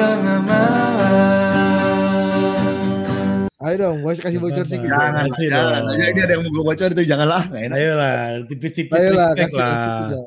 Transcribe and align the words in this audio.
tengah 0.00 0.40
malam 0.48 1.28
Ayo 3.60 3.76
dong, 3.76 4.00
gue 4.00 4.16
kasih 4.16 4.40
bocor 4.40 4.64
sih. 4.64 4.80
Jangan, 4.80 5.28
Kasih 5.28 5.52
jangan. 5.52 5.84
dong. 5.84 6.00
Ini 6.00 6.20
ada 6.24 6.32
yang 6.32 6.48
mau 6.48 6.50
gue 6.58 6.64
bocor 6.64 6.90
itu 6.96 7.04
janganlah. 7.04 7.44
Nggak 7.44 7.62
enak. 7.68 7.76
Ayolah, 7.76 8.16
tipis-tipis 8.48 8.96
Ayolah, 8.98 9.30
kasih, 9.36 9.58
lah. 9.60 9.68
kasih 9.68 9.92
juga. 10.00 10.18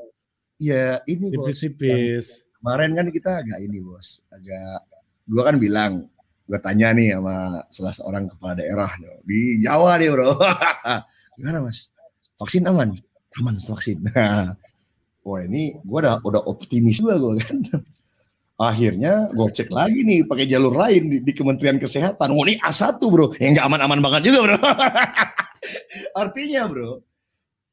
Iya, 0.61 0.85
ini 1.09 1.25
bos. 1.33 1.33
Tipis-tipis. 1.49 2.25
Kemarin 2.61 2.91
kan 2.93 3.07
kita 3.09 3.31
agak 3.41 3.59
ini 3.59 3.81
bos, 3.81 4.21
agak 4.29 4.85
gua 5.27 5.49
kan 5.49 5.57
bilang, 5.57 6.05
gua 6.45 6.59
tanya 6.61 6.93
nih 6.93 7.17
sama 7.17 7.35
salah 7.73 7.91
seorang 7.97 8.23
kepala 8.31 8.53
daerah 8.55 8.91
nih, 9.01 9.11
di 9.25 9.39
Jawa 9.65 9.97
nih 9.97 10.07
bro. 10.13 10.37
Gimana 11.35 11.57
mas? 11.65 11.89
Vaksin 12.37 12.63
aman? 12.69 12.93
Aman 13.41 13.57
vaksin. 13.59 13.97
Wah 15.27 15.41
ini 15.41 15.73
gua 15.83 16.05
udah 16.05 16.15
udah 16.21 16.41
optimis 16.47 17.01
juga 17.01 17.17
gua 17.17 17.33
kan. 17.41 17.57
Akhirnya 18.63 19.27
gue 19.33 19.47
cek 19.51 19.69
lagi 19.73 20.07
nih 20.07 20.23
pakai 20.23 20.45
jalur 20.47 20.71
lain 20.71 21.11
di, 21.11 21.17
di 21.19 21.31
Kementerian 21.35 21.75
Kesehatan. 21.75 22.31
Wah 22.31 22.45
ini 22.47 22.55
A1 22.63 23.01
bro, 23.03 23.35
yang 23.41 23.59
nggak 23.59 23.65
aman-aman 23.67 23.99
banget 23.99 24.31
juga 24.31 24.39
bro. 24.47 24.57
Artinya 26.21 26.61
bro, 26.71 27.03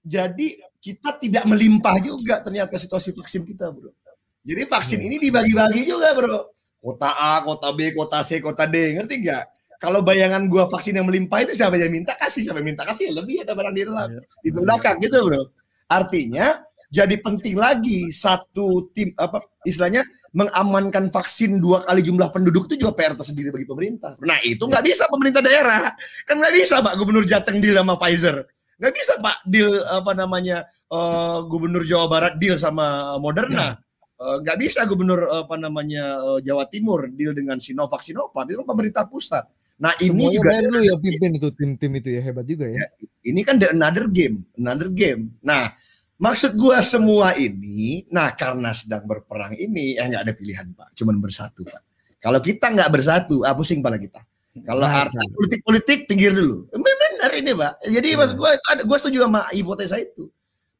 jadi 0.02 0.48
kita 0.80 1.20
tidak 1.20 1.45
melimpah 1.45 2.00
juga 2.00 2.40
ternyata 2.40 2.80
situasi 2.80 3.12
vaksin 3.12 3.45
kita 3.45 3.70
bro. 3.70 3.92
Jadi 4.40 4.62
vaksin 4.64 5.00
ini 5.04 5.20
dibagi-bagi 5.20 5.84
juga 5.84 6.16
bro. 6.16 6.38
Kota 6.80 7.12
A, 7.12 7.45
kota 7.45 7.76
B, 7.76 7.92
kota 7.92 8.24
C, 8.24 8.40
kota 8.40 8.64
D, 8.64 8.96
ngerti 8.96 9.20
nggak? 9.20 9.45
Kalau 9.80 10.00
bayangan 10.00 10.45
gua 10.48 10.68
vaksin 10.68 10.96
yang 10.96 11.09
melimpah 11.09 11.45
itu 11.45 11.56
siapa 11.56 11.76
yang 11.76 11.92
minta 11.92 12.12
kasih, 12.16 12.45
siapa 12.45 12.60
yang 12.60 12.72
minta 12.72 12.84
kasih 12.84 13.12
ya 13.12 13.20
lebih 13.20 13.45
ada 13.45 13.52
barang 13.56 13.74
di 13.76 13.82
dalam, 13.84 14.09
di 14.45 14.48
belakang 14.52 14.96
gitu 15.00 15.24
bro. 15.24 15.42
Artinya 15.88 16.60
jadi 16.90 17.14
penting 17.22 17.54
lagi 17.54 18.10
satu 18.10 18.90
tim 18.90 19.14
apa 19.14 19.40
istilahnya 19.62 20.02
mengamankan 20.34 21.10
vaksin 21.10 21.58
dua 21.62 21.86
kali 21.86 22.02
jumlah 22.02 22.30
penduduk 22.34 22.70
itu 22.70 22.86
juga 22.86 22.94
PR 22.98 23.14
tersendiri 23.14 23.50
bagi 23.54 23.66
pemerintah. 23.66 24.14
Nah 24.22 24.38
itu 24.42 24.66
nggak 24.66 24.84
bisa 24.84 25.06
pemerintah 25.06 25.42
daerah, 25.42 25.95
kan 26.26 26.38
nggak 26.38 26.54
bisa 26.54 26.82
pak 26.82 26.95
gubernur 26.98 27.26
Jateng 27.26 27.59
deal 27.62 27.78
sama 27.78 27.95
Pfizer, 27.98 28.46
nggak 28.78 28.92
bisa 28.95 29.12
pak 29.23 29.42
deal 29.46 29.70
apa 29.87 30.12
namanya 30.15 30.66
eh, 30.90 31.38
gubernur 31.46 31.82
Jawa 31.87 32.06
Barat 32.10 32.34
deal 32.38 32.59
sama 32.59 33.18
Moderna, 33.18 33.78
Eh, 34.20 34.37
nggak 34.45 34.59
bisa 34.60 34.84
gubernur 34.84 35.32
apa 35.32 35.56
namanya 35.56 36.20
eh, 36.20 36.38
Jawa 36.45 36.68
Timur 36.68 37.09
deal 37.09 37.32
dengan 37.32 37.56
Sinovac 37.56 38.04
Sinovac 38.04 38.45
itu 38.52 38.60
kan 38.60 38.68
pemerintah 38.68 39.09
pusat. 39.09 39.48
Nah 39.80 39.96
ini 39.96 40.37
Semuanya 40.37 40.60
juga 40.60 40.76
lu 40.76 40.80
yang 40.84 41.00
pimpin 41.00 41.30
itu 41.40 41.48
tim-tim 41.56 41.93
itu 41.96 42.09
ya 42.12 42.20
hebat 42.28 42.45
juga 42.45 42.68
ya. 42.68 42.84
ini 43.24 43.40
kan 43.40 43.56
the 43.56 43.72
another 43.72 44.04
game, 44.12 44.45
another 44.60 44.93
game. 44.93 45.32
Nah, 45.40 45.72
maksud 46.21 46.52
gua 46.54 46.85
semua 46.85 47.32
ini, 47.40 48.04
nah 48.13 48.29
karena 48.37 48.76
sedang 48.76 49.09
berperang 49.09 49.57
ini, 49.57 49.96
ya 49.96 50.04
nggak 50.07 50.23
ada 50.29 50.35
pilihan 50.37 50.68
pak, 50.77 50.93
cuman 50.93 51.16
bersatu 51.16 51.65
pak. 51.65 51.80
Kalau 52.21 52.38
kita 52.45 52.68
nggak 52.68 52.90
bersatu, 52.93 53.40
ah 53.49 53.57
pusing 53.57 53.80
pala 53.80 53.96
kita. 53.96 54.21
Kalau 54.66 54.85
Nah, 54.85 55.09
arti 55.09 55.16
politik-politik 55.32 55.99
pinggir 56.04 56.37
dulu. 56.37 56.68
Benar 56.68 57.30
ini 57.32 57.57
pak. 57.57 57.73
Jadi 57.88 58.09
maksud 58.12 58.37
gua, 58.37 58.52
gua 58.85 58.99
setuju 59.01 59.24
sama 59.24 59.49
hipotesa 59.49 59.96
itu. 59.96 60.29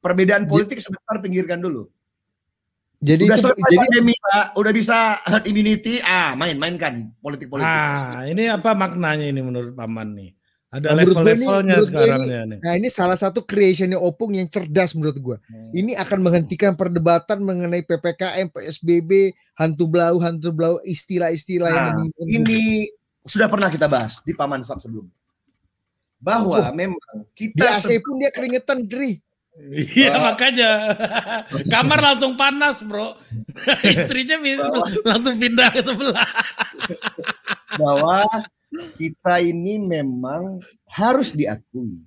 Perbedaan 0.05 0.45
politik 0.45 0.77
sebentar 0.81 1.17
pinggirkan 1.23 1.61
dulu. 1.61 1.89
Jadi 3.01 3.25
udah 3.25 3.37
itu 3.41 3.45
selesai 3.49 3.65
jadi 3.65 3.77
pandemi 3.81 4.15
pak, 4.21 4.45
udah 4.61 4.73
bisa 4.77 5.17
herd 5.25 5.45
immunity, 5.49 6.05
ah 6.05 6.37
main-mainkan 6.37 7.09
politik-politik. 7.25 7.65
Ah, 7.65 8.29
ini 8.29 8.53
apa 8.53 8.77
maknanya 8.77 9.25
ini 9.25 9.41
menurut 9.41 9.73
Paman 9.73 10.13
nih? 10.13 10.37
Ada 10.71 10.95
nih, 10.95 11.03
level-levelnya 11.03 11.77
sekarang 11.83 12.21
ini- 12.21 12.31
ya 12.31 12.43
nih. 12.47 12.59
Nah 12.63 12.73
ini 12.75 12.89
salah 12.89 13.15
satu 13.15 13.43
creationnya 13.43 13.99
Opung 13.99 14.33
yang 14.33 14.47
cerdas 14.47 14.95
menurut 14.95 15.19
gua. 15.19 15.37
Ini 15.73 15.99
akan 15.99 16.19
menghentikan 16.21 16.73
perdebatan 16.73 17.39
mengenai 17.41 17.83
PPKM, 17.83 18.47
PSBB, 18.49 19.11
hantu 19.53 19.85
blau, 19.85 20.17
hantu 20.17 20.51
blau, 20.51 20.79
istilah-istilah 20.81 21.69
yang 21.69 21.87
Nah, 21.89 21.95
menimbun- 22.07 22.47
ini 22.47 22.87
sudah 23.21 23.47
pernah 23.47 23.67
kita 23.67 23.85
bahas 23.85 24.23
di 24.23 24.31
Paman 24.31 24.63
Sab 24.63 24.79
sebelum. 24.79 25.11
Bahwa 26.17 26.63
memang 26.71 27.03
di 27.33 27.51
kita 27.51 27.77
AC 27.77 27.99
pun 27.99 28.15
dia 28.17 28.31
keringetan 28.31 28.85
Dri. 28.85 29.19
Iya 29.93 30.15
makanya 30.23 30.71
kamar 31.75 31.99
langsung 32.01 32.33
panas 32.33 32.81
bro. 32.81 33.19
Istrinya 33.85 34.39
langsung 35.03 35.35
pindah 35.35 35.69
ke 35.69 35.83
sebelah. 35.83 36.29
bahwa 37.73 38.23
kita 38.71 39.43
ini 39.43 39.83
memang 39.83 40.63
harus 40.95 41.35
diakui. 41.35 42.07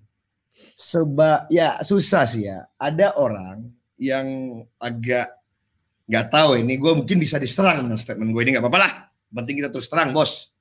Seba 0.74 1.44
ya 1.52 1.80
susah 1.84 2.24
sih 2.24 2.48
ya. 2.48 2.64
Ada 2.80 3.20
orang 3.20 3.68
yang 4.00 4.60
agak 4.80 5.32
nggak 6.04 6.28
tahu 6.32 6.60
ini 6.60 6.76
gue 6.76 6.92
mungkin 6.94 7.18
bisa 7.20 7.40
diserang 7.40 7.88
dengan 7.88 7.96
statement 8.00 8.32
gue 8.32 8.42
ini 8.44 8.52
nggak 8.56 8.64
apa-apa 8.64 8.80
lah. 8.80 8.94
Penting 9.34 9.56
kita 9.64 9.70
terus 9.74 9.90
terang 9.90 10.14
bos. 10.14 10.54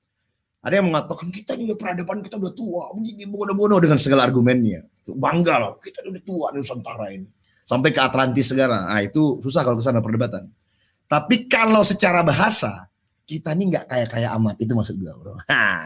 Ada 0.63 0.79
yang 0.79 0.87
mengatakan 0.87 1.27
kita 1.27 1.59
ini 1.59 1.75
peradaban 1.75 2.23
kita 2.23 2.39
udah 2.39 2.55
tua, 2.55 2.95
begini 2.95 3.27
bodoh-bodoh 3.27 3.83
dengan 3.83 3.99
segala 3.99 4.23
argumennya. 4.23 4.87
Bangga 5.11 5.59
loh, 5.59 5.73
kita 5.83 5.99
udah 6.07 6.23
tua 6.23 6.55
Nusantara 6.55 7.11
ini. 7.11 7.27
Sampai 7.67 7.91
ke 7.91 7.99
Atlantis 7.99 8.47
segala. 8.47 8.87
Nah 8.87 9.03
itu 9.03 9.43
susah 9.43 9.67
kalau 9.67 9.75
ke 9.75 9.83
sana 9.83 9.99
perdebatan. 9.99 10.47
Tapi 11.11 11.51
kalau 11.51 11.83
secara 11.83 12.23
bahasa, 12.23 12.87
kita 13.23 13.55
ini 13.55 13.71
nggak 13.71 13.85
kaya-kaya 13.87 14.35
amat 14.35 14.59
itu 14.59 14.75
maksud 14.75 14.99
gue 14.99 15.13
bro. 15.15 15.39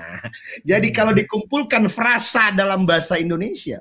Jadi 0.69 0.87
kalau 0.89 1.13
dikumpulkan 1.13 1.85
frasa 1.87 2.49
dalam 2.49 2.83
bahasa 2.83 3.21
Indonesia 3.21 3.77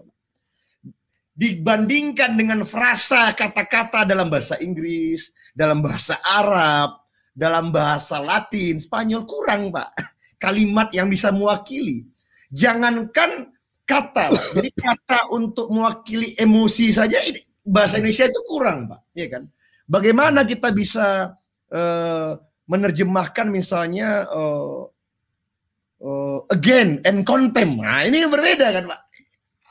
dibandingkan 1.36 2.32
dengan 2.32 2.64
frasa 2.64 3.36
kata-kata 3.36 4.08
dalam 4.08 4.32
bahasa 4.32 4.56
Inggris, 4.60 5.32
dalam 5.52 5.84
bahasa 5.84 6.16
Arab, 6.24 7.04
dalam 7.36 7.68
bahasa 7.68 8.20
Latin, 8.20 8.80
Spanyol 8.80 9.28
kurang 9.28 9.72
pak 9.72 9.92
kalimat 10.44 10.92
yang 10.92 11.08
bisa 11.08 11.32
mewakili. 11.32 12.04
Jangankan 12.52 13.52
kata, 13.82 14.30
Pak. 14.30 14.44
jadi 14.56 14.70
kata 14.74 15.34
untuk 15.34 15.70
mewakili 15.72 16.34
emosi 16.38 16.94
saja 16.94 17.18
ini 17.24 17.42
bahasa 17.66 17.98
Indonesia 17.98 18.30
itu 18.30 18.40
kurang 18.46 18.86
pak, 18.86 19.00
ya 19.10 19.26
kan? 19.26 19.42
Bagaimana 19.90 20.46
kita 20.46 20.70
bisa 20.70 21.34
eh, 21.70 22.32
menerjemahkan 22.66 23.46
misalnya 23.48 24.26
eh, 24.28 24.80
eh, 26.02 26.38
again 26.52 27.00
and 27.06 27.22
contempt. 27.22 27.78
Nah, 27.82 28.02
ini 28.04 28.26
yang 28.26 28.32
berbeda 28.32 28.66
kan, 28.74 28.84
Pak. 28.86 29.00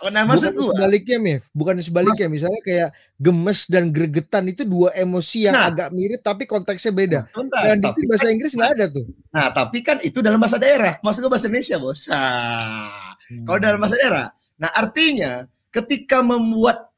Nah, 0.05 0.27
maksud 0.27 0.53
Bukan 0.53 0.59
gua, 0.59 0.73
sebaliknya, 0.75 1.17
Mif. 1.17 1.43
Bukan 1.55 1.75
sebaliknya. 1.81 2.27
Misalnya 2.27 2.61
kayak 2.61 2.89
gemes 3.15 3.63
dan 3.65 3.89
gregetan 3.89 4.43
itu 4.51 4.67
dua 4.67 4.91
emosi 4.93 5.47
yang 5.47 5.55
Nah. 5.55 5.71
agak 5.71 5.89
mirip 5.95 6.19
tapi 6.19 6.43
konteksnya 6.45 6.91
beda. 6.91 7.19
Bentar, 7.31 7.63
Dan 7.63 7.79
tapi 7.79 8.03
itu 8.03 8.11
bahasa 8.11 8.27
Inggris 8.29 8.53
nggak 8.53 8.71
ada 8.75 8.85
tuh. 8.91 9.07
Nah, 9.31 9.47
tapi 9.55 9.77
kan 9.81 9.97
itu 10.03 10.19
dalam 10.19 10.37
bahasa 10.37 10.59
daerah. 10.59 10.99
Maksud 10.99 11.25
gue 11.25 11.31
bahasa 11.31 11.47
Indonesia, 11.47 11.77
Bos. 11.79 12.01
Nah, 12.11 13.15
kalau 13.47 13.57
dalam 13.57 13.79
bahasa 13.79 13.95
daerah. 13.97 14.25
Nah, 14.59 14.69
artinya 14.75 15.31
ketika 15.71 16.19
membuat 16.21 16.91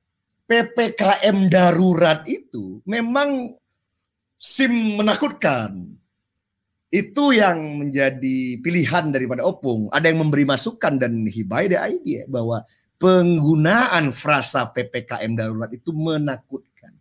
PPKM 0.50 1.48
darurat 1.48 2.26
itu 2.26 2.82
memang 2.84 3.56
sim 4.38 5.02
menakutkan. 5.02 5.98
Itu 6.88 7.36
yang 7.36 7.84
menjadi 7.84 8.64
pilihan 8.64 9.12
daripada 9.12 9.44
Opung. 9.44 9.92
Ada 9.92 10.08
yang 10.08 10.24
memberi 10.24 10.48
masukan 10.48 10.96
dan 10.96 11.28
hibai 11.28 11.68
the 11.68 11.76
idea 11.76 12.24
bahwa 12.32 12.64
penggunaan 12.96 14.16
frasa 14.16 14.72
PPKM 14.72 15.36
darurat 15.36 15.68
itu 15.76 15.92
menakutkan. 15.92 16.96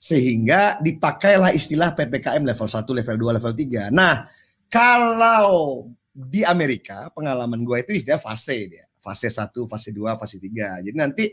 Sehingga 0.00 0.80
dipakailah 0.80 1.52
istilah 1.52 1.92
PPKM 1.92 2.40
level 2.40 2.66
1, 2.66 2.88
level 2.88 3.16
2, 3.20 3.36
level 3.36 3.52
3. 3.52 3.92
Nah, 3.92 4.24
kalau 4.72 5.86
di 6.12 6.40
Amerika 6.48 7.12
pengalaman 7.12 7.60
gue 7.68 7.84
itu 7.84 7.92
istilah 8.00 8.18
fase 8.18 8.66
dia. 8.72 8.88
Fase 8.96 9.28
1, 9.28 9.52
fase 9.68 9.92
2, 9.92 10.16
fase 10.16 10.36
3. 10.40 10.88
Jadi 10.88 10.96
nanti 10.96 11.24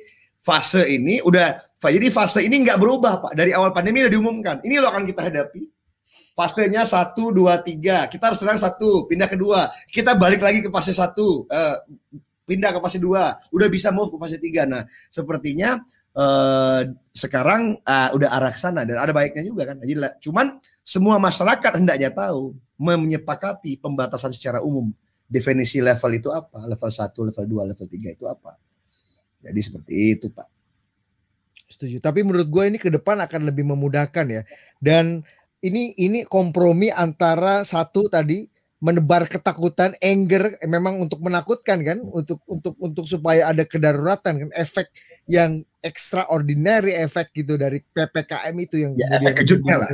fase 0.49 0.81
ini 0.89 1.21
udah 1.21 1.69
jadi 1.87 2.09
fase 2.09 2.41
ini 2.41 2.65
nggak 2.65 2.81
berubah 2.81 3.23
Pak. 3.23 3.31
Dari 3.37 3.53
awal 3.53 3.69
pandemi 3.71 4.01
udah 4.01 4.11
diumumkan. 4.11 4.57
Ini 4.65 4.81
loh 4.81 4.89
akan 4.89 5.05
kita 5.05 5.29
hadapi. 5.29 5.63
Fasenya 6.35 6.83
1, 6.87 7.15
2, 7.15 7.35
3. 7.35 8.11
Kita 8.11 8.31
harus 8.31 8.39
serang 8.39 8.59
satu, 8.59 9.07
pindah 9.11 9.27
ke 9.27 9.35
dua. 9.35 9.67
Kita 9.91 10.15
balik 10.15 10.39
lagi 10.39 10.63
ke 10.63 10.71
fase 10.71 10.95
1. 10.95 11.47
eh, 11.51 11.75
pindah 12.47 12.75
ke 12.75 12.79
fase 12.79 12.99
2. 12.99 13.51
Udah 13.51 13.67
bisa 13.67 13.91
move 13.91 14.11
ke 14.11 14.17
fase 14.19 14.39
3. 14.39 14.63
Nah, 14.67 14.83
sepertinya 15.11 15.79
eh, 16.15 16.81
sekarang 17.11 17.79
eh, 17.83 18.09
udah 18.15 18.29
arah 18.31 18.51
ke 18.51 18.59
sana 18.59 18.87
dan 18.87 18.99
ada 18.99 19.11
baiknya 19.11 19.43
juga 19.43 19.67
kan. 19.67 19.83
Jadi 19.83 19.99
cuman 20.23 20.59
semua 20.83 21.19
masyarakat 21.19 21.79
hendaknya 21.79 22.11
tahu 22.11 22.55
menyepakati 22.79 23.79
pembatasan 23.79 24.31
secara 24.31 24.63
umum. 24.63 24.91
Definisi 25.27 25.83
level 25.83 26.11
itu 26.17 26.31
apa? 26.31 26.63
Level 26.65 26.89
1, 26.91 27.13
level 27.13 27.45
2, 27.45 27.69
level 27.75 27.87
3 27.87 28.15
itu 28.15 28.25
apa? 28.25 28.57
Jadi 29.39 29.59
seperti 29.63 29.93
itu, 30.15 30.27
Pak. 30.31 30.47
Setuju. 31.69 32.01
Tapi 32.01 32.25
menurut 32.25 32.49
gue 32.49 32.63
ini 32.65 32.77
ke 32.81 32.89
depan 32.89 33.21
akan 33.23 33.41
lebih 33.45 33.63
memudahkan 33.63 34.25
ya. 34.25 34.41
Dan 34.81 35.21
ini 35.61 35.93
ini 35.99 36.25
kompromi 36.25 36.89
antara 36.89 37.61
satu 37.63 38.09
tadi 38.09 38.49
menebar 38.79 39.27
ketakutan, 39.27 39.91
anger 39.99 40.55
eh, 40.63 40.69
memang 40.71 41.03
untuk 41.03 41.19
menakutkan 41.19 41.83
kan, 41.83 41.99
untuk 41.99 42.39
untuk 42.47 42.79
untuk 42.79 43.05
supaya 43.05 43.51
ada 43.51 43.67
kedaruratan 43.67 44.47
kan, 44.47 44.49
efek 44.55 44.87
yang 45.27 45.61
extraordinary 45.83 46.95
efek 46.95 47.31
gitu 47.35 47.59
dari 47.59 47.83
ppkm 47.91 48.55
itu 48.55 48.75
yang 48.87 48.91
Ya, 48.95 49.19
efek 49.19 49.43
kejutnya 49.43 49.75
lah. 49.83 49.89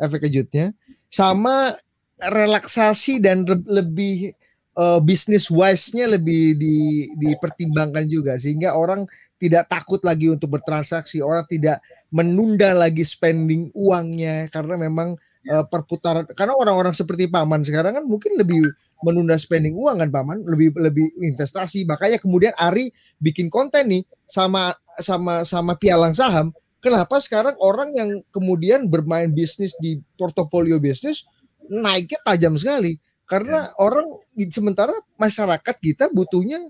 efek 0.00 0.24
kejutnya, 0.26 0.72
sama 1.12 1.76
relaksasi 2.18 3.20
dan 3.20 3.44
lebih 3.68 4.32
uh, 4.78 5.00
business 5.00 5.48
wise-nya 5.50 6.10
lebih 6.10 6.58
di, 6.58 7.08
dipertimbangkan 7.14 8.04
juga. 8.06 8.36
Sehingga 8.38 8.74
orang 8.74 9.06
tidak 9.38 9.70
takut 9.70 10.02
lagi 10.02 10.30
untuk 10.30 10.58
bertransaksi, 10.58 11.22
orang 11.22 11.46
tidak 11.48 11.80
menunda 12.10 12.74
lagi 12.74 13.02
spending 13.02 13.70
uangnya. 13.74 14.50
Karena 14.50 14.78
memang 14.78 15.18
uh, 15.50 15.64
perputaran 15.66 16.26
karena 16.34 16.54
orang-orang 16.54 16.94
seperti 16.94 17.30
paman 17.30 17.62
sekarang 17.62 17.98
kan 18.02 18.04
mungkin 18.04 18.36
lebih 18.38 18.60
menunda 19.04 19.36
spending 19.36 19.76
uang 19.76 20.00
kan 20.00 20.10
paman, 20.10 20.42
lebih 20.44 20.74
lebih 20.76 21.06
investasi. 21.20 21.84
Makanya 21.84 22.18
kemudian 22.18 22.54
Ari 22.56 22.90
bikin 23.20 23.52
konten 23.52 23.90
nih 23.90 24.02
sama 24.24 24.72
sama 25.00 25.44
sama 25.44 25.76
pialang 25.76 26.16
saham. 26.16 26.54
Kenapa 26.84 27.16
sekarang 27.16 27.56
orang 27.64 27.96
yang 27.96 28.20
kemudian 28.28 28.92
bermain 28.92 29.32
bisnis 29.32 29.72
di 29.80 29.96
portofolio 30.20 30.76
bisnis 30.76 31.24
naiknya 31.64 32.20
tajam 32.28 32.60
sekali 32.60 33.00
karena 33.24 33.72
orang 33.80 34.06
sementara 34.52 34.92
masyarakat 35.16 35.76
kita 35.80 36.12
butuhnya 36.12 36.60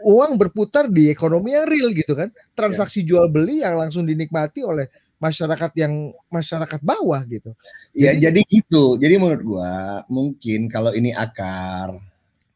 uang 0.00 0.40
berputar 0.40 0.88
di 0.88 1.12
ekonomi 1.12 1.52
yang 1.52 1.68
real 1.68 1.92
gitu 1.92 2.16
kan 2.16 2.32
transaksi 2.56 3.04
jual 3.04 3.28
beli 3.28 3.60
yang 3.60 3.76
langsung 3.76 4.08
dinikmati 4.08 4.64
oleh 4.64 4.88
masyarakat 5.20 5.70
yang 5.76 5.92
masyarakat 6.32 6.80
bawah 6.80 7.20
gitu 7.28 7.52
Ya 7.92 8.16
Jadi- 8.16 8.24
jadi 8.24 8.40
gitu. 8.48 8.96
Jadi 8.96 9.14
menurut 9.20 9.42
gua 9.44 9.72
mungkin 10.08 10.72
kalau 10.72 10.96
ini 10.96 11.12
akar 11.12 11.92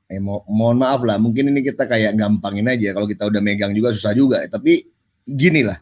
eh 0.09 0.17
mo 0.21 0.41
mohon 0.49 0.81
maaf 0.81 1.05
lah, 1.05 1.21
mungkin 1.21 1.53
ini 1.53 1.61
kita 1.61 1.85
kayak 1.85 2.17
gampangin 2.17 2.65
aja 2.69 2.97
kalau 2.97 3.05
kita 3.05 3.29
udah 3.29 3.41
megang 3.45 3.73
juga 3.77 3.93
susah 3.93 4.17
juga. 4.17 4.41
Tapi 4.49 4.85
gini 5.29 5.61
lah. 5.61 5.77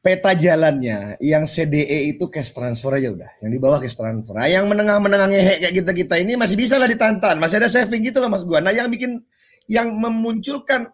Peta 0.00 0.32
jalannya 0.32 1.20
yang 1.20 1.44
CDE 1.44 2.08
itu 2.16 2.24
cash 2.32 2.56
transfer 2.56 2.96
aja 2.96 3.12
udah, 3.12 3.30
yang 3.44 3.52
di 3.52 3.60
bawah 3.60 3.76
cash 3.84 3.92
transfer. 3.92 4.32
Nah, 4.32 4.48
yang 4.48 4.64
menengah-menengah 4.64 5.28
ngehe 5.28 5.54
kayak 5.60 5.74
kita-kita 5.84 6.16
ini 6.16 6.40
masih 6.40 6.56
bisa 6.56 6.80
lah 6.80 6.88
ditantan, 6.88 7.36
masih 7.36 7.60
ada 7.60 7.68
saving 7.68 8.00
gitu 8.08 8.16
lah 8.16 8.32
Mas 8.32 8.48
gua. 8.48 8.64
Nah, 8.64 8.72
yang 8.72 8.88
bikin 8.88 9.20
yang 9.68 9.92
memunculkan 9.92 10.88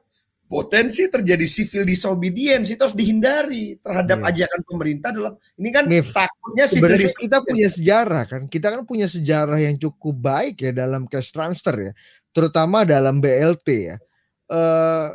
potensi 0.47 1.07
terjadi 1.11 1.47
civil 1.47 1.83
disobedience 1.87 2.71
itu 2.71 2.79
harus 2.83 2.95
dihindari 2.95 3.79
terhadap 3.83 4.23
Iya. 4.23 4.31
ajakan 4.31 4.61
pemerintah 4.63 5.11
dalam 5.11 5.33
ini 5.59 5.69
kan 5.75 5.85
Mif, 5.91 6.15
takutnya 6.15 6.65
civil 6.71 6.87
sebenarnya 6.87 7.03
disobedience. 7.11 7.23
kita 7.27 7.39
punya 7.43 7.69
sejarah 7.71 8.23
kan 8.31 8.43
kita 8.47 8.67
kan 8.71 8.83
punya 8.87 9.07
sejarah 9.11 9.59
yang 9.59 9.75
cukup 9.75 10.15
baik 10.15 10.63
ya 10.63 10.71
dalam 10.71 11.11
cash 11.11 11.35
transfer 11.35 11.91
ya 11.91 11.93
terutama 12.31 12.87
dalam 12.87 13.19
BLT 13.19 13.67
ya 13.91 13.97
eh 14.47 15.09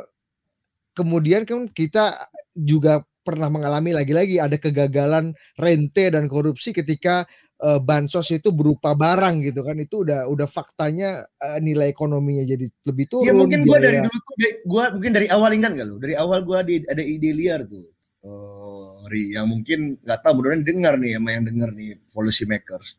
kemudian 0.92 1.48
kan 1.48 1.64
kita 1.72 2.12
juga 2.52 3.00
pernah 3.22 3.48
mengalami 3.48 3.94
lagi-lagi 3.94 4.42
ada 4.42 4.58
kegagalan 4.58 5.32
rente 5.56 6.10
dan 6.10 6.26
korupsi 6.26 6.74
ketika 6.74 7.22
eh, 7.62 7.78
bansos 7.78 8.28
itu 8.34 8.50
berupa 8.50 8.92
barang 8.92 9.46
gitu 9.46 9.62
kan 9.62 9.78
itu 9.78 10.02
udah 10.02 10.26
udah 10.26 10.50
faktanya 10.50 11.24
eh, 11.38 11.58
nilai 11.62 11.88
ekonominya 11.88 12.42
jadi 12.42 12.66
lebih 12.86 13.06
turun 13.06 13.30
Ya 13.30 13.34
mungkin 13.34 13.62
gua 13.62 13.78
dari 13.78 14.02
dulu 14.02 14.18
tuh 14.18 14.34
gua 14.66 14.84
mungkin 14.92 15.12
dari 15.14 15.26
awal 15.30 15.50
ingat 15.54 15.72
gak 15.78 15.86
lo? 15.86 15.96
Dari 16.02 16.14
awal 16.18 16.42
gua 16.42 16.66
di, 16.66 16.82
ada 16.84 17.00
ide 17.00 17.30
liar 17.30 17.62
tuh. 17.64 17.86
Oh, 18.22 19.02
Ri, 19.10 19.34
yang 19.34 19.50
mungkin 19.50 19.98
nggak 19.98 20.22
tahu 20.22 20.38
mudah-mudahan 20.38 20.62
dengar 20.62 20.94
nih 20.94 21.18
sama 21.18 21.28
yang 21.34 21.42
dengar 21.42 21.74
nih 21.74 21.98
policy 22.14 22.46
makers. 22.46 22.94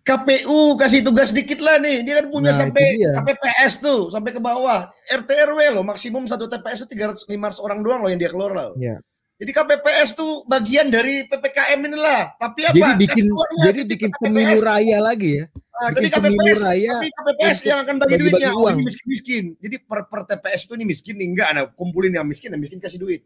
KPU 0.00 0.80
kasih 0.80 1.04
tugas 1.04 1.32
dikit 1.32 1.60
lah 1.60 1.76
nih. 1.76 2.04
Dia 2.04 2.24
kan 2.24 2.26
punya 2.32 2.52
Nah, 2.52 2.60
sampai 2.66 2.84
dia. 2.96 3.12
KPPS 3.16 3.72
tuh, 3.84 4.08
sampai 4.08 4.32
ke 4.32 4.40
bawah. 4.40 4.88
RT 5.12 5.28
RW 5.28 5.60
loh, 5.76 5.84
maksimum 5.84 6.24
satu 6.24 6.48
TPS 6.48 6.84
itu 6.84 6.96
300 6.96 7.28
500 7.28 7.60
orang 7.64 7.80
doang 7.84 8.00
loh 8.04 8.10
yang 8.12 8.20
dia 8.20 8.32
keluar 8.32 8.52
loh. 8.52 8.70
Iya. 8.80 9.00
Jadi 9.40 9.50
KPPS 9.56 10.10
tuh 10.12 10.44
bagian 10.44 10.92
dari 10.92 11.24
PPKM 11.24 11.80
inilah. 11.80 12.36
Tapi 12.36 12.68
apa? 12.68 12.76
jadi 12.76 12.92
bikin 13.00 13.24
jadi 13.64 13.80
bikin 13.88 14.10
KPPS. 14.12 14.20
pemilu 14.20 14.58
raya 14.60 14.98
lagi 15.00 15.30
ya 15.40 15.46
Nah, 15.80 15.96
jadi 15.96 16.12
KPPS, 16.12 16.60
raya 16.60 16.92
tapi 16.92 17.08
KPPS 17.08 17.58
yang 17.64 17.80
akan 17.80 17.94
bagi 17.96 18.12
bagi-bagi 18.20 18.36
duitnya. 18.36 18.52
Oh, 18.52 18.68
uang. 18.68 18.76
ini 18.76 18.84
miskin-miskin. 18.84 19.44
Jadi 19.64 19.76
per, 19.80 20.04
per 20.12 20.20
TPS 20.28 20.68
itu 20.68 20.72
ini 20.76 20.84
miskin 20.84 21.16
nih 21.16 21.28
enggak, 21.32 21.48
nah 21.56 21.64
kumpulin 21.72 22.12
yang 22.12 22.28
miskin, 22.28 22.52
yang 22.52 22.60
miskin 22.60 22.84
kasih 22.84 23.00
duit. 23.00 23.24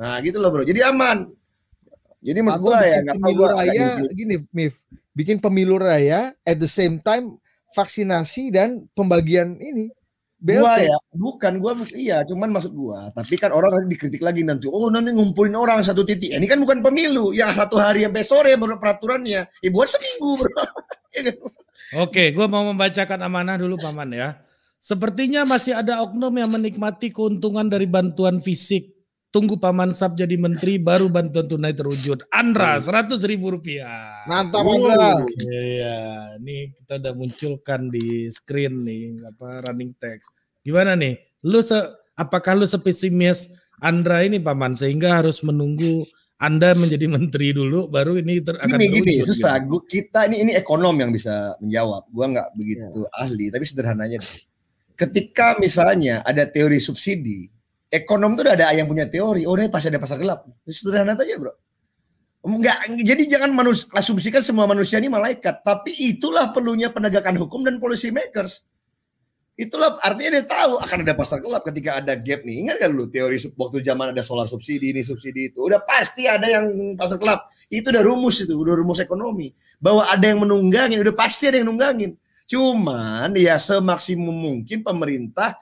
Nah, 0.00 0.16
gitu 0.24 0.40
loh, 0.40 0.48
Bro. 0.48 0.64
Jadi 0.64 0.80
aman. 0.80 1.28
Jadi 2.24 2.38
menurut 2.40 2.64
gua 2.64 2.80
ya 2.80 3.04
enggak 3.04 3.20
tahu 3.20 3.32
gua 3.36 3.48
raya 3.60 4.00
gini 4.08 4.40
Mif 4.56 4.80
bikin 5.12 5.36
pemilu 5.38 5.76
raya 5.76 6.32
at 6.42 6.56
the 6.56 6.68
same 6.68 6.96
time 7.00 7.36
vaksinasi 7.76 8.52
dan 8.52 8.88
pembagian 8.96 9.56
ini 9.60 9.92
Gua 10.42 10.74
BLT 10.74 10.90
ya, 10.90 10.98
bukan 11.14 11.52
gua 11.62 11.72
iya, 11.94 12.26
cuman 12.26 12.50
maksud 12.50 12.74
gua, 12.74 13.14
tapi 13.14 13.38
kan 13.38 13.54
orang 13.54 13.78
nanti 13.78 13.94
dikritik 13.94 14.18
lagi 14.26 14.42
nanti. 14.42 14.66
Oh, 14.66 14.90
nanti 14.90 15.14
ngumpulin 15.14 15.54
orang 15.54 15.86
satu 15.86 16.02
titik. 16.02 16.34
Ini 16.34 16.42
kan 16.50 16.58
bukan 16.58 16.82
pemilu, 16.82 17.30
yang 17.30 17.54
satu 17.54 17.78
hari 17.78 18.02
sampai 18.02 18.26
sore 18.26 18.50
baru 18.58 18.74
peraturannya. 18.82 19.46
Ya 19.46 19.70
buat 19.70 19.86
seminggu, 19.86 20.42
Bro. 20.42 20.50
Ya 21.12 21.28
kan? 21.28 21.36
Oke, 22.08 22.32
gue 22.32 22.46
mau 22.48 22.64
membacakan 22.72 23.20
amanah 23.20 23.60
dulu 23.60 23.76
paman 23.76 24.16
ya. 24.16 24.40
Sepertinya 24.80 25.44
masih 25.44 25.76
ada 25.76 26.00
oknum 26.00 26.32
yang 26.32 26.48
menikmati 26.48 27.12
keuntungan 27.12 27.68
dari 27.68 27.84
bantuan 27.84 28.40
fisik. 28.40 28.91
Tunggu 29.32 29.56
paman 29.56 29.96
Sab 29.96 30.12
jadi 30.12 30.36
menteri, 30.36 30.76
baru 30.76 31.08
bantuan 31.08 31.48
tunai 31.48 31.72
terwujud. 31.72 32.28
Andra, 32.28 32.76
seratus 32.76 33.24
ribu 33.24 33.48
rupiah. 33.48 34.28
mantap. 34.28 34.60
Andra 34.60 35.24
Iya, 35.40 36.36
ini 36.36 36.68
kita 36.76 37.00
udah 37.00 37.16
munculkan 37.16 37.88
di 37.88 38.28
screen 38.28 38.84
nih, 38.84 39.16
apa 39.24 39.64
running 39.64 39.96
text. 39.96 40.36
Gimana 40.60 40.92
nih? 41.00 41.16
Lu 41.48 41.64
se 41.64 41.80
apakah 42.12 42.60
lu 42.60 42.68
sepesimis 42.68 43.56
Andra 43.80 44.20
ini 44.20 44.36
paman 44.36 44.76
sehingga 44.76 45.24
harus 45.24 45.40
menunggu 45.40 46.04
Anda 46.36 46.76
menjadi 46.76 47.08
menteri 47.08 47.56
dulu 47.56 47.88
baru 47.88 48.20
ini 48.20 48.44
ter 48.44 48.60
akan 48.60 48.76
Gini 48.76 49.00
gini 49.00 49.10
terwujud, 49.16 49.32
susah. 49.32 49.64
gitu? 49.64 49.68
Gua, 49.78 49.80
kita 49.88 50.20
ini 50.28 50.36
ini 50.44 50.52
ekonom 50.58 50.94
yang 51.00 51.08
bisa 51.08 51.56
menjawab. 51.62 52.04
Gua 52.12 52.26
nggak 52.36 52.48
begitu 52.52 53.00
ahli, 53.16 53.48
tapi 53.48 53.64
sederhananya 53.64 54.20
deh. 54.20 54.34
Ketika 54.92 55.56
misalnya 55.56 56.20
ada 56.20 56.44
teori 56.44 56.76
subsidi, 56.82 57.48
ekonom 57.92 58.32
tuh 58.32 58.48
udah 58.48 58.56
ada 58.56 58.72
yang 58.72 58.88
punya 58.88 59.04
teori. 59.04 59.44
Oh, 59.44 59.54
pasti 59.68 59.92
ada 59.92 60.00
pasar 60.00 60.16
gelap. 60.16 60.48
Sederhana 60.64 61.12
aja, 61.12 61.36
bro. 61.36 61.52
Enggak, 62.42 62.90
jadi 62.98 63.22
jangan 63.38 63.54
manus, 63.54 63.86
asumsikan 63.94 64.42
semua 64.42 64.66
manusia 64.66 64.98
ini 64.98 65.06
malaikat. 65.06 65.62
Tapi 65.62 65.94
itulah 65.94 66.50
perlunya 66.50 66.90
penegakan 66.90 67.38
hukum 67.38 67.62
dan 67.62 67.78
policy 67.78 68.10
makers. 68.10 68.66
Itulah 69.52 70.00
artinya 70.00 70.40
dia 70.40 70.44
tahu 70.48 70.80
akan 70.80 70.98
ada 71.04 71.14
pasar 71.14 71.38
gelap 71.38 71.62
ketika 71.68 72.02
ada 72.02 72.18
gap 72.18 72.42
nih. 72.42 72.66
Ingat 72.66 72.82
kan 72.82 72.90
lu 72.90 73.06
teori 73.06 73.36
waktu 73.54 73.78
zaman 73.84 74.10
ada 74.10 74.24
solar 74.24 74.48
subsidi 74.48 74.90
ini 74.90 75.04
subsidi 75.06 75.52
itu. 75.54 75.62
Udah 75.62 75.78
pasti 75.86 76.26
ada 76.26 76.48
yang 76.48 76.96
pasar 76.98 77.20
gelap. 77.20 77.46
Itu 77.70 77.94
udah 77.94 78.02
rumus 78.02 78.42
itu, 78.42 78.56
udah 78.58 78.74
rumus 78.74 78.98
ekonomi. 78.98 79.54
Bahwa 79.78 80.08
ada 80.08 80.24
yang 80.24 80.42
menunggangin, 80.42 80.98
udah 80.98 81.14
pasti 81.14 81.46
ada 81.46 81.62
yang 81.62 81.70
nunggangin. 81.70 82.18
Cuman 82.48 83.38
ya 83.38 83.54
semaksimum 83.54 84.34
mungkin 84.34 84.82
pemerintah 84.82 85.54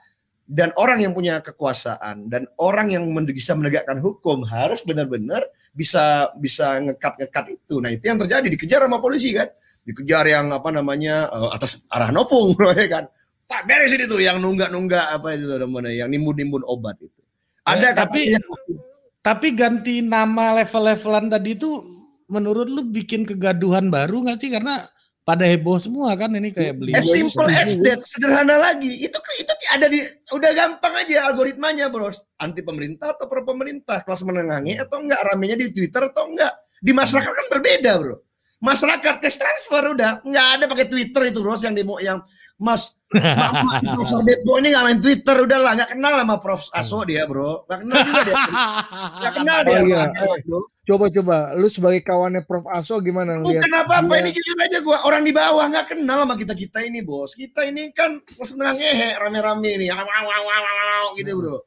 dan 0.51 0.75
orang 0.75 0.99
yang 0.99 1.15
punya 1.15 1.39
kekuasaan 1.39 2.27
dan 2.27 2.43
orang 2.59 2.91
yang 2.91 3.07
bisa 3.23 3.55
menegakkan 3.55 4.03
hukum 4.03 4.43
harus 4.43 4.83
benar-benar 4.83 5.47
bisa 5.71 6.27
bisa 6.35 6.75
ngekat-ngekat 6.83 7.55
itu. 7.55 7.79
Nah, 7.79 7.87
itu 7.87 8.11
yang 8.11 8.19
terjadi 8.19 8.47
dikejar 8.51 8.83
sama 8.83 8.99
polisi 8.99 9.31
kan. 9.31 9.47
Dikejar 9.87 10.27
yang 10.27 10.51
apa 10.51 10.67
namanya 10.67 11.31
eh, 11.31 11.49
atas 11.55 11.79
arah 11.87 12.11
nopung 12.11 12.51
ya 12.75 12.87
kan. 12.91 13.07
Tak 13.47 13.63
beres 13.63 13.95
ini 13.95 14.03
tuh 14.11 14.19
yang 14.19 14.43
nunggak-nunggak 14.43 15.15
apa 15.15 15.39
itu 15.39 15.47
namanya 15.55 15.91
yang 15.95 16.11
nimbun-nimbun 16.11 16.67
obat 16.67 16.99
itu. 16.99 17.21
Ada 17.63 17.87
Eh, 17.87 17.95
tapi- 17.95 18.27
katanya 18.35 18.39
Tapi 19.21 19.47
ganti 19.53 20.01
nama 20.01 20.57
level-levelan 20.57 21.29
tadi 21.29 21.53
itu 21.53 21.69
menurut 22.27 22.65
lu 22.65 22.81
bikin 22.89 23.21
kegaduhan 23.23 23.87
baru 23.87 24.25
nggak 24.25 24.35
sih? 24.35 24.49
Karena 24.49 24.83
pada 25.21 25.45
heboh 25.45 25.77
semua 25.77 26.09
kan 26.17 26.33
ini 26.33 26.49
kayak 26.49 26.73
beli. 26.81 26.91
As 26.97 27.05
simple 27.05 27.45
as 27.45 27.77
that, 27.85 28.01
sederhana 28.01 28.57
lagi. 28.57 28.89
Itu 28.97 29.21
itu 29.37 29.53
ada 29.71 29.87
di 29.87 29.99
udah 30.31 30.51
gampang 30.51 30.93
aja 31.03 31.31
algoritmanya, 31.31 31.87
Bro. 31.87 32.11
Anti 32.39 32.61
pemerintah 32.61 33.15
atau 33.15 33.25
pro 33.25 33.47
pemerintah, 33.47 34.03
kelas 34.03 34.21
menengahnya 34.27 34.83
atau 34.85 34.99
enggak, 34.99 35.21
ramenya 35.31 35.55
di 35.55 35.71
Twitter 35.71 36.11
atau 36.11 36.27
enggak. 36.27 36.53
Di 36.81 36.91
masyarakat 36.91 37.31
kan 37.31 37.47
berbeda, 37.47 37.91
Bro. 37.99 38.15
Masyarakat 38.61 39.15
cash 39.17 39.37
transfer 39.41 39.83
udah 39.95 40.21
nggak 40.21 40.47
ada 40.59 40.65
pakai 40.69 40.85
Twitter 40.85 41.21
itu, 41.31 41.39
Bro, 41.41 41.57
yang 41.63 41.73
demo 41.73 41.97
yang 41.97 42.19
Mas 42.61 42.93
Di 43.11 43.87
pasar 43.91 44.21
Depok 44.23 44.55
ini 44.57 44.67
nggak 44.71 44.85
main 44.87 44.99
Twitter 44.99 45.35
udah 45.37 45.59
lah 45.59 45.71
nggak 45.75 45.89
kenal 45.91 46.13
sama 46.15 46.35
Prof. 46.39 46.61
Aso 46.71 47.03
dia 47.03 47.27
bro. 47.27 47.67
Nggak 47.67 47.79
kenal 47.83 47.97
juga 48.01 48.21
dia. 48.23 48.35
Nggak 49.19 49.33
kenal 49.35 49.57
dia 49.61 49.71
Oh, 49.71 49.83
iya. 49.83 50.01
dia, 50.07 50.35
bro. 50.47 50.59
coba-coba 50.81 51.37
lu 51.55 51.67
sebagai 51.67 52.01
kawannya 52.01 52.41
Prof. 52.43 52.65
Aso 52.67 52.97
gimana 52.99 53.37
ngeliat? 53.37 53.61
Bukan 53.61 53.73
apa-apa 53.75 54.13
dia- 54.13 54.21
ini 54.23 54.29
jujur 54.31 54.57
aja 54.57 54.77
gua. 54.79 54.97
Orang 55.03 55.21
di 55.21 55.31
bawah 55.31 55.65
nggak 55.67 55.87
kenal 55.91 56.23
sama 56.23 56.35
kita 56.35 56.53
kita 56.53 56.79
ini 56.81 56.99
bos. 57.01 57.31
Kita 57.33 57.63
ini 57.63 57.91
kan 57.91 58.17
menengah 58.55 58.73
ngehe 58.73 59.09
rame-rame 59.19 59.69
ini, 59.75 59.85
wow, 59.91 59.99
wow, 60.01 60.41
wow, 60.41 60.61
wow, 60.63 61.05
gitu 61.15 61.31
bro. 61.35 61.57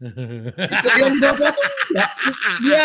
Itu 0.00 0.88
yang 1.00 1.10
di 1.14 1.20
bawah 1.22 1.52
ya, 1.94 2.06
dia 2.60 2.84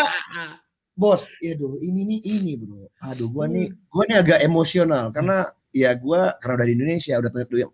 bos, 1.00 1.24
ya 1.40 1.56
aduh 1.56 1.80
ini 1.80 2.04
nih 2.04 2.20
ini 2.22 2.52
bro. 2.54 2.84
Aduh 3.08 3.32
gua 3.32 3.48
nih 3.48 3.72
gua 3.88 4.04
nih 4.04 4.16
agak 4.20 4.38
emosional 4.44 5.08
karena 5.10 5.48
ya 5.70 5.94
gua 5.96 6.34
karena 6.42 6.54
udah 6.60 6.66
di 6.66 6.74
Indonesia 6.74 7.14
udah 7.18 7.30
terlihat 7.30 7.70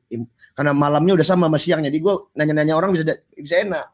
karena 0.57 0.73
malamnya 0.76 1.12
udah 1.17 1.26
sama 1.26 1.49
sama 1.49 1.59
siangnya. 1.61 1.88
Jadi 1.88 2.00
gua 2.00 2.15
nanya-nanya 2.37 2.75
orang 2.76 2.93
bisa 2.93 3.03
bisa 3.37 3.65
enak. 3.65 3.87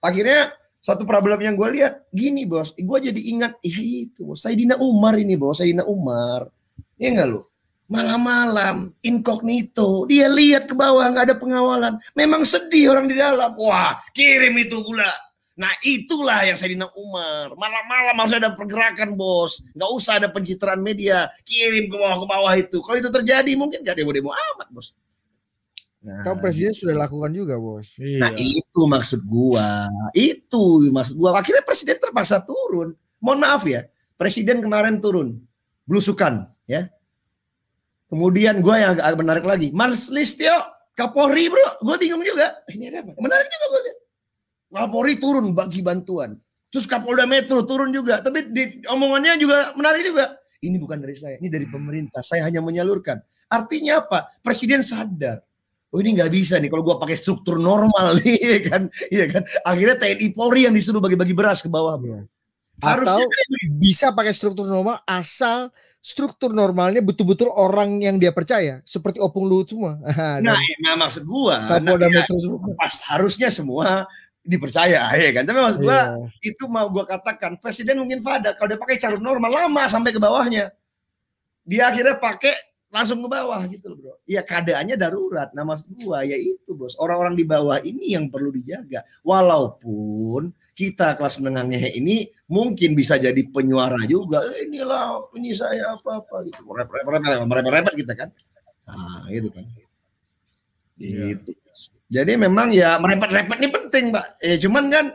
Akhirnya 0.00 0.52
satu 0.84 1.02
problem 1.02 1.42
yang 1.42 1.58
gue 1.58 1.82
lihat 1.82 2.06
gini 2.14 2.46
bos, 2.46 2.70
gue 2.78 2.98
jadi 3.10 3.20
ingat 3.34 3.58
ya 3.58 3.82
itu 3.82 4.22
bos, 4.22 4.46
Saidina 4.46 4.78
Umar 4.78 5.18
ini 5.18 5.34
bos, 5.34 5.58
Saidina 5.58 5.82
Umar, 5.82 6.46
ya 6.94 7.10
enggak 7.10 7.26
lu? 7.26 7.42
malam-malam 7.86 8.90
incognito 8.98 10.10
dia 10.10 10.26
lihat 10.26 10.66
ke 10.66 10.74
bawah 10.74 11.06
nggak 11.06 11.30
ada 11.30 11.36
pengawalan 11.38 11.94
memang 12.18 12.42
sedih 12.42 12.90
orang 12.90 13.06
di 13.06 13.14
dalam 13.14 13.54
wah 13.54 13.94
kirim 14.10 14.58
itu 14.58 14.82
gula 14.82 15.06
nah 15.56 15.72
itulah 15.80 16.44
yang 16.44 16.56
saya 16.60 16.76
Dina 16.76 16.84
Umar 16.92 17.56
malam-malam 17.56 18.14
harus 18.20 18.36
ada 18.36 18.52
pergerakan 18.52 19.16
bos 19.16 19.64
nggak 19.72 19.90
usah 19.96 20.20
ada 20.20 20.28
pencitraan 20.28 20.84
media 20.84 21.32
kirim 21.48 21.88
ke 21.88 21.96
bawah 21.96 22.16
ke 22.20 22.26
bawah 22.28 22.52
itu 22.54 22.78
kalau 22.84 23.00
itu 23.00 23.08
terjadi 23.08 23.52
mungkin 23.56 23.80
jadi 23.80 24.04
demo-demo 24.04 24.32
amat 24.32 24.68
bos 24.70 24.92
Nah, 26.06 26.22
kan 26.22 26.38
presiden 26.38 26.70
sudah 26.70 26.94
lakukan 26.94 27.34
juga 27.34 27.58
bos. 27.58 27.90
Nah 27.98 28.30
iya. 28.38 28.62
itu 28.62 28.80
maksud 28.86 29.26
gua, 29.26 29.90
itu 30.14 30.86
maksud 30.94 31.18
gua. 31.18 31.34
Akhirnya 31.34 31.66
presiden 31.66 31.98
terpaksa 31.98 32.46
turun. 32.46 32.94
Mohon 33.18 33.38
maaf 33.42 33.66
ya, 33.66 33.90
presiden 34.14 34.62
kemarin 34.62 35.02
turun, 35.02 35.42
belusukan, 35.82 36.46
ya 36.70 36.86
Kemudian 38.06 38.62
gue 38.62 38.76
yang 38.78 38.94
agak 38.94 39.18
menarik 39.18 39.44
lagi, 39.44 39.68
Mas 39.74 40.14
Listio 40.14 40.54
Kapolri 40.94 41.50
bro, 41.50 41.82
gue 41.82 41.96
bingung 41.98 42.22
juga. 42.22 42.54
Ini 42.70 42.88
ada 42.94 43.02
apa? 43.02 43.12
Menarik 43.18 43.46
juga 43.50 43.66
gue 43.66 43.80
lihat. 43.90 43.98
Kapolri 44.70 45.16
turun 45.16 45.54
bagi 45.54 45.80
bantuan. 45.80 46.36
Terus 46.70 46.84
Kapolda 46.84 47.24
Metro 47.24 47.62
turun 47.64 47.94
juga. 47.94 48.20
Tapi 48.20 48.50
di 48.50 48.82
omongannya 48.90 49.38
juga 49.38 49.72
menarik 49.78 50.02
juga. 50.04 50.36
Ini 50.60 50.76
bukan 50.80 50.98
dari 50.98 51.14
saya, 51.14 51.36
ini 51.38 51.48
dari 51.52 51.68
pemerintah. 51.68 52.24
Saya 52.24 52.44
hanya 52.48 52.64
menyalurkan. 52.64 53.20
Artinya 53.46 54.02
apa? 54.02 54.26
Presiden 54.42 54.82
sadar. 54.82 55.44
Oh 55.94 56.02
ini 56.02 56.18
nggak 56.18 56.28
bisa 56.34 56.58
nih 56.58 56.66
kalau 56.66 56.82
gue 56.82 56.96
pakai 56.98 57.16
struktur 57.16 57.62
normal 57.62 58.14
nih 58.20 58.36
ya 58.36 58.60
kan, 58.68 58.82
iya 59.08 59.26
kan. 59.30 59.42
Akhirnya 59.62 59.96
TNI 59.96 60.28
Polri 60.34 60.66
yang 60.66 60.74
disuruh 60.74 60.98
bagi-bagi 60.98 61.32
beras 61.32 61.62
ke 61.62 61.70
bawah 61.70 61.94
bro. 61.96 62.26
Harusnya 62.82 63.24
Atau 63.24 63.32
kan 63.32 63.48
bisa 63.80 64.06
pakai 64.12 64.34
struktur 64.36 64.68
normal 64.68 65.00
asal 65.08 65.72
struktur 66.04 66.52
normalnya 66.52 67.00
betul-betul 67.00 67.50
orang 67.50 67.98
yang 67.98 68.20
dia 68.20 68.30
percaya 68.30 68.78
seperti 68.84 69.18
Opung 69.18 69.48
Luhut 69.48 69.72
semua. 69.72 69.96
nah, 70.44 70.58
nah 70.58 70.94
maksud 71.00 71.24
gua 71.24 71.80
nah, 71.80 71.96
ya, 71.96 72.22
pas 72.76 72.94
harusnya 73.14 73.48
semua 73.48 74.04
dipercaya 74.46 75.10
ya 75.12 75.30
kan. 75.34 75.42
Tapi 75.42 75.58
maksud 75.58 75.80
gua 75.82 75.92
yeah. 75.92 76.10
itu 76.40 76.64
mau 76.70 76.86
gua 76.88 77.04
katakan 77.04 77.58
presiden 77.58 77.98
mungkin 77.98 78.22
fada 78.22 78.54
kalau 78.54 78.70
dia 78.70 78.80
pakai 78.80 78.96
calon 78.96 79.20
normal 79.20 79.50
lama 79.50 79.82
sampai 79.90 80.14
ke 80.14 80.20
bawahnya. 80.22 80.70
Dia 81.66 81.90
akhirnya 81.90 82.16
pakai 82.16 82.54
langsung 82.86 83.20
ke 83.20 83.28
bawah 83.28 83.60
gitu 83.66 83.92
loh 83.92 83.98
bro. 83.98 84.14
Ya 84.24 84.46
keadaannya 84.46 84.94
darurat. 84.94 85.50
Nah 85.52 85.66
maksud 85.66 85.90
gua 85.98 86.22
ya 86.22 86.38
itu 86.38 86.72
bos. 86.72 86.94
Orang-orang 86.96 87.34
di 87.34 87.44
bawah 87.44 87.82
ini 87.82 88.14
yang 88.14 88.30
perlu 88.30 88.54
dijaga. 88.54 89.02
Walaupun 89.26 90.54
kita 90.72 91.18
kelas 91.18 91.42
menengahnya 91.42 91.90
ini 91.92 92.30
mungkin 92.46 92.94
bisa 92.94 93.18
jadi 93.18 93.42
penyuara 93.50 93.98
juga. 94.06 94.46
Eh, 94.54 94.70
inilah 94.70 95.26
ini 95.34 95.50
saya 95.52 95.98
apa 95.98 96.22
apa 96.22 96.46
gitu. 96.46 96.62
Repot-repot 96.70 97.94
kita 97.98 98.14
kan. 98.14 98.30
Nah, 98.86 99.26
gitu 99.34 99.50
kan. 99.50 99.66
Iya. 100.96 101.34
Gitu. 101.34 101.65
Jadi 102.06 102.38
memang 102.38 102.70
ya 102.70 102.96
merepet-repet 103.02 103.58
ini 103.58 103.68
penting, 103.70 104.04
Mbak. 104.14 104.26
Eh 104.38 104.56
cuman 104.62 104.84
kan 104.88 105.06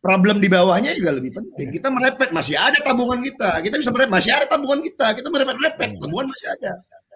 problem 0.00 0.40
di 0.42 0.48
bawahnya 0.48 0.96
juga 0.96 1.14
lebih 1.14 1.36
penting. 1.36 1.68
Kita 1.76 1.92
merepet, 1.92 2.32
masih 2.32 2.56
ada 2.56 2.78
tabungan 2.80 3.20
kita. 3.20 3.60
Kita 3.62 3.76
bisa 3.78 3.90
merepet, 3.92 4.12
masih 4.12 4.32
ada 4.34 4.46
tabungan 4.48 4.80
kita. 4.80 5.06
Kita 5.14 5.28
merepet-repet, 5.28 5.90
tabungan 6.00 6.26
masih 6.32 6.48
ada. 6.58 6.72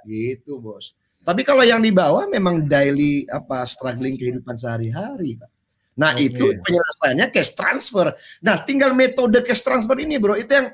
Gitu, 0.06 0.52
Bos. 0.62 0.94
Tapi 1.26 1.42
kalau 1.42 1.66
yang 1.66 1.82
di 1.82 1.90
bawah 1.90 2.30
memang 2.30 2.70
daily 2.70 3.26
apa 3.26 3.66
struggling 3.66 4.14
kehidupan 4.14 4.54
sehari-hari, 4.54 5.35
Pak. 5.35 5.50
Nah 5.96 6.12
okay. 6.12 6.28
itu 6.28 6.44
penyelesaiannya 6.61 7.26
cash 7.32 7.56
transfer. 7.56 8.12
Nah 8.44 8.62
tinggal 8.62 8.92
metode 8.92 9.40
cash 9.42 9.64
transfer 9.64 9.96
ini 9.96 10.20
bro, 10.20 10.37
itu 10.37 10.52
yang 10.52 10.68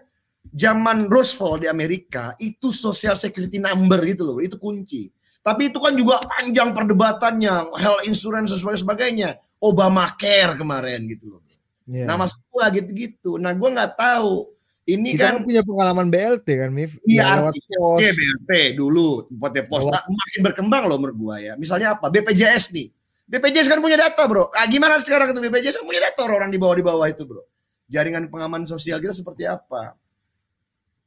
zaman 0.51 1.07
Roosevelt 1.07 1.63
di 1.63 1.69
Amerika 1.71 2.35
itu 2.43 2.75
social 2.75 3.15
security 3.15 3.63
number 3.63 4.03
gitu 4.03 4.27
loh, 4.27 4.39
itu 4.43 4.59
kunci. 4.59 5.09
Tapi 5.43 5.75
itu 5.75 5.79
kan 5.83 5.93
juga 5.99 6.23
panjang 6.23 6.71
perdebatannya, 6.71 7.75
health 7.75 8.03
insurance 8.07 8.55
dan 8.55 8.79
sebagainya. 8.79 9.43
Obamacare 9.63 10.59
kemarin 10.59 11.07
gitu 11.11 11.39
loh. 11.39 11.41
Yeah. 11.87 12.07
Nah 12.07 12.15
mas 12.27 12.35
gua 12.51 12.71
gitu-gitu. 12.71 13.39
Nah 13.39 13.55
gua 13.55 13.75
nggak 13.75 13.95
tahu. 13.99 14.51
Ini 14.83 15.15
Kita 15.15 15.23
kan, 15.23 15.35
kan 15.39 15.47
punya 15.47 15.63
pengalaman 15.63 16.11
BLT 16.11 16.49
kan, 16.59 16.71
Mif? 16.75 16.99
Iya, 17.07 17.39
artinya 17.39 18.11
BLT 18.11 18.75
dulu, 18.75 19.31
buat 19.31 19.55
pos. 19.71 19.87
Nah, 19.87 20.03
makin 20.11 20.41
berkembang 20.43 20.91
loh 20.91 20.99
menurut 20.99 21.19
gua 21.19 21.37
ya. 21.39 21.55
Misalnya 21.55 21.95
apa? 21.95 22.11
BPJS 22.11 22.75
nih 22.75 22.91
BPJS 23.33 23.71
kan 23.71 23.81
punya 23.81 23.97
data 23.97 24.29
bro. 24.29 24.53
Ah, 24.53 24.69
gimana 24.69 25.01
sekarang 25.01 25.33
itu 25.33 25.41
BPJS 25.41 25.81
kan 25.81 25.87
punya 25.89 26.05
data 26.05 26.21
orang, 26.29 26.53
di 26.53 26.59
bawah 26.61 26.77
di 26.77 26.85
bawah 26.85 27.07
itu 27.09 27.25
bro. 27.25 27.41
Jaringan 27.89 28.29
pengaman 28.29 28.69
sosial 28.69 29.01
kita 29.01 29.17
seperti 29.17 29.49
apa? 29.49 29.97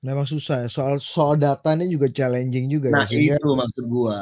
Memang 0.06 0.30
susah 0.30 0.66
ya. 0.66 0.70
Soal 0.70 1.02
soal 1.02 1.42
data 1.42 1.74
ini 1.74 1.90
juga 1.90 2.06
challenging 2.14 2.70
juga. 2.70 2.94
Ya, 2.94 3.02
nah 3.02 3.06
ya, 3.10 3.36
itu 3.42 3.50
maksud 3.58 3.86
gua. 3.90 4.22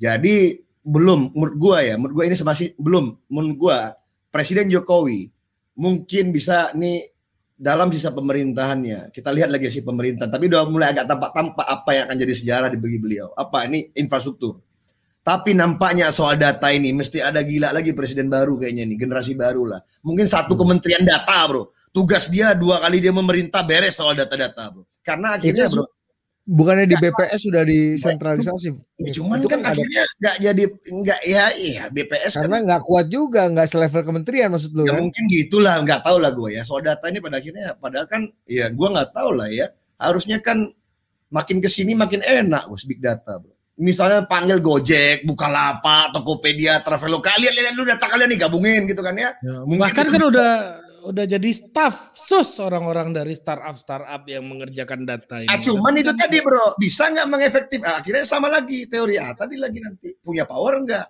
Jadi 0.00 0.56
belum 0.80 1.36
menurut 1.36 1.56
gua 1.60 1.78
ya, 1.84 1.94
menurut 2.00 2.14
gua 2.16 2.24
ini 2.24 2.36
masih 2.40 2.72
belum. 2.80 3.04
Menurut 3.28 3.56
gua 3.60 3.78
Presiden 4.32 4.72
Jokowi 4.72 5.28
mungkin 5.76 6.32
bisa 6.32 6.72
nih 6.72 7.12
dalam 7.52 7.92
sisa 7.92 8.10
pemerintahannya 8.10 9.12
kita 9.12 9.28
lihat 9.30 9.52
lagi 9.52 9.68
sih 9.68 9.84
pemerintahan 9.84 10.32
tapi 10.32 10.50
udah 10.50 10.66
mulai 10.66 10.90
agak 10.90 11.06
tampak-tampak 11.06 11.62
apa 11.62 11.90
yang 11.94 12.04
akan 12.10 12.16
jadi 12.18 12.34
sejarah 12.34 12.68
di 12.72 12.76
bagi 12.80 12.98
beliau 12.98 13.30
apa 13.38 13.70
ini 13.70 13.88
infrastruktur 13.94 14.58
tapi 15.22 15.54
nampaknya 15.54 16.10
soal 16.10 16.34
data 16.34 16.66
ini 16.74 16.90
mesti 16.90 17.22
ada 17.22 17.46
gila 17.46 17.70
lagi 17.70 17.94
presiden 17.94 18.26
baru 18.26 18.58
kayaknya 18.58 18.90
nih, 18.90 18.98
generasi 18.98 19.38
baru 19.38 19.70
lah. 19.70 19.80
Mungkin 20.02 20.26
satu 20.26 20.58
kementerian 20.58 21.06
data, 21.06 21.46
Bro. 21.46 21.70
Tugas 21.94 22.26
dia 22.26 22.58
dua 22.58 22.82
kali 22.82 22.98
dia 22.98 23.14
memerintah 23.14 23.62
beres 23.62 23.94
soal 23.94 24.18
data-data, 24.18 24.74
Bro. 24.74 24.82
Karena 25.02 25.34
akhirnya, 25.34 25.66
Bro, 25.66 25.84
bukannya 26.42 26.90
di 26.90 26.96
BPS 26.98 27.40
sudah 27.46 27.62
disentralisasi. 27.62 28.68
Ya, 28.98 29.10
cuman 29.14 29.38
itu 29.38 29.48
kan, 29.50 29.62
kan 29.62 29.74
akhirnya 29.74 30.02
nggak 30.18 30.36
jadi 30.42 30.64
nggak 30.90 31.20
ya 31.22 31.44
iya 31.54 31.84
BPS 31.90 32.32
karena 32.38 32.58
kan 32.58 32.62
nggak 32.66 32.80
kan, 32.82 32.88
kuat 32.90 33.06
juga 33.06 33.42
nggak 33.46 33.68
selevel 33.70 34.02
kementerian 34.02 34.50
maksud 34.50 34.74
lu 34.74 34.86
ya 34.86 34.98
kan? 34.98 35.06
mungkin 35.06 35.24
gitulah 35.30 35.74
nggak 35.86 36.00
tahu 36.02 36.16
lah 36.18 36.30
gue 36.34 36.50
ya 36.58 36.62
soal 36.66 36.82
data 36.82 37.06
ini 37.06 37.18
pada 37.22 37.38
akhirnya 37.38 37.78
padahal 37.78 38.06
kan 38.10 38.22
ya 38.46 38.66
gue 38.70 38.88
nggak 38.90 39.10
tahu 39.14 39.30
lah 39.38 39.48
ya 39.50 39.70
harusnya 40.02 40.42
kan 40.42 40.66
makin 41.30 41.62
ke 41.62 41.68
sini 41.70 41.94
makin 41.94 42.22
enak 42.22 42.66
bos 42.66 42.82
big 42.86 42.98
data 42.98 43.38
bro 43.38 43.54
misalnya 43.72 44.28
panggil 44.28 44.60
Gojek, 44.60 45.24
Bukalapak, 45.24 46.12
Tokopedia, 46.12 46.84
Traveloka, 46.84 47.32
kalian 47.32 47.56
lihat 47.56 47.74
dulu 47.74 47.88
data 47.88 48.04
kalian 48.04 48.28
nih 48.30 48.40
gabungin 48.44 48.84
gitu 48.84 49.00
kan 49.00 49.16
ya. 49.16 49.32
ya 49.40 49.64
bahkan 49.80 50.06
kan 50.06 50.22
udah 50.22 50.50
udah 51.02 51.24
jadi 51.26 51.50
staff 51.50 52.14
sus 52.14 52.58
orang-orang 52.62 53.10
dari 53.10 53.34
startup 53.34 53.74
startup 53.74 54.22
yang 54.30 54.46
mengerjakan 54.46 55.02
data 55.02 55.42
ini. 55.42 55.50
Ah, 55.50 55.58
cuman 55.58 55.98
itu 55.98 56.14
tadi 56.14 56.38
bro, 56.38 56.78
bisa 56.78 57.10
nggak 57.10 57.28
mengefektif? 57.28 57.82
Ah, 57.82 57.98
akhirnya 57.98 58.22
sama 58.22 58.46
lagi 58.46 58.86
teori 58.86 59.18
ah 59.18 59.34
tadi 59.34 59.58
lagi 59.58 59.82
nanti 59.82 60.14
punya 60.22 60.46
power 60.46 60.78
nggak? 60.82 61.06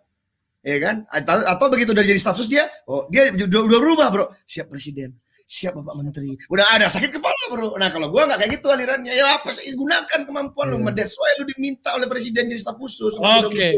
Ya 0.63 0.79
kan? 0.79 1.05
Atau, 1.11 1.43
atau 1.43 1.67
begitu 1.69 1.93
udah 1.93 2.07
jadi 2.07 2.17
staff 2.17 2.39
sus 2.39 2.49
dia, 2.49 2.67
oh 2.89 3.07
dia 3.13 3.29
udah 3.35 3.81
berubah 3.81 4.09
bro, 4.09 4.27
siap 4.49 4.73
presiden 4.73 5.15
siap 5.53 5.77
Bapak 5.77 6.01
Menteri. 6.01 6.33
Udah 6.49 6.65
ada 6.73 6.89
sakit 6.89 7.13
kepala 7.13 7.37
bro. 7.53 7.77
Nah 7.77 7.93
kalau 7.93 8.09
gua 8.09 8.25
nggak 8.25 8.41
kayak 8.41 8.53
gitu 8.57 8.73
alirannya. 8.73 9.13
Ya 9.13 9.37
apa 9.37 9.53
sih 9.53 9.77
gunakan 9.77 10.25
kemampuan 10.25 10.73
hmm. 10.73 10.81
lu. 10.81 10.97
That's 10.97 11.13
why 11.21 11.29
lu 11.37 11.45
diminta 11.45 11.93
oleh 11.93 12.09
presiden 12.09 12.49
jadi 12.49 12.57
staf 12.57 12.81
khusus. 12.81 13.21
Oke. 13.21 13.53
Okay. 13.53 13.73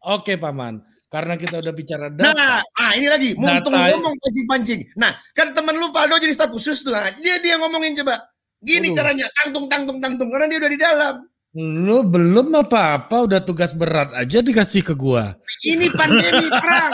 Oke 0.00 0.32
okay, 0.32 0.36
Paman. 0.40 0.93
Karena 1.14 1.38
kita 1.38 1.62
udah 1.62 1.74
bicara 1.78 2.10
data. 2.10 2.34
Nah, 2.34 2.58
ah 2.74 2.90
ini 2.98 3.06
lagi. 3.06 3.30
Muntung 3.38 3.70
ngomong 3.70 4.18
pancing-pancing. 4.18 4.98
Nah, 4.98 5.14
kan 5.30 5.54
temen 5.54 5.78
lu 5.78 5.94
Faldo 5.94 6.18
jadi 6.18 6.34
staf 6.34 6.50
khusus 6.50 6.82
tuh. 6.82 6.90
Nah, 6.90 7.14
dia 7.14 7.38
dia 7.38 7.54
ngomongin 7.54 7.94
coba. 8.02 8.26
Gini 8.58 8.90
Aduh. 8.90 8.98
caranya. 8.98 9.26
Tangtung, 9.38 9.70
tangtung, 9.70 9.98
tangtung. 10.02 10.28
Karena 10.34 10.50
dia 10.50 10.58
udah 10.58 10.72
di 10.74 10.80
dalam. 10.82 11.14
Lu 11.54 12.02
belum 12.02 12.50
apa-apa 12.66 13.30
udah 13.30 13.38
tugas 13.46 13.70
berat 13.78 14.10
aja 14.10 14.42
dikasih 14.42 14.82
ke 14.82 14.98
gua. 14.98 15.38
Ini 15.62 15.86
pandemi 15.94 16.50
perang. 16.50 16.92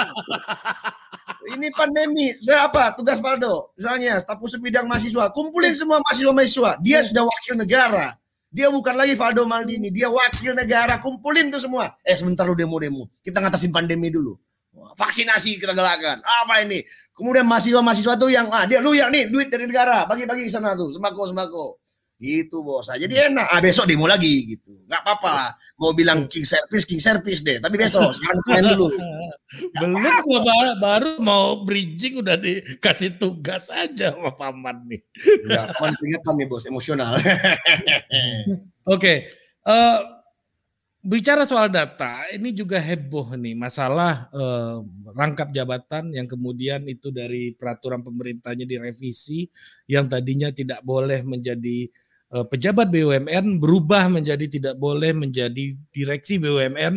Ini 1.57 1.69
pandemi. 1.73 2.37
Saya 2.45 2.69
apa? 2.69 2.93
Tugas 2.93 3.25
Valdo. 3.25 3.73
Misalnya 3.81 4.21
staf 4.21 4.37
khusus 4.37 4.61
bidang 4.61 4.85
mahasiswa, 4.85 5.33
kumpulin 5.33 5.73
semua 5.73 6.05
mahasiswa-mahasiswa. 6.05 6.77
Dia 6.85 7.01
sudah 7.01 7.25
wakil 7.25 7.57
negara. 7.57 8.21
Dia 8.51 8.67
bukan 8.67 8.99
lagi 8.99 9.15
Valdo 9.15 9.47
Maldini, 9.47 9.95
dia 9.95 10.11
wakil 10.11 10.59
negara. 10.59 10.99
Kumpulin 10.99 11.55
tuh 11.55 11.63
semua. 11.63 11.95
Eh 12.03 12.19
sebentar 12.19 12.43
lu 12.43 12.59
demo-demo. 12.59 13.07
Kita 13.23 13.39
ngatasin 13.39 13.71
pandemi 13.71 14.11
dulu. 14.11 14.35
Vaksinasi 14.75 15.63
kita 15.63 15.71
galakan. 15.71 16.19
Apa 16.19 16.67
ini? 16.67 16.83
Kemudian 17.15 17.47
mahasiswa-mahasiswa 17.47 18.15
tuh 18.17 18.33
yang 18.33 18.49
ah 18.51 18.65
dia 18.65 18.83
lu 18.83 18.97
yang 18.97 19.13
nih 19.13 19.29
duit 19.29 19.53
dari 19.53 19.69
negara, 19.69 20.09
bagi-bagi 20.09 20.49
sana 20.49 20.73
tuh, 20.73 20.91
sembako-sembako. 20.97 21.79
Gitu 22.21 22.61
bos. 22.61 22.85
Nah, 22.93 23.01
jadi 23.01 23.33
enak. 23.33 23.49
Ah 23.49 23.65
besok 23.65 23.89
demo 23.89 24.05
lagi 24.05 24.53
gitu. 24.53 24.77
Gak 24.85 25.01
apa-apa. 25.01 25.57
Mau 25.81 25.97
bilang 25.97 26.29
king 26.29 26.45
service, 26.45 26.85
king 26.85 27.01
service 27.01 27.41
deh. 27.41 27.57
Tapi 27.57 27.81
besok 27.81 28.13
sekarang 28.13 28.45
main 28.45 28.65
dulu. 28.77 28.93
Belum 29.81 29.99
gua 29.99 30.41
baru, 30.45 30.71
baru 30.79 31.11
mau 31.19 31.65
bridging 31.65 32.23
udah 32.23 32.37
dikasih 32.39 33.17
tugas 33.19 33.73
aja 33.73 34.13
sama 34.13 34.37
paman 34.37 34.85
nih. 34.87 35.03
Ya, 35.49 35.73
paman 35.75 35.97
ingat 35.97 36.23
kami 36.23 36.45
bos 36.45 36.69
emosional. 36.69 37.17
Oke. 37.19 37.33
okay. 38.85 39.17
Uh, 39.65 39.73
eh, 39.73 39.99
bicara 41.01 41.49
soal 41.49 41.73
data, 41.73 42.29
ini 42.29 42.53
juga 42.53 42.77
heboh 42.77 43.33
nih 43.33 43.57
masalah 43.57 44.29
uh, 44.37 44.85
rangkap 45.17 45.49
jabatan 45.49 46.13
yang 46.13 46.29
kemudian 46.29 46.85
itu 46.85 47.09
dari 47.09 47.57
peraturan 47.57 48.05
pemerintahnya 48.05 48.69
direvisi 48.69 49.49
yang 49.89 50.07
tadinya 50.07 50.53
tidak 50.53 50.85
boleh 50.85 51.25
menjadi 51.25 51.89
pejabat 52.31 52.89
BUMN 52.95 53.59
berubah 53.59 54.07
menjadi 54.07 54.47
tidak 54.47 54.75
boleh 54.79 55.11
menjadi 55.11 55.75
direksi 55.91 56.39
BUMN. 56.39 56.95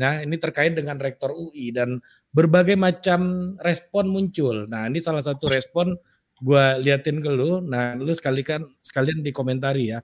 Nah, 0.00 0.24
ini 0.24 0.36
terkait 0.40 0.72
dengan 0.72 0.96
rektor 0.96 1.36
UI 1.36 1.76
dan 1.76 2.00
berbagai 2.32 2.80
macam 2.80 3.52
respon 3.60 4.08
muncul. 4.08 4.64
Nah, 4.64 4.88
ini 4.88 4.96
salah 4.96 5.20
satu 5.20 5.52
respon 5.52 5.92
gua 6.40 6.80
liatin 6.80 7.20
ke 7.20 7.28
lu. 7.28 7.60
Nah, 7.60 8.00
lu 8.00 8.08
sekalian 8.16 8.64
sekalian 8.80 9.20
dikomentari 9.20 9.92
ya. 9.92 10.00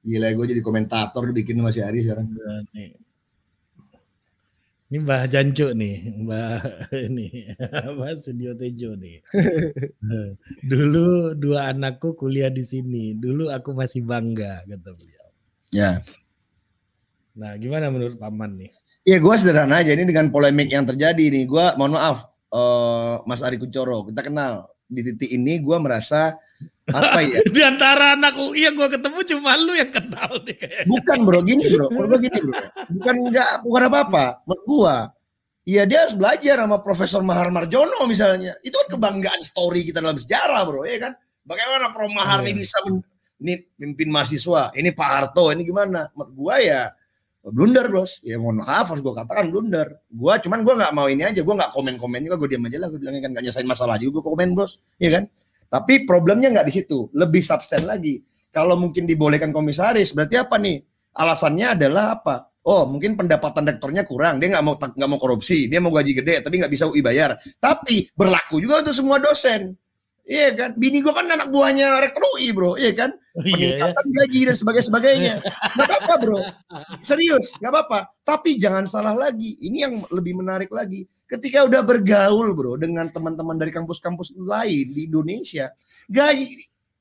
Gila 0.00 0.32
gue 0.32 0.46
jadi 0.56 0.62
komentator 0.64 1.28
bikin 1.30 1.60
masih 1.60 1.84
Ari 1.84 2.00
sekarang. 2.02 2.26
Nah, 2.32 2.64
nih. 2.72 2.96
Ini 4.90 5.06
Mbah 5.06 5.30
Jancu 5.30 5.70
nih, 5.70 6.18
Mbah 6.26 6.58
ini, 7.06 7.54
Mbah 7.94 8.10
Studio 8.18 8.58
Tejo 8.58 8.98
nih. 8.98 9.22
Dulu 10.70 11.38
dua 11.38 11.70
anakku 11.70 12.18
kuliah 12.18 12.50
di 12.50 12.66
sini. 12.66 13.14
Dulu 13.14 13.54
aku 13.54 13.70
masih 13.70 14.02
bangga, 14.02 14.66
kata 14.66 14.90
beliau. 14.90 15.26
Ya. 15.70 16.02
Nah, 17.38 17.54
gimana 17.54 17.86
menurut 17.86 18.18
Paman 18.18 18.58
nih? 18.58 18.74
Ya 19.06 19.22
gue 19.22 19.34
sederhana 19.38 19.78
aja 19.78 19.94
ini 19.94 20.02
dengan 20.02 20.26
polemik 20.26 20.74
yang 20.74 20.82
terjadi 20.82 21.22
nih. 21.22 21.46
Gue 21.46 21.70
mohon 21.78 21.94
maaf, 21.94 22.26
eh, 22.50 23.14
Mas 23.30 23.46
Ari 23.46 23.62
Kuncoro, 23.62 24.10
kita 24.10 24.26
kenal 24.26 24.74
di 24.90 25.06
titik 25.06 25.30
ini 25.30 25.62
gue 25.62 25.78
merasa 25.78 26.34
apa 26.94 27.20
ya? 27.22 27.38
Di 27.54 27.62
antara 27.62 28.18
anak 28.18 28.34
UI 28.36 28.66
yang 28.66 28.74
gua 28.74 28.88
ketemu 28.90 29.18
cuma 29.26 29.54
lu 29.56 29.72
yang 29.74 29.90
kenal 29.90 30.30
nih 30.42 30.56
kayaknya. 30.58 30.86
Bukan 30.90 31.18
bro, 31.26 31.40
gini 31.46 31.64
bro, 31.70 31.86
gue 31.88 32.18
gini 32.26 32.38
bro, 32.42 32.54
bukan 32.98 33.14
nggak 33.30 33.50
bukan 33.66 33.82
apa 33.86 33.98
apa, 34.06 34.24
menurut 34.46 34.64
gue. 34.66 34.96
Iya 35.70 35.82
dia 35.86 35.98
harus 36.08 36.16
belajar 36.16 36.56
sama 36.58 36.76
Profesor 36.80 37.20
Mahar 37.22 37.52
Marjono 37.54 38.02
misalnya. 38.08 38.56
Itu 38.64 38.74
kan 38.84 38.98
kebanggaan 38.98 39.40
story 39.44 39.86
kita 39.86 40.02
dalam 40.02 40.18
sejarah 40.18 40.66
bro, 40.66 40.82
ya 40.88 40.98
kan? 40.98 41.12
Bagaimana 41.44 41.92
Prof 41.94 42.10
Mahar 42.10 42.42
ini 42.42 42.56
Iya. 42.56 42.58
bisa 42.64 42.76
men, 42.88 42.96
ini 43.40 43.54
pimpin 43.78 44.08
mahasiswa, 44.12 44.72
ini 44.76 44.92
Pak 44.92 45.08
Harto, 45.08 45.48
ini 45.52 45.64
gimana? 45.64 46.12
Menurut 46.12 46.32
gue 46.36 46.56
ya 46.68 46.92
blunder 47.40 47.88
bros. 47.88 48.20
Ya 48.20 48.36
mohon 48.36 48.60
maaf 48.60 48.92
harus 48.92 49.00
gue 49.00 49.14
katakan 49.16 49.48
blunder. 49.48 49.96
Gue 50.12 50.34
cuman 50.44 50.60
gue 50.60 50.74
nggak 50.76 50.92
mau 50.92 51.08
ini 51.08 51.24
aja, 51.24 51.40
gue 51.40 51.54
nggak 51.56 51.72
komen-komen 51.72 52.20
juga, 52.28 52.36
gue 52.36 52.48
diam 52.52 52.64
aja 52.68 52.78
lah. 52.80 52.88
Gue 52.92 53.00
bilangnya 53.00 53.22
kan 53.24 53.30
nggak 53.32 53.44
nyesain 53.48 53.68
masalah 53.68 53.96
juga 53.96 54.20
gue 54.20 54.24
komen 54.28 54.48
bros, 54.52 54.76
ya 55.00 55.10
kan? 55.16 55.24
Tapi 55.70 56.02
problemnya 56.02 56.50
nggak 56.50 56.66
di 56.66 56.74
situ, 56.82 57.06
lebih 57.14 57.40
substan 57.46 57.86
lagi. 57.86 58.18
Kalau 58.50 58.74
mungkin 58.74 59.06
dibolehkan 59.06 59.54
komisaris, 59.54 60.10
berarti 60.10 60.34
apa 60.34 60.58
nih? 60.58 60.82
Alasannya 61.14 61.78
adalah 61.78 62.18
apa? 62.18 62.50
Oh, 62.66 62.84
mungkin 62.84 63.14
pendapatan 63.14 63.64
rektornya 63.64 64.02
kurang, 64.04 64.42
dia 64.42 64.50
nggak 64.52 64.64
mau 64.66 64.74
nggak 64.74 65.08
mau 65.08 65.16
korupsi, 65.22 65.70
dia 65.70 65.78
mau 65.78 65.94
gaji 65.94 66.12
gede, 66.12 66.42
tapi 66.42 66.58
nggak 66.58 66.72
bisa 66.74 66.90
UI 66.90 67.00
bayar. 67.00 67.38
Tapi 67.62 68.10
berlaku 68.12 68.58
juga 68.58 68.82
untuk 68.82 68.92
semua 68.92 69.22
dosen. 69.22 69.78
Iya 70.30 70.54
kan? 70.54 70.70
Bini 70.78 71.02
gua 71.02 71.18
kan 71.18 71.26
anak 71.26 71.50
buahnya 71.50 71.98
rektor 71.98 72.22
UI, 72.38 72.54
bro. 72.54 72.78
Iya 72.78 72.94
kan? 72.94 73.10
Iya 73.42 73.50
ya. 73.50 73.90
Peningkatan 73.90 74.06
gaji 74.14 74.40
dan 74.46 74.56
sebagainya 74.56 74.86
sebagainya. 74.86 75.32
Nggak 75.74 75.86
apa-apa, 75.90 76.14
bro. 76.22 76.40
Serius, 77.02 77.50
nggak 77.58 77.72
apa-apa. 77.74 77.98
Tapi 78.22 78.54
jangan 78.54 78.86
salah 78.86 79.18
lagi. 79.18 79.58
Ini 79.58 79.90
yang 79.90 79.94
lebih 80.14 80.38
menarik 80.38 80.70
lagi. 80.70 81.02
Ketika 81.26 81.66
udah 81.66 81.82
bergaul, 81.82 82.54
bro, 82.54 82.78
dengan 82.78 83.10
teman-teman 83.10 83.58
dari 83.58 83.74
kampus-kampus 83.74 84.30
lain 84.38 84.94
di 84.94 85.10
Indonesia, 85.10 85.74
gaji 86.06 86.46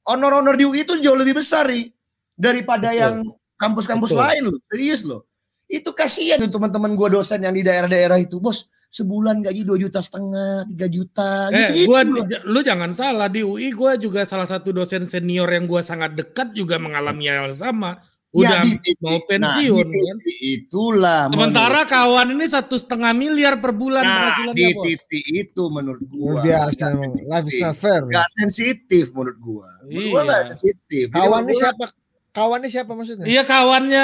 honor-honor 0.10 0.58
di 0.58 0.66
UI 0.66 0.82
itu 0.82 0.98
jauh 0.98 1.18
lebih 1.18 1.38
besar 1.38 1.70
nih 1.70 1.94
daripada 2.34 2.90
Betul. 2.90 2.98
yang 2.98 3.14
kampus-kampus 3.62 4.10
Betul. 4.10 4.22
lain 4.26 4.42
loh. 4.50 4.60
Serius 4.74 5.02
loh. 5.06 5.29
Itu 5.70 5.94
kasihan 5.94 6.36
tuh 6.36 6.50
teman-teman 6.50 6.98
gua 6.98 7.14
dosen 7.14 7.40
yang 7.40 7.54
di 7.54 7.62
daerah-daerah 7.62 8.18
itu, 8.18 8.42
bos. 8.42 8.66
Sebulan 8.90 9.46
gaji 9.46 9.62
2 9.62 9.78
juta 9.80 10.02
setengah, 10.02 10.66
3 10.66 10.90
juta, 10.90 11.46
Eh, 11.48 11.86
gitu. 11.86 11.94
gua 11.94 12.02
lu 12.44 12.60
jangan 12.60 12.90
salah 12.90 13.30
di 13.30 13.46
UI 13.46 13.70
gua 13.70 13.94
juga 13.94 14.26
salah 14.26 14.44
satu 14.44 14.74
dosen 14.74 15.06
senior 15.06 15.46
yang 15.46 15.64
gua 15.64 15.80
sangat 15.80 16.18
dekat 16.18 16.52
juga 16.52 16.76
mengalami 16.76 17.30
hal 17.30 17.46
yang 17.46 17.54
sama. 17.54 18.02
Udah 18.30 18.62
Ya, 18.62 18.78
di 18.82 18.94
mau 19.00 19.14
nah, 19.14 19.26
pensiun 19.26 19.86
di 19.86 19.98
kan. 20.00 20.18
itulah. 20.40 21.22
Sementara 21.30 21.82
kawan 21.84 22.30
ini 22.32 22.46
satu 22.46 22.78
setengah 22.78 23.10
miliar 23.12 23.58
per 23.58 23.74
bulan 23.74 24.02
Nah, 24.02 24.14
penghasilannya 24.16 24.58
di 24.60 24.74
bos. 24.74 24.86
titik 24.86 25.26
itu 25.28 25.64
menurut 25.68 26.04
gua. 26.06 26.42
Biasa. 26.42 26.86
Life 27.26 27.48
is 27.48 27.58
not 27.60 27.74
fair. 27.74 28.02
Gak 28.06 28.30
sensitif 28.36 29.14
menurut 29.14 29.38
gua. 29.38 29.70
Menurut 29.84 30.06
gua 30.08 30.22
Iya. 30.24 30.30
gak 30.32 30.44
sensitif. 30.52 31.06
Menurut 31.10 31.30
gua- 31.46 31.58
siapa? 31.58 31.86
Kawannya 32.30 32.70
siapa 32.70 32.92
maksudnya? 32.94 33.26
Iya 33.26 33.42
kawannya 33.44 34.04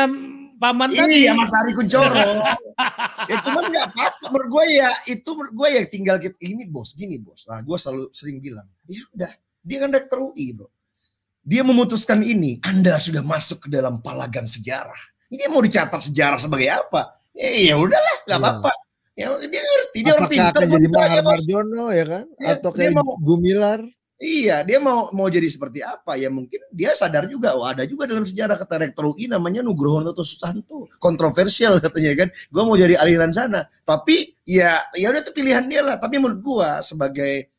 paman 0.56 0.90
tadi. 0.90 1.24
Iya 1.24 1.32
Mas 1.34 1.52
Ari 1.52 1.72
Kuncoro. 1.72 2.16
ya 3.30 3.36
cuman 3.42 3.64
nggak 3.66 3.86
apa-apa 3.90 4.26
menurut 4.28 4.50
gue 4.50 4.66
ya 4.74 4.90
itu 5.06 5.30
menurut 5.32 5.54
gue 5.54 5.68
ya 5.72 5.82
tinggal 5.86 6.16
kita 6.18 6.38
ini 6.42 6.64
bos 6.66 6.92
gini 6.92 7.18
bos. 7.18 7.44
Nah 7.46 7.60
gue 7.60 7.76
selalu 7.76 8.10
sering 8.10 8.38
bilang 8.40 8.66
ya 8.86 9.02
udah 9.12 9.32
dia 9.60 9.78
kan 9.80 9.90
rektor 9.90 10.20
UI 10.22 10.54
bro. 10.54 10.68
Dia 11.42 11.62
memutuskan 11.62 12.20
ini 12.20 12.58
Anda 12.62 12.98
sudah 12.98 13.22
masuk 13.22 13.66
ke 13.66 13.70
dalam 13.70 14.00
palagan 14.00 14.44
sejarah. 14.44 14.98
Ini 15.28 15.46
mau 15.48 15.60
dicatat 15.60 16.02
sejarah 16.04 16.38
sebagai 16.38 16.70
apa? 16.70 17.18
Eh, 17.32 17.68
ya 17.68 17.76
udahlah 17.76 18.16
nggak 18.26 18.34
Iya. 18.34 18.46
apa-apa. 18.46 18.72
Ya 19.16 19.28
dia 19.44 19.62
ngerti 19.62 19.98
dia 20.02 20.12
orang 20.12 20.28
Apakah 20.28 20.32
pintar. 20.32 20.52
akan 20.52 20.68
jadi 20.72 20.88
Mahar 20.88 21.08
ya, 21.08 21.16
bos. 21.16 21.30
Marjono 21.30 21.84
ya 21.90 22.06
kan? 22.06 22.26
Iya, 22.36 22.54
Atau 22.56 22.70
kayak 22.72 22.92
mau- 22.94 23.18
Gumilar? 23.18 23.80
Iya, 24.16 24.64
dia 24.64 24.80
mau 24.80 25.12
mau 25.12 25.28
jadi 25.28 25.44
seperti 25.52 25.84
apa 25.84 26.16
ya 26.16 26.32
mungkin 26.32 26.64
dia 26.72 26.96
sadar 26.96 27.28
juga, 27.28 27.52
oh 27.52 27.68
ada 27.68 27.84
juga 27.84 28.08
dalam 28.08 28.24
sejarah 28.24 28.56
kata 28.56 28.88
rektor 28.88 29.12
UI 29.12 29.28
namanya 29.28 29.60
Nugroho 29.60 30.00
Noto 30.00 30.24
Susanto, 30.24 30.88
kontroversial 31.04 31.84
katanya 31.84 32.24
kan. 32.24 32.30
Gua 32.48 32.64
mau 32.64 32.80
jadi 32.80 32.96
aliran 32.96 33.36
sana, 33.36 33.68
tapi 33.84 34.32
ya 34.48 34.80
ya 34.96 35.12
udah 35.12 35.20
itu 35.20 35.36
pilihan 35.36 35.68
dia 35.68 35.84
lah. 35.84 36.00
Tapi 36.00 36.16
menurut 36.16 36.40
gua 36.40 36.80
sebagai 36.80 37.52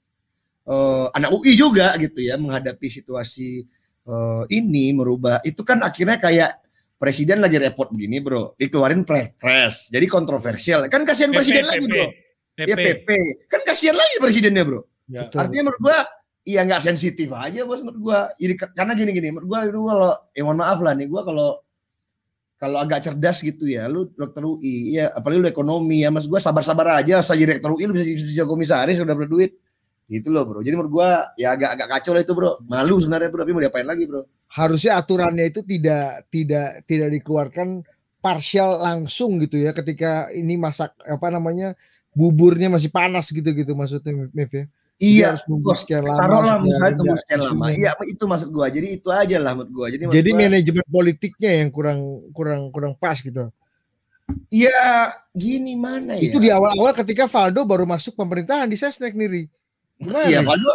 eh, 0.65 1.07
anak 1.13 1.31
UI 1.37 1.53
juga 1.61 1.93
gitu 2.01 2.25
ya 2.25 2.41
menghadapi 2.41 2.89
situasi 2.89 3.69
eh, 4.09 4.43
ini 4.57 4.97
merubah 4.97 5.45
itu 5.45 5.61
kan 5.61 5.85
akhirnya 5.85 6.17
kayak 6.17 6.57
presiden 6.97 7.45
lagi 7.45 7.61
repot 7.61 7.93
begini 7.93 8.25
bro, 8.25 8.57
dikeluarin 8.57 9.05
press, 9.05 9.93
jadi 9.93 10.09
kontroversial. 10.09 10.89
Kan 10.89 11.05
kasihan 11.05 11.29
PP, 11.29 11.37
presiden 11.37 11.65
lagi 11.69 11.85
PP. 11.85 11.93
bro, 11.93 12.05
ya 12.65 12.77
PP, 12.81 13.09
kan 13.53 13.61
kasihan 13.61 13.93
lagi 13.93 14.17
presidennya 14.17 14.65
bro. 14.65 14.81
Ya. 15.05 15.29
Artinya 15.29 15.71
menurut 15.71 15.81
gua 15.85 16.01
iya 16.47 16.63
nggak 16.63 16.83
sensitif 16.87 17.29
aja 17.35 17.67
bos 17.67 17.83
menurut 17.83 18.01
gua. 18.01 18.21
Jadi 18.39 18.55
karena 18.55 18.93
gini 18.95 19.11
gini 19.11 19.29
menurut 19.35 19.49
gua 19.51 19.61
lu 19.67 19.83
kalau 19.91 20.13
ya 20.31 20.43
mohon 20.47 20.59
maaf 20.63 20.79
lah 20.79 20.95
nih 20.95 21.11
gua 21.11 21.27
kalau 21.27 21.59
kalau 22.57 22.81
agak 22.81 23.05
cerdas 23.05 23.45
gitu 23.45 23.69
ya 23.69 23.85
lu 23.91 24.09
dokter 24.17 24.41
UI 24.41 24.97
ya 24.97 25.13
apalagi 25.13 25.45
lu 25.45 25.49
ekonomi 25.51 26.07
ya 26.07 26.09
mas 26.15 26.25
gua 26.25 26.41
sabar-sabar 26.41 27.03
aja 27.03 27.21
saya 27.21 27.43
jadi 27.43 27.59
rektor 27.59 27.75
UI 27.75 27.85
lu 27.91 27.93
bisa 27.93 28.07
jadi 28.07 28.49
komisaris 28.49 28.97
udah 29.03 29.13
berduit 29.19 29.59
gitu 30.07 30.31
loh 30.31 30.47
bro 30.47 30.63
jadi 30.63 30.79
menurut 30.79 30.93
gua 31.03 31.09
ya 31.35 31.59
agak 31.59 31.77
agak 31.77 31.89
kacau 31.99 32.15
lah 32.15 32.23
itu 32.23 32.33
bro 32.33 32.63
malu 32.65 32.97
sebenarnya 33.03 33.29
bro 33.29 33.43
tapi 33.43 33.53
mau 33.53 33.63
diapain 33.63 33.85
lagi 33.85 34.07
bro 34.07 34.23
Harusnya 34.47 34.97
aturannya 34.97 35.53
itu 35.53 35.61
tidak 35.67 36.31
tidak 36.33 36.87
tidak 36.89 37.09
dikeluarkan 37.21 37.85
parsial 38.23 38.81
langsung 38.81 39.37
gitu 39.43 39.61
ya 39.61 39.75
ketika 39.77 40.31
ini 40.33 40.57
masak 40.57 40.97
apa 41.05 41.29
namanya 41.29 41.77
buburnya 42.17 42.73
masih 42.73 42.89
panas 42.89 43.29
gitu 43.29 43.53
gitu 43.53 43.77
maksudnya 43.77 44.33
Mif 44.33 44.51
ya. 44.55 44.65
Iya 44.97 45.37
harus 45.37 45.45
nunggu 45.45 45.69
bos 45.69 45.85
sekian 45.85 46.09
lama. 46.09 46.21
taruhlah 46.25 46.57
misalnya 46.57 46.95
tunggu 46.97 47.17
sekian 47.21 47.41
lama 47.45 47.65
iya 47.69 47.93
itu 48.09 48.25
maksud 48.25 48.49
gua 48.49 48.67
jadi 48.73 48.89
itu 48.97 49.09
aja 49.13 49.37
lah 49.37 49.53
menurut 49.53 49.71
gua 49.71 49.87
jadi 49.93 50.03
Jadi 50.09 50.31
gua- 50.33 50.41
manajemen 50.41 50.87
politiknya 50.89 51.51
yang 51.61 51.69
kurang 51.69 51.99
kurang 52.33 52.61
kurang 52.73 52.93
pas 52.97 53.21
gitu. 53.21 53.53
Iya, 54.49 55.13
gini 55.31 55.79
mana 55.79 56.19
ya? 56.19 56.33
Itu 56.33 56.43
di 56.43 56.51
awal-awal 56.51 56.91
ketika 56.97 57.31
Valdo 57.31 57.63
baru 57.63 57.87
masuk 57.87 58.17
pemerintahan 58.17 58.67
di 58.67 58.75
Sesnek 58.75 59.15
nih. 59.15 59.29
Ri. 59.29 59.43
Gimana? 60.01 60.27
Iya, 60.27 60.41
nih? 60.43 60.49
Valdo. 60.51 60.73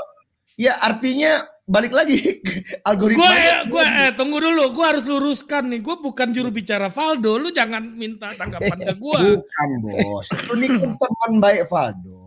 Ya 0.56 0.74
artinya 0.80 1.32
balik 1.66 1.92
lagi 1.92 2.40
algoritma. 2.88 3.20
Gua 3.20 3.34
eh, 3.34 3.60
gua 3.68 3.86
eh 4.08 4.12
tunggu 4.16 4.38
dulu, 4.40 4.72
gua 4.72 4.96
harus 4.96 5.04
luruskan 5.04 5.68
nih. 5.68 5.82
Gua 5.82 6.00
bukan 6.00 6.32
juru 6.32 6.48
bicara 6.48 6.88
Valdo, 6.88 7.36
lu 7.36 7.52
jangan 7.52 7.84
minta 7.84 8.32
tanggapan 8.38 8.78
ke 8.88 8.94
gua. 8.96 9.20
Bukan 9.20 9.70
bos. 9.84 10.28
Itu 10.32 10.54
nih 10.56 10.70
kan 10.72 10.92
teman 10.96 11.32
baik 11.42 11.66
Valdo. 11.68 12.21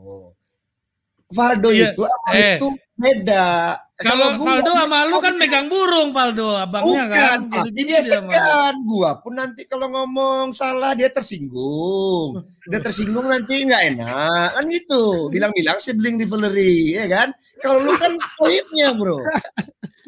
Valdo 1.33 1.69
Iya, 1.73 1.97
itu 1.97 2.03
sama 2.05 2.31
eh. 2.37 2.57
itu 2.59 2.69
beda. 2.95 3.47
Kalau 3.95 4.35
Valdo 4.43 4.75
sama 4.75 5.07
lu 5.07 5.23
kan 5.23 5.39
megang 5.39 5.71
burung 5.71 6.11
Valdo, 6.11 6.59
abangnya 6.59 7.07
Bukan, 7.07 7.15
kan. 7.15 7.39
Gitu-gitu 7.47 7.87
dia 7.95 8.01
segan. 8.03 8.75
Gua 8.91 9.23
pun 9.23 9.39
nanti 9.39 9.71
kalau 9.71 9.87
ngomong 9.87 10.51
salah 10.51 10.99
dia 10.99 11.07
tersinggung. 11.15 12.43
Dia 12.67 12.83
tersinggung 12.83 13.31
nanti 13.31 13.63
nggak 13.63 13.83
enak. 13.95 14.49
Kan 14.59 14.65
gitu. 14.67 15.31
Bilang-bilang 15.31 15.79
sibling 15.79 16.19
rivalry, 16.19 16.99
ya 16.99 17.07
kan? 17.07 17.31
Kalau 17.63 17.87
lu 17.87 17.95
kan 17.95 18.19
sohibnya, 18.35 18.99
bro. 18.99 19.23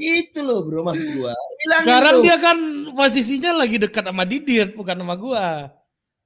Itu 0.03 0.43
loh, 0.43 0.67
bro, 0.67 0.83
maksud 0.83 1.07
gua. 1.15 1.33
Bilang 1.63 1.83
Sekarang 1.87 2.15
gitu. 2.19 2.25
dia 2.27 2.37
kan 2.43 2.59
posisinya 2.91 3.51
lagi 3.55 3.77
dekat 3.79 4.03
sama 4.03 4.27
Didit, 4.27 4.75
bukan 4.75 4.99
sama 4.99 5.15
gua. 5.15 5.47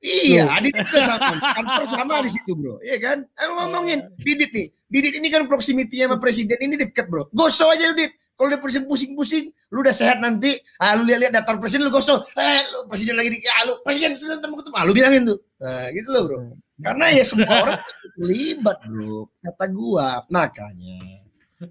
Iya, 0.00 0.48
Didit 0.64 0.80
juga 0.88 1.00
sama. 1.12 1.36
Kantor 1.60 1.84
sama 1.92 2.12
di 2.24 2.30
situ, 2.32 2.52
bro. 2.56 2.80
Iya 2.80 2.96
kan? 3.04 3.18
Eh, 3.20 3.48
ngomongin 3.52 4.00
Didit 4.16 4.48
nih. 4.48 4.68
Didit 4.90 5.22
ini 5.22 5.30
kan 5.30 5.46
proximity 5.46 6.02
sama 6.02 6.18
presiden 6.18 6.58
ini 6.58 6.74
deket, 6.74 7.06
bro. 7.06 7.30
Gosok 7.30 7.78
aja, 7.78 7.94
Didit. 7.94 8.18
Kalau 8.34 8.48
dia 8.48 8.56
presiden 8.56 8.88
pusing-pusing, 8.88 9.52
lu 9.68 9.84
udah 9.84 9.92
sehat 9.92 10.16
nanti, 10.16 10.56
ah, 10.80 10.96
lu 10.96 11.04
lihat-lihat 11.04 11.44
daftar 11.44 11.60
presiden, 11.60 11.84
lu 11.84 11.92
gosok. 11.92 12.24
Eh, 12.40 12.60
lu 12.72 12.88
presiden 12.88 13.12
lagi 13.20 13.36
di, 13.36 13.38
ah, 13.44 13.68
lu 13.68 13.76
presiden 13.84 14.16
sudah 14.16 14.40
ketemu 14.40 14.54
ketemu. 14.64 14.74
Ah, 14.80 14.84
lu 14.88 14.92
bilangin 14.96 15.22
tuh. 15.28 15.38
Nah, 15.60 15.84
gitu 15.92 16.08
loh, 16.08 16.22
bro. 16.24 16.38
Karena 16.80 17.06
ya 17.12 17.24
semua 17.28 17.52
orang 17.52 17.78
terlibat, 18.16 18.78
bro. 18.88 19.28
Kata 19.44 19.64
gua. 19.68 20.24
Makanya, 20.32 21.20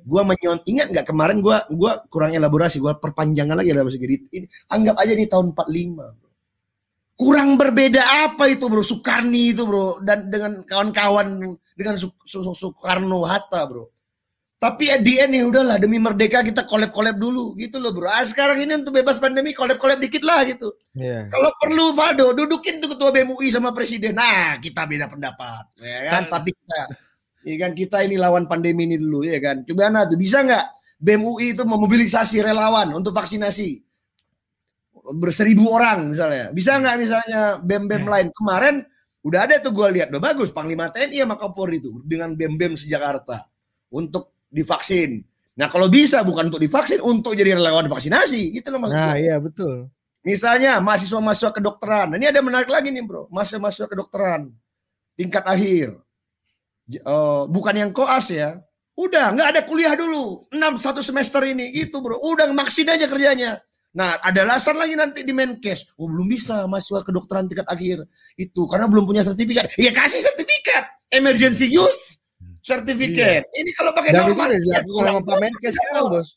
Gua 0.05 0.21
menyon 0.21 0.61
ingat 0.69 0.93
nggak 0.93 1.09
kemarin 1.09 1.41
gua 1.41 1.65
gua 1.73 2.05
kurang 2.13 2.29
elaborasi, 2.37 2.77
gua 2.77 3.01
perpanjangan 3.01 3.57
lagi 3.57 3.73
dalam 3.73 3.89
segi 3.89 4.29
ini. 4.29 4.45
Anggap 4.69 5.01
aja 5.01 5.17
di 5.17 5.25
tahun 5.25 5.57
45. 5.57 6.13
Bro. 6.13 6.28
Kurang 7.19 7.59
berbeda 7.59 7.99
apa 8.31 8.47
itu 8.47 8.71
bro 8.71 8.79
Soekarni 8.79 9.51
itu 9.51 9.67
bro 9.67 9.99
dan 9.99 10.31
dengan 10.31 10.63
kawan-kawan 10.63 11.51
dengan 11.75 11.99
Su- 11.99 12.15
Su- 12.23 12.55
Soekarno 12.55 13.27
Hatta 13.27 13.67
bro. 13.67 13.91
Tapi 14.59 14.91
at 14.91 15.03
the 15.03 15.23
end 15.23 15.35
ya 15.35 15.43
udahlah 15.47 15.79
demi 15.79 15.99
merdeka 15.99 16.43
kita 16.43 16.63
collab-collab 16.63 17.19
dulu 17.19 17.59
gitu 17.59 17.75
loh 17.79 17.91
bro. 17.91 18.07
Ah, 18.07 18.23
sekarang 18.23 18.63
ini 18.63 18.79
untuk 18.79 18.95
bebas 18.95 19.19
pandemi 19.19 19.51
collab-collab 19.51 19.99
dikit 19.99 20.23
lah 20.23 20.47
gitu. 20.47 20.71
Iya. 20.95 21.27
Kalau 21.27 21.51
perlu 21.59 21.91
Valdo 21.91 22.31
dudukin 22.35 22.79
tuh 22.79 22.95
ketua 22.95 23.11
BMUI 23.11 23.51
sama 23.51 23.75
presiden. 23.75 24.15
Nah, 24.15 24.55
kita 24.59 24.87
beda 24.87 25.11
pendapat, 25.11 25.75
ya 25.79 26.11
kan? 26.11 26.23
Tapi 26.27 26.55
kita 26.55 26.79
ya 27.39 27.55
kan 27.55 27.71
kita 27.71 27.97
ini 28.03 28.15
lawan 28.19 28.47
pandemi 28.51 28.83
ini 28.87 28.95
dulu 28.99 29.23
ya 29.27 29.39
kan. 29.43 29.63
Gimana 29.63 30.07
tuh 30.07 30.15
bisa 30.19 30.43
nggak 30.43 30.65
BMUI 30.99 31.55
itu 31.55 31.63
memobilisasi 31.63 32.43
relawan 32.43 32.91
untuk 32.95 33.15
vaksinasi? 33.15 33.88
Berseribu 35.15 35.69
orang 35.73 36.13
misalnya. 36.13 36.53
Bisa 36.53 36.77
nggak 36.77 36.95
misalnya 36.99 37.41
BEM-BEM 37.63 38.03
lain 38.05 38.27
kemarin 38.33 38.75
udah 39.19 39.39
ada 39.45 39.59
tuh 39.59 39.75
gue 39.75 39.87
lihat 39.99 40.15
udah 40.15 40.23
bagus 40.23 40.49
Panglima 40.55 40.87
TNI 40.87 41.27
sama 41.27 41.35
Kapolri 41.35 41.83
itu 41.83 41.99
dengan 42.07 42.33
BEM-BEM 42.33 42.79
sejakarta 42.79 43.49
untuk 43.91 44.47
divaksin. 44.47 45.19
Nah 45.59 45.67
kalau 45.67 45.91
bisa 45.91 46.23
bukan 46.23 46.47
untuk 46.47 46.63
divaksin 46.63 47.03
untuk 47.03 47.35
jadi 47.35 47.59
relawan 47.59 47.91
vaksinasi 47.91 48.55
gitu 48.55 48.71
loh 48.71 48.87
maksud 48.87 48.95
Nah, 48.95 49.15
iya 49.19 49.35
betul. 49.41 49.91
Misalnya 50.23 50.83
mahasiswa-mahasiswa 50.83 51.51
kedokteran. 51.55 52.11
Nah, 52.11 52.17
ini 52.19 52.27
ada 52.27 52.43
menarik 52.43 52.67
lagi 52.67 52.91
nih 52.91 53.03
bro. 53.07 53.31
Mahasiswa-mahasiswa 53.31 53.87
kedokteran 53.87 54.51
tingkat 55.15 55.43
akhir. 55.47 55.95
Eh, 56.91 57.43
bukan 57.47 57.75
yang 57.75 57.91
koas 57.95 58.31
ya. 58.31 58.59
Udah 58.99 59.31
nggak 59.31 59.47
ada 59.55 59.61
kuliah 59.63 59.95
dulu. 59.95 60.47
6 60.51 60.75
satu 60.75 60.99
semester 60.99 61.39
ini 61.47 61.71
gitu 61.71 62.03
bro. 62.03 62.19
Udah 62.19 62.51
maksin 62.51 62.87
aja 62.91 63.07
kerjanya. 63.07 63.63
Nah 63.89 64.21
ada 64.21 64.45
alasan 64.45 64.77
lagi 64.77 64.93
nanti 64.93 65.25
di 65.25 65.33
Menkes. 65.33 65.89
Oh 65.97 66.05
belum 66.05 66.29
bisa 66.29 66.65
mahasiswa 66.69 67.01
kedokteran 67.01 67.49
tingkat 67.49 67.65
akhir. 67.65 68.05
Itu 68.37 68.69
karena 68.69 68.85
belum 68.85 69.09
punya 69.09 69.25
sertifikat. 69.25 69.73
Ya 69.81 69.89
kasih 69.89 70.21
sertifikat. 70.21 70.85
Emergency 71.09 71.65
use 71.73 72.19
certificate. 72.61 73.49
Ini 73.49 73.71
kalau 73.73 73.91
pakai 73.97 74.13
Dan 74.13 74.21
itu 74.21 74.31
normal. 74.33 74.47
udah 74.53 74.59
ya 74.61 74.79
sama 75.09 75.21
Pak 75.25 75.37
Menkes 75.41 75.73
sekarang, 75.73 76.05
Bos. 76.11 76.29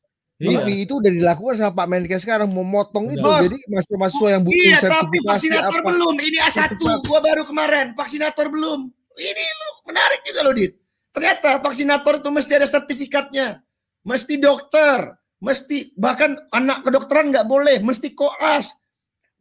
Iya. 0.42 0.58
TV 0.58 0.66
itu 0.82 0.92
udah 0.98 1.12
dilakukan 1.12 1.54
sama 1.54 1.72
Pak 1.76 1.86
Menkes 1.92 2.20
sekarang 2.24 2.48
mau 2.50 2.64
motong 2.66 3.06
itu. 3.12 3.20
Bos. 3.20 3.44
Jadi 3.46 3.58
mahasiswa-mahasiswa 3.68 4.28
yang 4.32 4.42
butuh 4.42 4.56
Iya, 4.58 4.78
tapi 4.80 5.16
vaksinator 5.28 5.78
apa? 5.78 5.88
belum. 5.92 6.14
Ini 6.18 6.38
A1 6.40 6.50
Sertifikat. 6.56 6.98
gua 7.06 7.18
baru 7.20 7.42
kemarin, 7.46 7.86
vaksinator 7.94 8.46
belum. 8.48 8.80
Ini 9.12 9.44
lu 9.44 9.68
menarik 9.92 10.20
juga 10.24 10.40
loh, 10.40 10.54
Dit. 10.56 10.72
Ternyata 11.12 11.60
vaksinator 11.60 12.14
itu 12.24 12.28
mesti 12.32 12.52
ada 12.56 12.64
sertifikatnya. 12.66 13.60
Mesti 14.02 14.34
dokter, 14.40 15.14
mesti 15.42 15.90
bahkan 15.94 16.38
anak 16.48 16.86
kedokteran 16.86 17.28
nggak 17.28 17.44
boleh, 17.44 17.82
mesti 17.82 18.14
koas. 18.14 18.70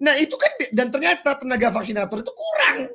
Nah, 0.01 0.17
itu 0.17 0.33
kan 0.33 0.49
dan 0.73 0.89
ternyata 0.89 1.37
tenaga 1.37 1.69
vaksinator 1.69 2.17
itu 2.17 2.33
kurang. 2.33 2.89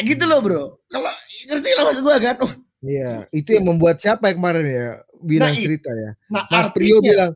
Gitu 0.00 0.24
loh, 0.24 0.40
Bro. 0.40 0.62
Kalau 0.86 1.12
ngerti 1.46 1.70
lah 1.72 1.82
maksud 1.84 2.02
gua 2.02 2.16
kan. 2.18 2.36
Oh, 2.40 2.52
Iya, 2.80 3.24
itu 3.32 3.56
yang 3.56 3.64
membuat 3.66 3.96
siapa 3.96 4.28
yang 4.28 4.36
kemarin 4.36 4.64
ya 4.64 4.88
bilang 5.24 5.52
Nah, 5.52 5.56
cerita 5.58 5.88
ya. 5.88 6.10
nah 6.28 6.44
Mas 6.52 6.68
Prio 6.68 7.00
artinya- 7.00 7.00
bilang 7.00 7.30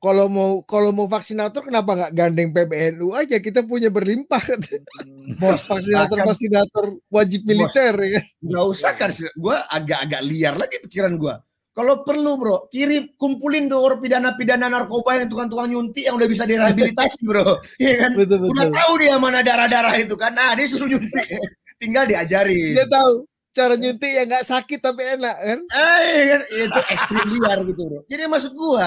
kalau 0.00 0.26
mau 0.28 0.50
kalau 0.64 0.90
mau 0.92 1.04
vaksinator 1.04 1.60
kenapa 1.60 1.92
nggak 1.92 2.12
gandeng 2.14 2.50
PBNU 2.52 3.12
aja 3.12 3.36
kita 3.36 3.60
punya 3.60 3.88
berlimpah 3.88 4.40
Bos, 5.40 5.60
vaksinator 5.62 6.08
bahkan- 6.08 6.28
vaksinator 6.28 6.84
wajib 7.08 7.44
militer 7.44 7.92
ya 7.94 8.08
kan. 8.16 8.24
nggak 8.48 8.64
usah 8.64 8.92
kan 8.92 9.10
gue 9.12 9.56
agak-agak 9.70 10.22
liar 10.24 10.54
lagi 10.56 10.76
pikiran 10.80 11.20
gue 11.20 11.34
kalau 11.74 12.06
perlu 12.06 12.38
bro 12.38 12.56
kirim 12.70 13.18
kumpulin 13.18 13.66
tuh 13.66 13.82
orang 13.82 13.98
pidana-pidana 13.98 14.70
narkoba 14.70 15.18
yang 15.18 15.26
tukang-tukang 15.26 15.74
nyuntik 15.74 16.06
yang 16.06 16.14
udah 16.14 16.30
bisa 16.30 16.46
direhabilitasi 16.46 17.26
bro. 17.26 17.58
Iya 17.82 17.94
kan? 18.06 18.10
Betul 18.14 18.46
udah 18.46 18.70
betul. 18.70 18.78
tahu 18.78 18.92
dia 19.02 19.14
mana 19.18 19.42
darah-darah 19.42 19.94
itu 19.98 20.14
kan? 20.14 20.30
Nah 20.38 20.54
dia 20.54 20.70
suruh 20.70 20.86
nyuntik 20.86 21.26
tinggal 21.82 22.06
diajarin. 22.06 22.78
Dia 22.78 22.86
tahu 22.86 23.26
cara 23.50 23.74
nyuntik 23.74 24.06
yang 24.06 24.26
nggak 24.30 24.46
sakit 24.46 24.78
tapi 24.78 25.02
enak 25.18 25.34
kan. 25.34 25.58
eh, 25.66 25.98
iya 26.06 26.24
kan? 26.30 26.40
itu 26.46 26.80
ekstrim 26.94 27.28
liar 27.34 27.58
gitu 27.66 27.82
bro. 27.90 28.00
Jadi 28.06 28.22
maksud 28.30 28.52
gue 28.54 28.86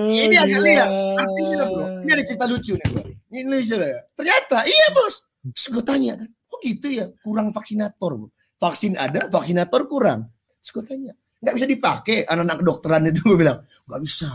ini 0.00 0.36
agak 0.40 0.60
liar. 0.64 0.88
Artinya 1.20 1.64
bro 1.68 1.84
ini 2.00 2.10
ada 2.16 2.24
cerita 2.24 2.44
lucu 2.48 2.72
nih 2.72 2.88
bro. 2.88 3.02
Ini 3.36 3.40
lucu 3.52 3.76
ya. 3.76 4.00
Ternyata 4.16 4.58
iya 4.64 4.86
bos. 4.96 5.28
Terus 5.52 5.66
gue 5.76 5.84
tanya 5.84 6.16
kan 6.24 6.28
oh 6.32 6.58
gitu 6.64 6.88
ya? 6.88 7.12
Kurang 7.20 7.52
vaksinator 7.52 8.16
bro. 8.16 8.28
Vaksin 8.56 8.96
ada 8.96 9.28
vaksinator 9.28 9.84
kurang. 9.92 10.32
Terus 10.64 10.72
gue 10.72 10.84
tanya 10.88 11.12
nggak 11.44 11.54
bisa 11.60 11.68
dipakai 11.68 12.24
anak-anak 12.24 12.56
kedokteran 12.64 13.02
itu 13.04 13.20
gue 13.28 13.38
bilang. 13.38 13.60
Nggak 13.84 14.00
bisa. 14.00 14.30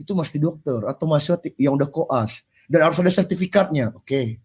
Itu 0.00 0.16
mesti 0.16 0.40
dokter 0.40 0.80
atau 0.88 1.04
mahasiswa 1.04 1.36
yang 1.60 1.76
udah 1.76 1.88
koas. 1.92 2.40
Dan 2.66 2.82
harus 2.82 2.96
ada 2.98 3.12
sertifikatnya. 3.12 3.92
Oke. 3.92 4.40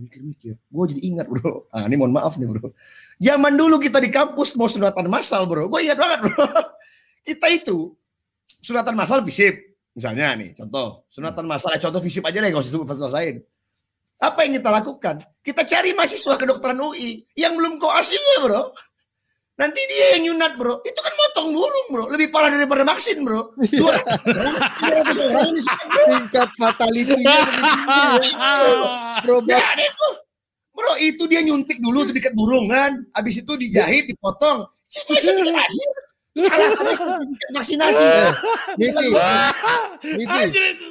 Mikir-mikir. 0.00 0.56
Gue 0.56 0.84
jadi 0.90 1.00
ingat 1.04 1.26
bro. 1.28 1.68
Ah 1.68 1.84
ini 1.84 2.00
mohon 2.00 2.16
maaf 2.16 2.40
nih 2.40 2.48
bro. 2.48 2.72
Zaman 3.20 3.52
dulu 3.52 3.76
kita 3.76 4.00
di 4.00 4.08
kampus 4.08 4.56
mau 4.56 4.66
sunatan 4.66 5.06
massal 5.12 5.44
bro. 5.44 5.68
Gue 5.68 5.84
ingat 5.84 6.00
banget 6.00 6.18
bro. 6.24 6.44
Kita 7.20 7.52
itu 7.52 7.92
sunatan 8.64 8.96
massal 8.96 9.20
visip 9.20 9.52
misalnya 9.92 10.32
nih 10.40 10.56
contoh. 10.56 11.04
Sunatan 11.12 11.44
massal 11.44 11.76
eh, 11.76 11.80
contoh 11.84 12.00
visip 12.00 12.24
aja 12.24 12.40
deh 12.40 12.48
nggak 12.48 12.64
usah 12.64 12.72
sebut 12.72 12.88
lain. 13.12 13.44
Apa 14.20 14.44
yang 14.48 14.56
kita 14.56 14.72
lakukan? 14.72 15.20
Kita 15.44 15.64
cari 15.68 15.92
mahasiswa 15.92 16.36
kedokteran 16.40 16.80
UI 16.80 17.24
yang 17.36 17.56
belum 17.56 17.76
koas 17.76 18.08
juga 18.08 18.34
bro 18.40 18.62
nanti 19.60 19.80
dia 19.84 20.06
yang 20.16 20.22
nyunat 20.32 20.56
bro 20.56 20.80
itu 20.80 20.96
kan 20.96 21.12
motong 21.12 21.48
burung 21.52 21.86
bro 21.92 22.04
lebih 22.08 22.32
parah 22.32 22.48
daripada 22.48 22.80
vaksin 22.82 23.20
bro 23.20 23.52
dua 23.60 24.00
ratus 24.80 25.18
orang 25.20 25.52
ini 25.52 25.60
sunat, 25.60 25.84
bro. 25.84 26.04
Tingkat 26.08 26.48
fatality 26.56 27.14
Ya, 29.44 29.60
ada 29.60 29.84
itu. 29.84 30.08
Bro, 30.70 30.92
itu 30.96 31.22
dia 31.28 31.44
nyuntik 31.44 31.76
dulu 31.76 32.08
tuh 32.08 32.16
dekat 32.16 32.32
burung 32.32 32.72
kan. 32.72 33.04
Habis 33.12 33.44
itu 33.44 33.52
dijahit, 33.52 34.08
dipotong. 34.08 34.64
Masih 35.12 35.36
dikit 35.36 35.52
lagi. 35.52 35.82
Alasannya 36.40 36.94
vaksinasi. 37.52 38.06
Mimpi, 40.00 40.42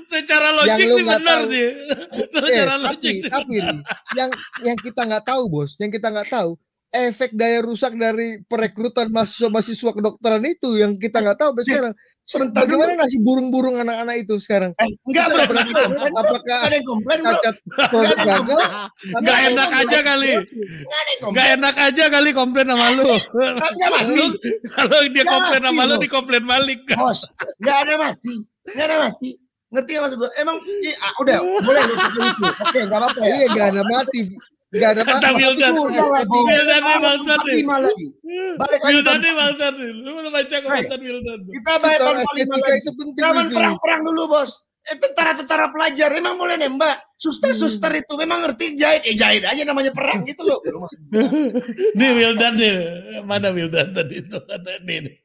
secara 0.06 0.54
logik 0.54 0.78
Yang 0.78 0.86
lu 0.86 0.94
sih 0.94 1.06
benar 1.08 1.40
tahu. 1.42 1.50
sih. 1.50 1.66
Eh, 1.66 2.28
Secara 2.30 2.74
tapi, 2.76 2.86
logik 2.86 3.16
sih 3.18 3.32
tapi 3.32 3.56
nih, 3.58 3.78
yang 4.14 4.30
yang 4.62 4.78
kita 4.78 5.02
nggak 5.10 5.26
tahu 5.26 5.42
bos, 5.50 5.74
yang 5.82 5.90
kita 5.90 6.08
nggak 6.14 6.30
tahu 6.30 6.54
efek 6.90 7.34
daya 7.34 7.62
rusak 7.62 7.94
dari 7.94 8.42
perekrutan 8.46 9.10
mahasiswa-mahasiswa 9.10 9.92
kedokteran 9.94 10.44
itu 10.46 10.76
yang 10.76 10.98
kita 10.98 11.22
nggak 11.22 11.38
tahu 11.38 11.50
sampai 11.54 11.66
sekarang. 11.66 11.94
Sebentar 12.30 12.62
dulu. 12.62 12.78
Bagaimana 12.78 12.94
nasib 13.02 13.26
burung-burung 13.26 13.82
anak-anak 13.82 14.22
itu 14.22 14.38
sekarang? 14.38 14.70
Eh, 14.78 14.86
enggak 15.02 15.34
bro, 15.34 15.50
Berarti 15.50 15.72
apakah 16.14 16.58
Ada 16.62 16.76
yang 16.78 16.86
komplain 16.86 17.20
bro. 17.26 17.32
cacat 17.34 17.56
produk 17.90 18.18
gagal? 18.22 18.60
Nggak 19.18 19.40
enak 19.50 19.70
aja 19.74 19.98
kali. 20.06 20.32
Nggak 20.38 21.00
ada 21.02 21.10
yang 21.10 21.10
Gak 21.10 21.22
komplain. 21.26 21.50
enak 21.58 21.76
aja 21.82 22.04
kali 22.14 22.30
komplain 22.38 22.68
sama 22.70 22.86
lu. 22.94 23.06
Mati. 23.10 24.26
Kalau 24.70 25.00
dia 25.10 25.26
komplain 25.26 25.62
sama 25.66 25.82
lu 25.90 25.96
dikomplain 25.98 26.46
balik. 26.46 26.80
Bos, 26.94 27.20
nggak 27.66 27.78
ada 27.82 27.94
mati. 27.98 28.34
Nggak 28.78 28.86
ada 28.86 28.98
mati. 29.10 29.30
Ngerti 29.70 29.90
nggak 29.90 30.04
maksud 30.06 30.18
gue? 30.22 30.30
Emang, 30.38 30.58
ah, 31.02 31.14
udah, 31.22 31.38
boleh 31.42 31.82
lucu. 31.82 32.20
Oke, 32.62 32.80
nggak 32.86 33.00
apa-apa 33.06 33.20
ya. 33.22 33.30
Iya, 33.30 33.46
nggak 33.54 33.68
ada 33.74 33.82
mati, 33.86 34.20
nggak 34.70 34.90
ada 34.94 35.02
Kata. 35.02 35.28
Wildan. 35.34 35.74
Wildan 35.74 36.82
nih. 37.42 37.66
Balik 37.66 38.80
lagi. 38.80 38.86
Wildan 38.86 39.10
Bang. 39.10 39.24
nih 39.26 39.34
bangsat 39.34 39.74
nih. 39.74 39.92
Lu 39.98 40.10
mau 40.14 40.30
baca 40.30 40.56
komentar 40.62 41.00
Wildan. 41.00 41.40
Kita 41.50 41.72
Secara 41.74 41.98
tahun 41.98 42.16
45 42.16 42.22
estetika 42.22 42.58
lagi. 42.62 42.78
itu 42.78 42.92
penting. 42.94 43.22
Zaman 43.22 43.46
perang-perang 43.50 44.02
dulu 44.06 44.24
bos. 44.30 44.52
Eh, 44.90 44.98
tentara-tentara 44.98 45.70
pelajar 45.70 46.10
emang 46.18 46.34
boleh 46.34 46.56
nembak. 46.56 46.98
Suster-suster 47.20 47.92
itu 47.94 48.14
memang 48.16 48.42
ngerti 48.42 48.74
jahit. 48.74 49.06
Eh 49.06 49.14
jahit 49.14 49.44
aja 49.44 49.62
namanya 49.62 49.92
perang 49.92 50.24
gitu 50.24 50.42
loh. 50.42 50.58
Nih 52.00 52.12
Wildan 52.16 52.56
nih. 52.56 52.74
Mana 53.22 53.52
Wildan 53.52 53.92
tadi 53.92 54.24
itu 54.24 54.38
kata 54.40 54.72
nih. 54.88 54.98
Nih, 55.04 55.16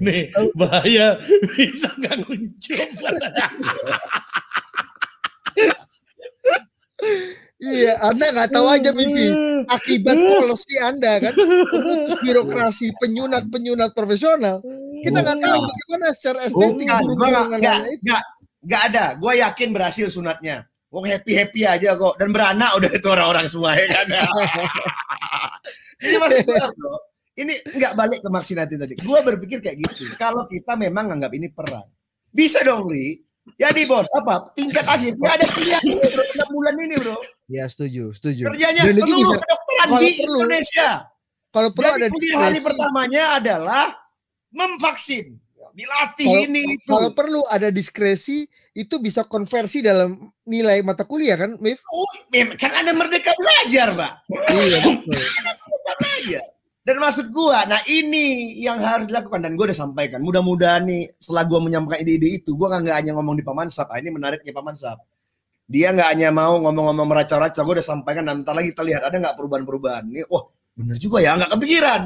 nih 0.00 0.22
bahaya 0.54 1.18
bisa 1.56 1.90
nggak 1.98 2.24
kuncup. 2.24 2.78
Iya, 7.56 7.96
Anda 8.04 8.36
nggak 8.36 8.50
tahu 8.52 8.66
aja 8.68 8.92
mimpi 8.92 9.32
akibat 9.64 10.12
policy 10.12 10.76
Anda 10.76 11.16
kan, 11.24 11.32
memutus 11.32 12.20
birokrasi 12.20 12.92
penyunat-penyunat 13.00 13.96
profesional. 13.96 14.60
Kita 15.00 15.24
nggak 15.24 15.40
tahu 15.40 15.58
bagaimana 15.64 16.06
secara 16.12 16.38
estetik 16.44 16.84
burung 16.84 17.16
gua 17.16 17.28
nggak, 17.56 17.78
nggak, 18.60 18.82
ada. 18.92 19.04
Gue 19.16 19.40
yakin 19.40 19.72
berhasil 19.72 20.12
sunatnya. 20.12 20.68
Wong 20.92 21.08
happy 21.08 21.32
happy 21.32 21.64
aja 21.64 21.96
kok 21.96 22.20
dan 22.20 22.28
beranak 22.30 22.76
udah 22.76 22.90
itu 22.92 23.08
orang-orang 23.08 23.46
semua 23.48 23.72
ya 23.72 23.88
kan. 23.88 24.06
ini 26.04 26.16
maksud 26.20 26.44
gue. 26.44 26.66
Ini 27.36 27.54
nggak 27.68 27.92
balik 27.96 28.20
ke 28.20 28.28
vaksinasi 28.32 28.74
tadi. 28.76 28.94
Gue 29.00 29.18
berpikir 29.24 29.64
kayak 29.64 29.76
gitu. 29.80 30.12
Kalau 30.20 30.44
kita 30.48 30.76
memang 30.76 31.08
anggap 31.12 31.32
ini 31.32 31.48
perang, 31.48 31.88
bisa 32.28 32.60
dong 32.60 32.84
Ri. 32.88 33.25
Jadi 33.54 33.86
bos, 33.86 34.10
apa 34.10 34.50
tingkat 34.58 34.82
akhir 34.82 35.14
nggak 35.14 35.34
ada 35.38 35.46
pilihan 35.46 35.82
bro, 35.86 36.22
enam 36.34 36.48
bulan 36.50 36.74
ini 36.82 36.94
bro. 36.98 37.14
Ya 37.46 37.64
setuju, 37.70 38.10
setuju. 38.10 38.50
Kerjanya 38.50 38.82
Dan 38.82 38.98
seluruh 38.98 39.22
bisa 39.22 39.36
kedokteran 39.38 39.88
di 40.02 40.08
perlu, 40.18 40.38
Indonesia. 40.42 40.88
kalau 41.54 41.70
perlu 41.70 41.86
Jadi 41.86 41.98
ada 42.02 42.06
pilihan 42.10 42.38
hari 42.42 42.58
pertamanya 42.58 43.22
adalah 43.38 43.84
memvaksin, 44.50 45.26
dilatih 45.72 46.26
Kalau- 46.26 46.42
ini 46.42 46.60
itu. 46.74 46.88
Kalau 46.90 47.10
perlu 47.14 47.40
ada 47.46 47.68
diskresi 47.70 48.44
itu 48.72 48.94
bisa 48.98 49.22
konversi 49.22 49.80
dalam 49.80 50.16
nilai 50.42 50.82
mata 50.82 51.06
kuliah 51.06 51.38
kan, 51.38 51.54
Mif? 51.56 51.80
Oh, 51.86 52.02
mem- 52.28 52.58
kan 52.58 52.74
ada 52.74 52.90
merdeka 52.92 53.30
belajar, 53.38 53.94
Pak. 53.94 54.12
iya 54.52 54.78
betul. 54.82 55.14
Merdeka 55.14 55.92
belajar. 56.02 56.44
Dan 56.86 57.02
maksud 57.02 57.34
gua, 57.34 57.66
nah 57.66 57.82
ini 57.90 58.54
yang 58.62 58.78
harus 58.78 59.10
dilakukan 59.10 59.42
dan 59.42 59.58
gua 59.58 59.74
udah 59.74 59.74
sampaikan. 59.74 60.22
Mudah-mudahan 60.22 60.86
nih 60.86 61.18
setelah 61.18 61.42
gua 61.42 61.58
menyampaikan 61.58 62.06
ide-ide 62.06 62.38
itu, 62.38 62.54
gua 62.54 62.78
nggak 62.78 62.94
hanya 63.02 63.18
ngomong 63.18 63.34
di 63.34 63.42
Pamansap. 63.42 63.90
Ah, 63.90 63.98
ini 63.98 64.14
menariknya 64.14 64.54
Pamansap. 64.54 65.02
Dia 65.66 65.90
nggak 65.90 66.14
hanya 66.14 66.30
mau 66.30 66.62
ngomong-ngomong 66.62 67.10
meraca-raca, 67.10 67.58
gua 67.66 67.82
udah 67.82 67.86
sampaikan 67.90 68.22
dan 68.22 68.38
bentar 68.38 68.54
lagi 68.54 68.70
kita 68.70 68.86
lihat 68.86 69.02
ada 69.02 69.18
nggak 69.18 69.34
perubahan-perubahan. 69.34 70.06
Ini, 70.14 70.30
wah 70.30 70.46
bener 70.78 70.96
juga 71.02 71.18
ya, 71.18 71.34
nggak 71.34 71.50
kepikiran. 71.58 72.02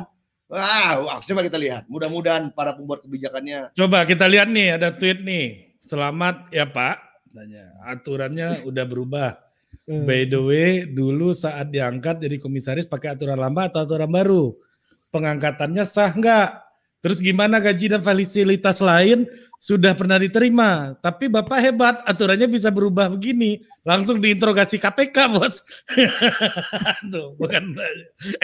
Wah, 0.49 0.93
wah, 1.05 1.17
coba 1.21 1.41
kita 1.45 1.59
lihat. 1.61 1.85
Mudah-mudahan 1.85 2.51
para 2.57 2.73
pembuat 2.73 3.05
kebijakannya 3.05 3.77
Coba 3.77 4.09
kita 4.09 4.27
lihat 4.33 4.49
nih 4.49 4.81
ada 4.81 4.97
tweet 4.97 5.21
nih. 5.21 5.77
Selamat 5.77 6.49
ya 6.49 6.65
Pak. 6.65 6.97
Tanya. 7.37 7.69
Aturannya 7.85 8.65
udah 8.65 8.85
berubah. 8.89 9.37
Hmm. 9.85 10.09
By 10.09 10.25
the 10.25 10.41
way, 10.41 10.71
dulu 10.89 11.37
saat 11.37 11.69
diangkat 11.69 12.25
jadi 12.25 12.41
komisaris 12.41 12.89
pakai 12.89 13.13
aturan 13.13 13.37
lama 13.37 13.69
atau 13.69 13.85
aturan 13.85 14.09
baru? 14.09 14.70
Pengangkatannya 15.11 15.85
sah 15.87 16.15
nggak? 16.15 16.71
Terus 17.01 17.19
gimana 17.25 17.57
gaji 17.57 17.97
dan 17.97 18.05
fasilitas 18.05 18.77
lain 18.85 19.25
sudah 19.57 19.97
pernah 19.97 20.21
diterima? 20.21 20.93
Tapi 21.01 21.33
Bapak 21.33 21.59
hebat, 21.65 21.97
aturannya 22.05 22.45
bisa 22.45 22.69
berubah 22.69 23.09
begini. 23.09 23.65
Langsung 23.89 24.21
diinterogasi 24.21 24.77
KPK, 24.77 25.17
Bos. 25.33 25.65
Tuh, 27.13 27.33
bukan 27.41 27.73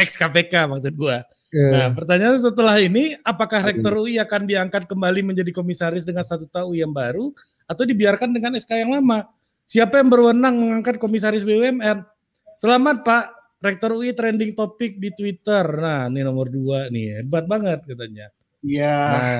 ex 0.00 0.16
KPK 0.16 0.72
maksud 0.72 0.96
gua. 0.96 1.20
Eh, 1.52 1.72
Nah, 1.72 1.92
pertanyaan 1.92 2.40
setelah 2.40 2.80
ini, 2.80 3.12
apakah 3.22 3.60
Rektor 3.60 3.92
UI 4.00 4.16
akan 4.16 4.48
diangkat 4.48 4.88
kembali 4.88 5.20
menjadi 5.20 5.52
komisaris 5.52 6.02
dengan 6.02 6.24
satu 6.24 6.48
tahun 6.48 6.88
yang 6.88 6.92
baru 6.96 7.36
atau 7.68 7.84
dibiarkan 7.84 8.32
dengan 8.32 8.56
SK 8.56 8.88
yang 8.88 8.96
lama? 8.96 9.28
Siapa 9.68 10.00
yang 10.00 10.08
berwenang 10.08 10.56
mengangkat 10.56 10.96
komisaris 10.96 11.44
BUMN? 11.44 12.08
Selamat 12.56 13.04
Pak, 13.04 13.24
Rektor 13.56 13.96
UI 13.96 14.12
trending 14.12 14.52
topik 14.52 15.00
di 15.00 15.10
Twitter. 15.16 15.64
Nah, 15.80 16.12
ini 16.12 16.20
nomor 16.20 16.52
dua 16.52 16.92
nih, 16.92 17.24
hebat 17.24 17.48
banget 17.48 17.82
katanya. 17.88 18.28
Ya, 18.60 18.96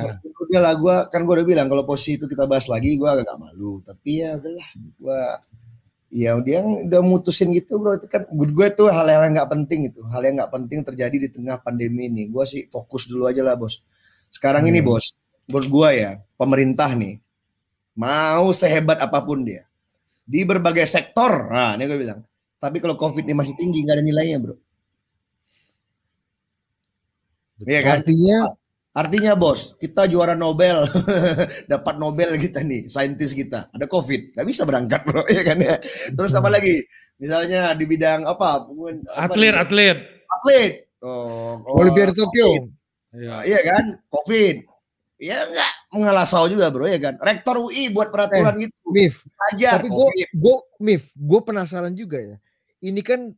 Nah. 0.06 0.18
udah 0.46 0.60
lah 0.62 0.74
gue 0.78 0.96
kan 1.10 1.20
gue 1.26 1.34
udah 1.34 1.46
bilang 1.46 1.66
kalau 1.66 1.82
posisi 1.82 2.14
itu 2.14 2.30
kita 2.30 2.46
bahas 2.46 2.70
lagi 2.70 2.96
gue 2.96 3.08
agak 3.08 3.36
malu. 3.36 3.82
Tapi 3.84 4.22
ya 4.24 4.38
udahlah, 4.38 4.68
gue 4.78 5.20
ya 6.16 6.38
dia 6.40 6.62
udah 6.62 7.02
mutusin 7.02 7.50
gitu 7.50 7.82
bro 7.82 7.98
itu 7.98 8.06
kan 8.06 8.24
gue 8.30 8.68
tuh 8.72 8.88
hal 8.88 9.04
yang 9.10 9.34
nggak 9.34 9.50
penting 9.50 9.90
itu 9.90 10.00
hal 10.06 10.22
yang 10.22 10.38
nggak 10.38 10.54
penting 10.54 10.80
terjadi 10.86 11.16
di 11.18 11.28
tengah 11.28 11.58
pandemi 11.58 12.06
ini 12.06 12.30
gue 12.30 12.44
sih 12.46 12.70
fokus 12.70 13.10
dulu 13.10 13.26
aja 13.26 13.42
lah 13.42 13.58
bos 13.58 13.82
sekarang 14.30 14.70
ini 14.70 14.80
Hmm. 14.80 14.86
bos 14.86 15.12
buat 15.50 15.66
gue 15.66 15.88
ya 15.98 16.10
pemerintah 16.38 16.94
nih 16.94 17.18
mau 17.98 18.54
sehebat 18.54 19.02
apa 19.02 19.18
pun 19.18 19.42
dia 19.42 19.66
di 20.22 20.46
berbagai 20.46 20.86
sektor 20.86 21.50
nah 21.50 21.74
ini 21.74 21.84
gue 21.84 21.98
bilang 21.98 22.22
tapi 22.66 22.82
kalau 22.82 22.98
covid 22.98 23.22
ini 23.22 23.34
masih 23.38 23.54
tinggi 23.54 23.86
nggak 23.86 24.02
ada 24.02 24.04
nilainya 24.04 24.38
bro 24.42 24.56
Iya 27.56 27.80
kan? 27.80 28.04
Artinya 28.04 28.52
Artinya 28.96 29.36
bos, 29.36 29.76
kita 29.76 30.08
juara 30.08 30.32
Nobel, 30.32 30.80
dapat 31.72 32.00
Nobel 32.00 32.32
kita 32.40 32.64
nih, 32.64 32.88
saintis 32.88 33.36
kita, 33.36 33.68
ada 33.68 33.84
COVID, 33.84 34.32
nggak 34.32 34.46
bisa 34.48 34.64
berangkat 34.64 35.04
bro, 35.04 35.20
ya 35.36 35.44
kan 35.44 35.60
ya. 35.60 35.76
Terus 36.16 36.32
apa 36.32 36.48
lagi? 36.48 36.80
Misalnya 37.20 37.76
di 37.76 37.84
bidang 37.84 38.24
apa? 38.24 38.64
Mungkin 38.64 39.04
apa 39.12 39.36
Atlet, 39.36 39.52
nih? 39.52 39.60
atlet. 39.60 39.98
atlet. 40.08 40.72
Oh, 41.04 41.60
oh, 41.60 41.84
Olimpiade 41.84 42.16
Tokyo. 42.16 42.72
Nah, 43.12 43.44
iya 43.44 43.60
kan, 43.68 44.00
COVID. 44.08 44.64
Ya 45.20 45.44
nggak 45.44 45.72
mengalasau 45.92 46.48
juga 46.48 46.72
bro, 46.72 46.88
ya 46.88 46.96
kan. 46.96 47.20
Rektor 47.20 47.68
UI 47.68 47.92
buat 47.92 48.08
peraturan 48.08 48.56
gitu, 48.64 48.80
Mif, 48.96 49.28
ajar 49.52 49.84
tapi 49.84 49.92
gue 49.92 50.08
gue 50.32 50.56
Mif, 50.80 51.12
gue 51.12 51.40
penasaran 51.44 51.92
juga 51.92 52.16
ya. 52.16 52.36
Ini 52.82 53.00
kan 53.00 53.32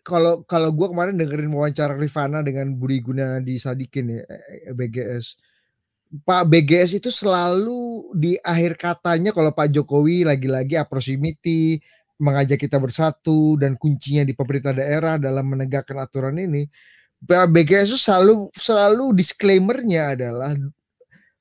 kalau 0.00 0.46
kalau 0.46 0.70
gue 0.72 0.88
kemarin 0.88 1.18
dengerin 1.18 1.52
wawancara 1.52 1.98
Rifana 1.98 2.40
dengan 2.40 2.72
Budi 2.78 3.02
Gunadi 3.02 3.58
Sadikin 3.60 4.16
ya 4.16 4.22
eh, 4.24 4.72
BGS. 4.72 5.36
Pak 6.22 6.46
BGS 6.46 7.02
itu 7.02 7.10
selalu 7.10 8.14
di 8.14 8.38
akhir 8.38 8.78
katanya 8.78 9.34
kalau 9.34 9.50
Pak 9.50 9.74
Jokowi 9.74 10.22
lagi-lagi 10.22 10.78
proximity 10.86 11.82
mengajak 12.16 12.62
kita 12.62 12.80
bersatu 12.80 13.60
dan 13.60 13.76
kuncinya 13.76 14.24
di 14.24 14.32
pemerintah 14.32 14.72
daerah 14.72 15.20
dalam 15.20 15.44
menegakkan 15.44 15.98
aturan 16.00 16.38
ini. 16.38 16.64
Pak 17.20 17.50
BGS 17.50 17.96
itu 17.96 18.00
selalu 18.00 18.34
selalu 18.54 19.04
disclaimernya 19.18 20.14
adalah 20.14 20.54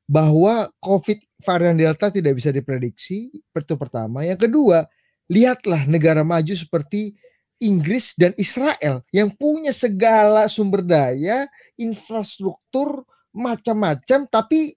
bahwa 0.09 0.69
COVID 0.81 1.41
varian 1.45 1.77
Delta 1.77 2.09
tidak 2.09 2.33
bisa 2.41 2.49
diprediksi. 2.49 3.29
Itu 3.31 3.75
pertama. 3.77 4.25
Yang 4.25 4.49
kedua, 4.49 4.89
lihatlah 5.27 5.85
negara 5.85 6.21
maju 6.21 6.53
seperti 6.53 7.13
Inggris 7.57 8.13
dan 8.13 8.35
Israel 8.35 9.01
yang 9.09 9.31
punya 9.31 9.71
segala 9.71 10.45
sumber 10.45 10.83
daya, 10.83 11.47
infrastruktur 11.75 13.01
macam-macam, 13.31 14.27
tapi 14.27 14.75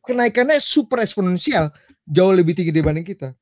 kenaikannya 0.00 0.56
super 0.56 1.00
eksponensial, 1.00 1.72
jauh 2.04 2.32
lebih 2.32 2.52
tinggi 2.52 2.70
dibanding 2.70 3.04
kita. 3.04 3.32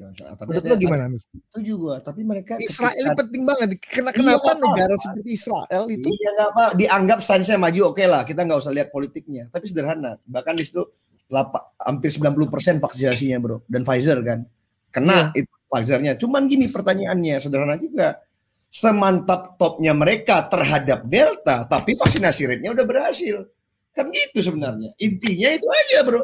Tapi 0.00 0.48
Menurut 0.48 0.64
lo 0.64 0.76
gimana, 0.80 1.04
Mif? 1.12 1.28
Setuju 1.52 1.72
gua, 1.76 1.96
tapi 2.00 2.24
mereka 2.24 2.56
Israel 2.56 2.96
ketika- 2.96 3.18
penting 3.20 3.42
banget. 3.44 3.68
Ken- 3.76 4.00
Iya, 4.02 4.12
Kenapa 4.16 4.40
apa-apa. 4.48 4.64
negara 4.64 4.94
seperti 4.96 5.30
Israel 5.30 5.84
itu 5.86 6.08
Iya 6.08 6.28
nggak 6.32 6.48
apa, 6.48 6.64
dianggap 6.72 7.18
sainsnya 7.20 7.60
maju 7.60 7.80
oke 7.92 8.04
lah, 8.08 8.24
kita 8.24 8.40
nggak 8.48 8.58
usah 8.58 8.72
lihat 8.72 8.88
politiknya. 8.88 9.52
Tapi 9.52 9.64
sederhana, 9.68 10.16
bahkan 10.24 10.56
di 10.56 10.64
situ 10.64 10.88
lapa- 11.28 11.68
hampir 11.78 12.08
90% 12.08 12.80
vaksinasinya 12.80 13.36
bro, 13.38 13.60
dan 13.68 13.84
Pfizer 13.84 14.16
kan, 14.24 14.48
kena 14.90 15.30
itu 15.34 15.50
Pfizernya. 15.70 16.18
Cuman 16.18 16.50
gini 16.50 16.66
pertanyaannya, 16.66 17.38
sederhana 17.38 17.78
juga, 17.78 18.18
semantap 18.66 19.54
topnya 19.54 19.94
mereka 19.94 20.42
terhadap 20.50 21.06
Delta, 21.06 21.66
tapi 21.66 21.94
vaksinasi 21.94 22.50
rate-nya 22.50 22.74
udah 22.74 22.86
berhasil, 22.86 23.46
kan 23.94 24.10
gitu 24.10 24.42
sebenarnya. 24.42 24.94
Intinya 24.98 25.48
itu 25.54 25.66
aja 25.70 26.02
bro. 26.02 26.22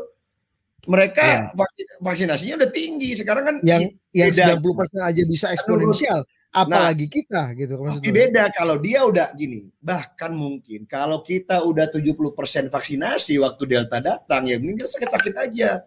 Mereka 0.87 1.55
vaksin- 1.59 1.99
vaksinasinya 1.99 2.55
udah 2.63 2.71
tinggi, 2.71 3.11
sekarang 3.19 3.45
kan 3.47 3.57
yang 3.67 3.91
yang 4.15 4.31
beda. 4.31 4.55
90% 4.59 5.03
aja 5.03 5.23
bisa 5.27 5.47
eksponensial, 5.51 6.23
apalagi 6.55 7.07
kita 7.11 7.55
gitu 7.59 7.75
maksudnya. 7.83 8.15
beda 8.15 8.45
kalau 8.55 8.79
dia 8.79 9.03
udah 9.03 9.35
gini, 9.35 9.67
bahkan 9.83 10.31
mungkin 10.31 10.87
kalau 10.87 11.27
kita 11.27 11.63
udah 11.67 11.91
70% 11.91 12.71
vaksinasi 12.71 13.35
waktu 13.43 13.63
Delta 13.67 13.99
datang 13.99 14.47
ya 14.47 14.59
mungkin 14.63 14.87
sakit-sakit 14.87 15.35
aja. 15.35 15.83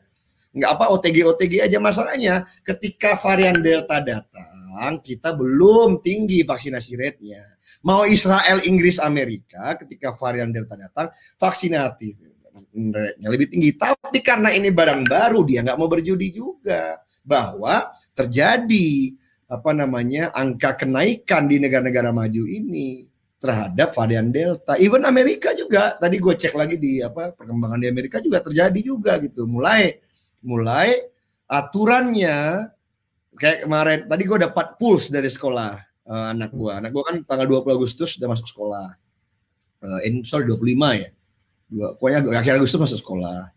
Nggak 0.50 0.72
apa 0.76 0.86
OTG 0.94 1.18
OTG 1.30 1.54
aja 1.62 1.78
masalahnya. 1.78 2.46
Ketika 2.66 3.14
varian 3.22 3.58
Delta 3.62 4.02
datang, 4.02 4.98
kita 5.06 5.34
belum 5.38 6.02
tinggi 6.02 6.42
vaksinasi 6.42 6.92
rate-nya. 6.98 7.44
Mau 7.86 8.04
Israel, 8.04 8.60
Inggris, 8.66 8.98
Amerika 8.98 9.78
ketika 9.78 10.12
varian 10.18 10.50
Delta 10.50 10.74
datang, 10.74 11.14
vaksinasi 11.38 12.08
rate-nya 12.74 13.28
lebih 13.30 13.48
tinggi. 13.54 13.78
Tapi 13.78 14.20
karena 14.26 14.50
ini 14.50 14.74
barang 14.74 15.06
baru, 15.06 15.46
dia 15.46 15.62
nggak 15.62 15.78
mau 15.78 15.88
berjudi 15.88 16.34
juga 16.34 16.98
bahwa 17.22 17.94
terjadi 18.18 19.14
apa 19.50 19.72
namanya 19.74 20.30
angka 20.34 20.86
kenaikan 20.86 21.50
di 21.50 21.58
negara-negara 21.58 22.14
maju 22.14 22.44
ini 22.46 23.10
terhadap 23.40 23.96
varian 23.96 24.30
Delta. 24.30 24.76
Even 24.78 25.08
Amerika 25.08 25.56
juga. 25.56 25.96
Tadi 25.96 26.20
gue 26.20 26.36
cek 26.36 26.54
lagi 26.54 26.76
di 26.76 27.00
apa 27.00 27.32
perkembangan 27.34 27.80
di 27.80 27.88
Amerika 27.88 28.20
juga 28.20 28.44
terjadi 28.44 28.80
juga 28.84 29.18
gitu. 29.24 29.48
Mulai 29.48 30.09
mulai 30.44 30.96
aturannya 31.50 32.70
kayak 33.36 33.66
kemarin 33.66 34.00
tadi 34.06 34.24
gue 34.28 34.38
dapat 34.46 34.76
pulse 34.76 35.10
dari 35.10 35.28
sekolah 35.32 35.72
eh, 36.08 36.26
anak 36.36 36.52
gue. 36.54 36.72
Anak 36.72 36.92
gue 36.92 37.04
kan 37.04 37.16
tanggal 37.26 37.48
20 37.48 37.78
Agustus 37.78 38.20
udah 38.20 38.30
masuk 38.30 38.48
sekolah. 38.50 38.88
Eh, 39.80 40.00
in, 40.12 40.22
sorry 40.28 40.46
25 40.48 41.02
ya. 41.02 41.10
Dua, 41.70 41.88
pokoknya 41.96 42.20
akhir 42.36 42.60
Agustus 42.60 42.82
masuk 42.82 43.00
sekolah. 43.00 43.50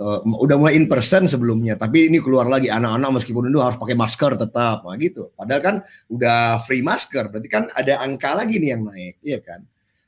Eh, 0.00 0.20
udah 0.24 0.56
mulai 0.56 0.80
in 0.80 0.88
person 0.88 1.28
sebelumnya, 1.28 1.76
tapi 1.76 2.08
ini 2.08 2.24
keluar 2.24 2.48
lagi 2.48 2.72
anak-anak 2.72 3.20
meskipun 3.20 3.52
itu 3.52 3.60
harus 3.60 3.76
pakai 3.76 3.92
masker 3.92 4.32
tetap, 4.32 4.88
nah, 4.88 4.96
gitu. 4.96 5.28
Padahal 5.36 5.60
kan 5.60 5.76
udah 6.08 6.64
free 6.64 6.80
masker, 6.80 7.28
berarti 7.28 7.48
kan 7.52 7.68
ada 7.76 8.00
angka 8.00 8.32
lagi 8.32 8.56
nih 8.56 8.70
yang 8.72 8.82
naik, 8.88 9.20
iya 9.20 9.44
kan? 9.44 9.60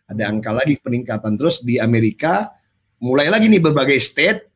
Ada 0.09 0.33
angka 0.33 0.51
lagi 0.57 0.81
peningkatan 0.81 1.37
terus 1.37 1.61
di 1.61 1.77
Amerika 1.77 2.57
mulai 3.05 3.29
lagi 3.29 3.53
nih 3.53 3.61
berbagai 3.61 4.01
state 4.01 4.52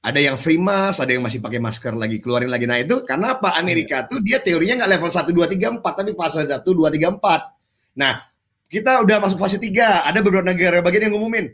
ada 0.00 0.16
yang 0.16 0.40
free 0.40 0.56
mask, 0.56 1.04
ada 1.04 1.12
yang 1.12 1.20
masih 1.20 1.44
pakai 1.44 1.60
masker 1.60 1.92
lagi 1.92 2.24
keluarin 2.24 2.48
lagi. 2.48 2.64
Nah 2.64 2.80
itu 2.80 3.04
karena 3.04 3.36
apa? 3.36 3.60
Amerika 3.60 4.08
tuh 4.08 4.24
dia 4.24 4.40
teorinya 4.40 4.84
nggak 4.84 4.90
level 4.96 5.10
1, 5.12 5.28
2, 5.28 5.44
3, 5.60 5.76
4, 5.84 5.98
tapi 6.00 6.10
fase 6.16 6.48
1, 6.48 6.64
2, 6.64 6.88
3, 6.88 7.20
4. 7.20 8.00
Nah 8.00 8.24
kita 8.72 9.04
udah 9.04 9.16
masuk 9.20 9.36
fase 9.36 9.60
3, 9.60 10.08
ada 10.08 10.18
beberapa 10.24 10.46
negara 10.48 10.80
bagian 10.80 11.10
yang 11.10 11.20
ngumumin, 11.20 11.52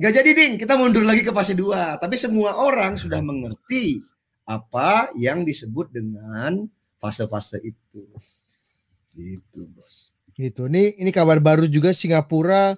nggak 0.00 0.12
jadi 0.16 0.30
ding, 0.32 0.52
kita 0.56 0.80
mundur 0.80 1.04
lagi 1.04 1.20
ke 1.20 1.34
fase 1.34 1.52
2. 1.52 2.00
Tapi 2.00 2.16
semua 2.16 2.56
orang 2.56 2.96
sudah 2.96 3.20
mengerti 3.20 4.00
apa 4.48 5.12
yang 5.16 5.44
disebut 5.44 5.92
dengan 5.92 6.64
fase-fase 6.96 7.60
itu. 7.60 8.08
Gitu 9.12 9.68
bos. 9.76 10.14
Gitu. 10.34 10.66
Ini 10.66 10.98
ini 10.98 11.10
kabar 11.12 11.38
baru 11.38 11.68
juga 11.68 11.92
Singapura 11.94 12.74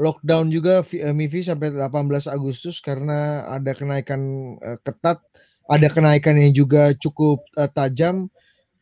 lockdown 0.00 0.48
juga 0.48 0.80
Vi- 0.88 1.02
eh, 1.04 1.12
Mivi 1.12 1.44
sampai 1.44 1.70
18 1.76 2.24
Agustus 2.26 2.80
karena 2.80 3.44
ada 3.52 3.72
kenaikan 3.76 4.20
eh, 4.64 4.78
ketat, 4.80 5.20
ada 5.68 5.88
kenaikan 5.92 6.36
yang 6.40 6.52
juga 6.56 6.96
cukup 6.96 7.44
eh, 7.60 7.68
tajam 7.70 8.32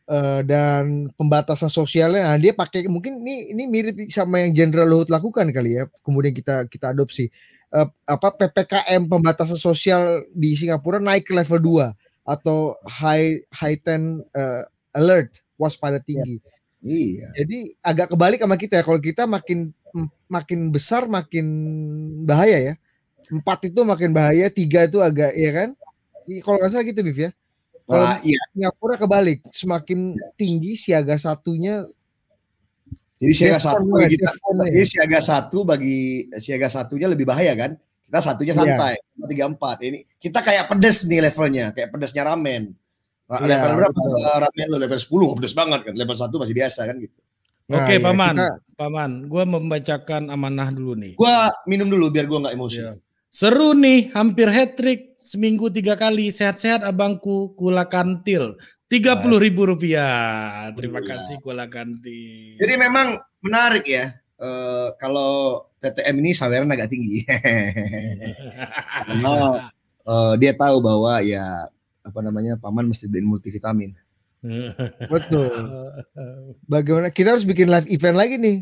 eh, 0.09 0.41
dan 0.47 1.09
pembatasan 1.15 1.69
sosialnya. 1.71 2.33
Nah, 2.35 2.37
dia 2.41 2.53
pakai 2.55 2.87
mungkin 2.89 3.21
ini 3.23 3.53
ini 3.55 3.63
mirip 3.69 3.95
sama 4.11 4.41
yang 4.43 4.51
Jenderal 4.55 4.87
Luhut 4.89 5.09
lakukan 5.11 5.49
kali 5.53 5.79
ya. 5.79 5.83
Kemudian 6.05 6.33
kita 6.35 6.65
kita 6.71 6.93
adopsi 6.95 7.29
Eh, 7.69 7.85
apa 8.09 8.33
PPKM 8.33 9.05
pembatasan 9.05 9.53
sosial 9.53 10.25
di 10.33 10.57
Singapura 10.57 10.97
naik 10.97 11.29
ke 11.29 11.37
level 11.37 11.61
2 11.61 11.87
atau 12.25 12.73
high 12.81 13.45
high 13.53 13.77
ten 13.77 14.25
eh, 14.33 14.65
alert 14.97 15.37
waspada 15.53 16.01
tinggi. 16.01 16.41
Iya. 16.79 17.27
Jadi 17.35 17.75
agak 17.83 18.07
kebalik 18.15 18.39
sama 18.39 18.55
kita 18.55 18.79
ya. 18.79 18.83
Kalau 18.87 18.99
kita 19.03 19.23
makin 19.27 19.71
makin 20.29 20.59
besar 20.71 21.09
makin 21.09 21.45
bahaya 22.23 22.57
ya. 22.59 22.73
Empat 23.29 23.69
itu 23.69 23.81
makin 23.85 24.09
bahaya, 24.09 24.49
tiga 24.49 24.87
itu 24.89 24.97
agak 25.03 25.35
ya 25.37 25.51
kan. 25.53 25.69
Kalau 26.45 26.55
nggak 26.57 26.71
salah 26.71 26.85
gitu 26.87 27.01
Bif 27.03 27.19
ya. 27.19 27.31
Kalau 27.89 28.05
Nah, 28.05 28.17
iya. 28.21 28.37
Singapura 28.53 28.95
kebalik, 29.01 29.39
semakin 29.49 30.13
tinggi 30.37 30.77
siaga 30.77 31.17
satunya. 31.17 31.89
Jadi 33.19 33.33
siaga 33.35 33.59
satu 33.59 33.83
lah, 33.91 34.07
kita, 34.07 34.31
defcon 34.31 34.55
ya. 34.63 34.71
jadi 34.71 34.85
siaga 34.87 35.19
satu 35.19 35.57
bagi 35.67 35.97
siaga 36.39 36.69
satunya 36.71 37.07
lebih 37.11 37.27
bahaya 37.27 37.51
kan? 37.57 37.71
Kita 38.07 38.19
satunya 38.23 38.53
Iya. 38.55 38.61
santai, 38.63 38.93
tiga 39.27 39.45
empat. 39.51 39.77
Ini 39.83 39.97
kita 40.17 40.39
kayak 40.39 40.65
pedes 40.71 41.03
nih 41.03 41.19
levelnya, 41.27 41.75
kayak 41.75 41.89
pedesnya 41.91 42.23
ramen. 42.25 42.71
Iya, 43.29 43.45
level 43.61 43.71
berapa 43.77 43.93
betul. 43.93 44.17
uh, 44.17 44.37
ramen 44.41 44.67
lo? 44.67 44.77
Level 44.77 44.97
10 44.97 45.37
pedes 45.37 45.53
banget 45.53 45.79
kan. 45.85 45.93
Level 45.93 46.17
1 46.17 46.33
masih 46.33 46.55
biasa 46.55 46.81
kan 46.83 46.95
gitu. 46.97 47.17
Nah, 47.69 47.85
Oke, 47.85 47.93
ya, 47.93 48.01
Paman. 48.01 48.33
kita- 48.33 48.57
Paman, 48.73 49.11
gua 49.25 49.43
membacakan 49.45 50.23
amanah 50.27 50.71
dulu 50.71 50.95
nih. 50.95 51.13
Gua 51.13 51.53
minum 51.63 51.85
dulu 51.85 52.09
biar 52.09 52.25
gua 52.25 52.41
nggak 52.41 52.55
emosi. 52.55 52.77
Iya. 52.79 52.93
Seru 53.29 53.71
nih, 53.73 54.09
hampir 54.11 54.49
hat 54.49 54.73
trick 54.73 55.13
seminggu 55.19 55.69
tiga 55.69 55.93
kali. 55.93 56.29
Sehat-sehat 56.29 56.81
abangku, 56.81 57.53
kula 57.53 57.85
kantil. 57.85 58.57
Tiga 58.87 59.21
puluh 59.21 59.37
ribu 59.37 59.69
rupiah. 59.69 60.73
Terima 60.73 60.97
kasih 60.99 61.37
kula 61.37 61.69
kantil. 61.69 62.57
Jadi 62.57 62.73
memang 62.73 63.13
menarik 63.39 63.85
ya. 63.85 64.17
eh, 64.39 64.87
kalau 64.95 65.61
TTM 65.77 66.15
ini 66.17 66.31
saweran 66.31 66.65
agak 66.65 66.87
tinggi. 66.87 67.21
Karena 69.05 69.33
eh, 70.01 70.33
dia 70.37 70.53
tahu 70.53 70.79
bahwa 70.79 71.19
ya 71.21 71.67
apa 72.01 72.19
namanya 72.19 72.55
paman 72.55 72.87
mesti 72.87 73.05
beliin 73.05 73.27
multivitamin. 73.27 73.91
betul. 75.05 75.51
Bagaimana 76.71 77.09
kita 77.09 77.35
harus 77.35 77.43
bikin 77.43 77.67
live 77.67 77.87
event 77.87 78.15
lagi 78.15 78.35
nih. 78.35 78.57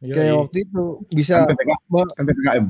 Yoi. 0.00 0.12
Kayak 0.12 0.34
waktu 0.38 0.58
itu 0.64 0.82
bisa 1.08 1.34
Kan 1.42 1.52
PPK, 1.52 1.70
kan 2.12 2.24
PPKM. 2.24 2.66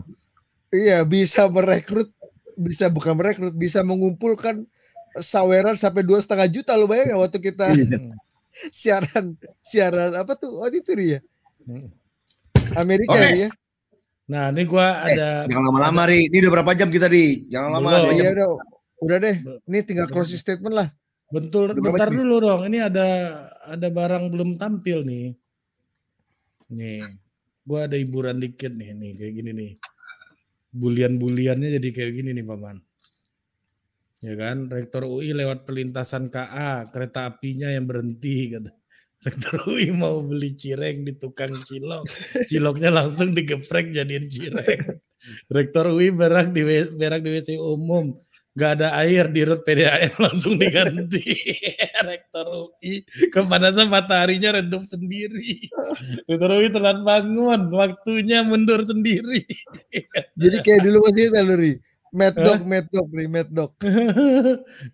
iya 0.70 0.98
bisa 1.02 1.46
merekrut 1.46 2.10
bisa 2.54 2.86
bukan 2.86 3.14
merekrut 3.14 3.50
bisa 3.50 3.82
mengumpulkan 3.82 4.62
saweran 5.16 5.74
sampai 5.74 6.02
dua 6.02 6.18
setengah 6.18 6.46
juta 6.46 6.74
lo 6.74 6.86
bayangin 6.86 7.18
waktu 7.18 7.38
kita 7.38 7.70
Iya. 7.70 8.14
siaran 8.74 9.34
siaran 9.60 10.14
apa 10.14 10.34
tuh 10.34 10.62
waktu 10.62 10.78
itu 10.78 10.92
dia 10.94 11.18
Hmm. 11.64 11.88
Amerika 12.76 13.14
Oke. 13.14 13.22
ya 13.24 13.30
dia 13.32 13.50
Nah, 14.24 14.48
ini 14.48 14.62
gua 14.64 15.04
Eh, 15.04 15.16
ada 15.16 15.28
Jangan 15.44 15.64
lama-lama 15.68 16.02
Ri. 16.08 16.28
Ini 16.28 16.36
udah 16.40 16.52
berapa 16.56 16.72
jam 16.72 16.88
kita 16.88 17.08
Ri? 17.08 17.44
Jangan 17.48 17.76
lama. 17.76 17.88
Belum. 17.88 18.00
dua 18.00 18.08
oh, 18.08 18.16
jam. 18.16 18.24
iya 18.24 18.46
udah 19.04 19.16
deh 19.20 19.36
ini 19.68 19.78
tinggal 19.84 20.08
closing 20.08 20.40
statement 20.40 20.72
lah 20.72 20.88
bentul 21.34 21.74
Udah 21.74 21.82
bentar 21.82 22.10
dulu 22.14 22.36
dong. 22.38 22.62
Ini 22.70 22.78
ada 22.86 23.08
ada 23.66 23.88
barang 23.90 24.30
belum 24.30 24.54
tampil 24.54 25.02
nih. 25.02 25.34
Nih. 26.70 27.02
Gua 27.64 27.88
ada 27.88 27.96
hiburan 27.96 28.38
dikit 28.38 28.70
nih, 28.70 28.92
nih 28.92 29.10
kayak 29.16 29.32
gini 29.40 29.50
nih. 29.56 29.72
Bulian-buliannya 30.74 31.80
jadi 31.80 31.88
kayak 31.90 32.12
gini 32.12 32.30
nih, 32.36 32.44
Paman. 32.44 32.76
Ya 34.20 34.34
kan, 34.36 34.68
Rektor 34.68 35.08
UI 35.08 35.32
lewat 35.32 35.64
pelintasan 35.64 36.28
KA, 36.28 36.92
kereta 36.92 37.28
apinya 37.28 37.72
yang 37.72 37.88
berhenti 37.88 38.52
kata. 38.52 38.72
Rektor 39.24 39.56
UI 39.64 39.88
mau 39.96 40.20
beli 40.20 40.52
cireng 40.60 41.08
di 41.08 41.16
tukang 41.16 41.56
cilok. 41.64 42.04
Ciloknya 42.52 42.92
langsung 42.92 43.32
digeprek 43.32 43.96
jadiin 43.96 44.28
cireng. 44.28 45.00
Rektor 45.56 45.88
UI 45.88 46.12
berak 46.12 46.52
di 46.52 46.60
berak 46.92 47.24
di 47.24 47.30
WC 47.32 47.56
umum. 47.56 48.12
Gak 48.54 48.78
ada 48.78 48.94
air 49.02 49.26
di 49.34 49.42
rut 49.42 49.66
PDAM 49.66 50.14
langsung 50.30 50.54
diganti. 50.54 51.26
Rektor 52.08 52.46
UI 52.46 53.02
kepanasan 53.34 53.90
mataharinya 53.90 54.62
redup 54.62 54.86
sendiri. 54.86 55.66
Rektor 56.30 56.62
UI 56.62 56.70
telat 56.70 57.02
bangun, 57.02 57.66
waktunya 57.74 58.46
mundur 58.46 58.86
sendiri. 58.86 59.42
jadi 60.40 60.56
kayak 60.62 60.86
dulu 60.86 61.10
masih 61.10 61.34
Luri 61.42 61.72
Mad 62.14 62.38
Dog 62.38 62.62
Mad 62.62 62.86
Dog 62.94 63.10
nih 63.10 63.26
Mad 63.26 63.50
Dog 63.50 63.74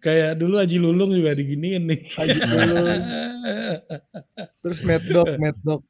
Kayak 0.01 0.40
dulu 0.40 0.57
Haji 0.57 0.81
Lulung 0.81 1.12
juga 1.12 1.37
diginiin 1.37 1.85
nih. 1.85 2.01
Haji 2.16 2.38
Lulung. 2.40 3.03
terus 4.64 4.81
Mad 4.88 5.05
Dog 5.05 5.37
Mad 5.37 5.57
Dog 5.61 5.85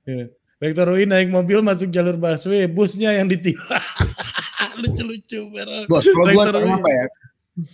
Rektor 0.61 0.91
UI 0.93 1.09
naik 1.09 1.33
mobil 1.33 1.65
masuk 1.65 1.89
jalur 1.89 2.21
busway, 2.21 2.69
busnya 2.69 3.17
yang 3.17 3.33
ditilang. 3.33 3.81
Lucu-lucu. 4.77 5.49
Bos, 5.89 6.05
kalau 6.05 6.37
UI. 6.37 6.69
apa 6.69 6.91
ya? 6.93 7.07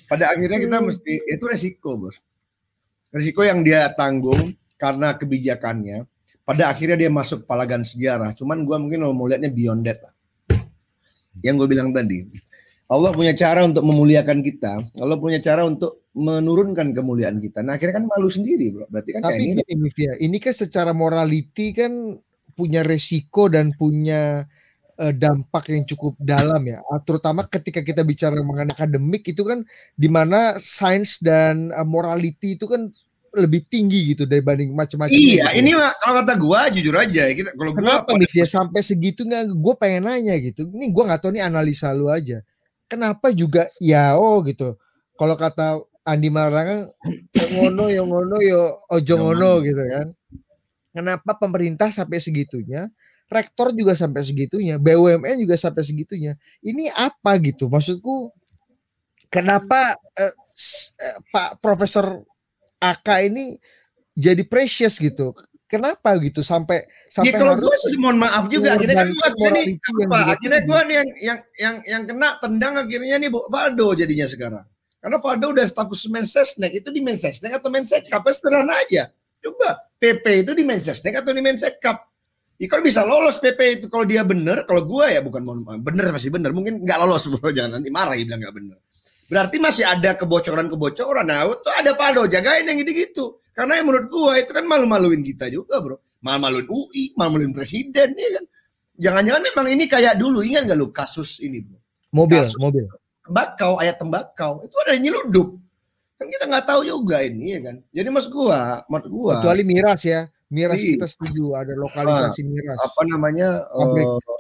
Pada 0.06 0.32
akhirnya 0.34 0.58
kita 0.62 0.78
mesti 0.82 1.12
itu 1.26 1.44
resiko, 1.46 1.96
Bos. 1.98 2.18
Resiko 3.10 3.42
yang 3.46 3.64
dia 3.64 3.88
tanggung 3.94 4.54
karena 4.76 5.16
kebijakannya. 5.16 6.04
Pada 6.46 6.70
akhirnya 6.70 6.94
dia 6.94 7.10
masuk 7.10 7.42
palagan 7.42 7.82
sejarah. 7.82 8.30
Cuman 8.36 8.62
gua 8.62 8.78
mungkin 8.78 9.02
mau 9.10 9.26
lihatnya 9.26 9.50
beyond 9.50 9.82
that 9.82 9.98
lah. 9.98 10.14
Yang 11.42 11.54
gue 11.64 11.68
bilang 11.68 11.90
tadi. 11.92 12.24
Allah 12.86 13.10
punya 13.10 13.34
cara 13.34 13.66
untuk 13.66 13.82
memuliakan 13.82 14.38
kita. 14.46 14.78
Allah 15.02 15.18
punya 15.18 15.42
cara 15.42 15.66
untuk 15.66 16.06
menurunkan 16.14 16.94
kemuliaan 16.94 17.42
kita. 17.42 17.60
Nah 17.66 17.76
akhirnya 17.76 17.98
kan 17.98 18.06
malu 18.06 18.30
sendiri, 18.30 18.72
bro. 18.72 18.86
Berarti 18.86 19.10
kan 19.18 19.20
kayak 19.26 19.36
tapi 19.36 19.42
ini. 19.42 19.62
gini 19.66 19.74
Mifia 19.82 20.12
ini 20.22 20.36
kan 20.38 20.54
secara 20.54 20.94
morality 20.94 21.74
kan 21.74 21.92
punya 22.56 22.80
resiko 22.86 23.52
dan 23.52 23.74
punya 23.76 24.46
eh, 25.00 25.12
dampak 25.12 25.68
yang 25.72 25.84
cukup 25.84 26.16
dalam 26.20 26.62
ya 26.64 26.80
Ah, 26.88 27.00
terutama 27.00 27.44
ketika 27.44 27.80
kita 27.84 28.00
bicara 28.02 28.36
mengenai 28.40 28.72
akademik 28.72 29.24
itu 29.28 29.42
kan 29.44 29.64
di 29.94 30.08
mana 30.08 30.56
sains 30.60 31.20
dan 31.20 31.70
eh, 31.72 31.86
morality 31.86 32.56
itu 32.56 32.64
kan 32.68 32.88
lebih 33.36 33.68
tinggi 33.68 34.16
gitu 34.16 34.24
dibanding 34.24 34.72
macam-macam 34.72 35.12
Iya, 35.12 35.52
gitu. 35.52 35.60
ini 35.60 35.70
mah 35.76 35.92
kalau 36.00 36.24
kata 36.24 36.34
gua 36.40 36.60
jujur 36.72 36.96
aja. 36.96 37.28
Kita 37.36 37.52
kalau 37.52 37.76
gua 37.76 37.80
Kenapa 37.84 38.10
nih 38.16 38.28
Via 38.32 38.46
sampai 38.48 38.80
segitu 38.80 39.28
nggak? 39.28 39.52
Gue 39.60 39.74
pengen 39.76 40.08
nanya 40.08 40.34
gitu. 40.40 40.64
Ini 40.72 40.88
gue 40.88 41.02
nggak 41.04 41.20
tahu 41.20 41.36
nih 41.36 41.44
analisa 41.44 41.92
lu 41.92 42.08
aja. 42.08 42.40
Kenapa 42.88 43.28
juga 43.36 43.68
ya 43.76 44.16
oh 44.16 44.40
gitu. 44.40 44.80
Kalau 45.20 45.36
kata 45.36 45.84
Andi 46.06 46.30
Malarangeng, 46.30 46.86
yang 47.34 47.50
ngono 47.58 47.84
yang 47.90 48.06
ngono 48.06 48.36
yo 48.40 48.78
ojo 48.88 49.14
ngono 49.18 49.60
gitu 49.66 49.82
kan. 49.84 50.06
Kenapa 50.96 51.36
pemerintah 51.36 51.92
sampai 51.92 52.22
segitunya? 52.22 52.88
Rektor 53.26 53.74
juga 53.74 53.98
sampai 53.98 54.22
segitunya, 54.22 54.78
BUMN 54.78 55.42
juga 55.42 55.58
sampai 55.58 55.82
segitunya. 55.82 56.38
Ini 56.62 56.94
apa 56.94 57.34
gitu? 57.42 57.66
Maksudku 57.66 58.30
kenapa 59.26 59.98
eh, 60.14 60.34
eh, 60.94 61.18
Pak 61.34 61.58
Profesor 61.58 62.22
AK 62.78 63.08
ini 63.26 63.58
jadi 64.14 64.46
precious 64.46 65.02
gitu? 65.02 65.34
Kenapa 65.66 66.14
gitu? 66.22 66.46
Sampai 66.46 66.86
sampai 67.10 67.34
Ya 67.34 67.42
kalau 67.42 67.58
gue 67.58 67.74
sih 67.82 67.98
mohon 67.98 68.22
maaf 68.22 68.46
juga. 68.46 68.78
Akhirnya 68.78 69.02
kan 69.02 69.10
nih 69.10 69.18
morality 69.34 69.74
yang 69.74 70.06
apa? 70.06 70.18
akhirnya 70.38 70.60
gue 70.62 70.80
nih 70.86 70.94
yang 70.94 71.08
yang 71.18 71.38
yang 71.58 71.76
yang 71.82 72.02
kena 72.06 72.28
tendang 72.38 72.74
akhirnya 72.78 73.16
nih 73.18 73.28
Bu 73.34 73.50
Valdo 73.50 73.88
jadinya 73.98 74.26
sekarang. 74.30 74.64
Karena 75.02 75.18
Valdo 75.18 75.46
udah 75.50 75.66
staf 75.66 75.90
khusus 75.90 76.06
Mensesnek 76.14 76.70
itu 76.78 76.94
di 76.94 77.02
Mensesnek 77.02 77.50
atau 77.50 77.66
Mensekap 77.74 78.22
sederhana 78.30 78.78
aja. 78.78 79.10
Coba 79.42 79.82
PP 79.98 80.46
itu 80.46 80.52
di 80.54 80.62
Mensesnek 80.62 81.18
atau 81.18 81.34
di 81.34 81.42
Mensekap 81.42 82.06
Ya 82.56 82.66
kalau 82.72 82.82
bisa 82.84 83.04
lolos 83.04 83.36
PP 83.36 83.60
itu 83.80 83.86
kalau 83.92 84.08
dia 84.08 84.24
bener, 84.24 84.64
kalau 84.64 84.82
gua 84.88 85.12
ya 85.12 85.20
bukan 85.20 85.44
maaf, 85.44 85.76
bener 85.80 86.08
masih 86.08 86.32
bener, 86.32 86.56
mungkin 86.56 86.80
nggak 86.80 86.98
lolos 87.04 87.28
bro, 87.32 87.52
jangan 87.52 87.80
nanti 87.80 87.92
marah 87.92 88.16
ya 88.16 88.24
bilang 88.24 88.40
nggak 88.40 88.56
bener. 88.56 88.78
Berarti 89.26 89.56
masih 89.58 89.82
ada 89.82 90.14
kebocoran-kebocoran. 90.14 91.26
Nah, 91.26 91.50
itu 91.50 91.70
ada 91.74 91.98
Valdo 91.98 92.30
jagain 92.30 92.62
yang 92.62 92.78
gitu-gitu. 92.78 93.42
Karena 93.50 93.82
yang 93.82 93.90
menurut 93.90 94.06
gua 94.06 94.38
itu 94.38 94.54
kan 94.54 94.62
malu-maluin 94.62 95.20
kita 95.26 95.50
juga, 95.50 95.82
Bro. 95.82 95.98
Malu-maluin 96.22 96.70
UI, 96.70 97.10
malu-maluin 97.18 97.50
presiden 97.50 98.14
ya 98.14 98.28
kan. 98.38 98.44
Jangan-jangan 98.96 99.42
memang 99.52 99.66
ini 99.74 99.84
kayak 99.90 100.14
dulu, 100.16 100.46
ingat 100.46 100.70
gak 100.70 100.78
lu 100.78 100.88
kasus 100.94 101.42
ini, 101.42 101.58
Bro? 101.60 101.82
mobil, 102.16 102.40
Kasus. 102.40 102.56
mobil. 102.56 102.84
Tembakau, 103.26 103.72
ayat 103.82 103.96
tembakau, 103.98 104.62
itu 104.62 104.76
ada 104.86 104.90
yang 104.94 105.10
nyelundup. 105.10 105.58
Kan 106.16 106.26
kita 106.32 106.44
nggak 106.48 106.64
tahu 106.64 106.80
juga 106.86 107.20
ini 107.20 107.58
ya 107.58 107.60
kan. 107.60 107.76
Jadi 107.92 108.08
mas 108.08 108.26
gua, 108.30 108.80
menurut 108.88 109.08
gua 109.12 109.34
Kecuali 109.42 109.62
miras 109.68 110.00
ya. 110.06 110.24
Miras 110.46 110.78
Iya. 110.78 110.94
kita 110.94 111.06
setuju 111.10 111.44
ada 111.58 111.74
lokalisasi 111.74 112.46
miras. 112.46 112.78
apa 112.78 113.02
namanya 113.02 113.66
Pabrik. 113.66 114.06
eh, 114.06 114.38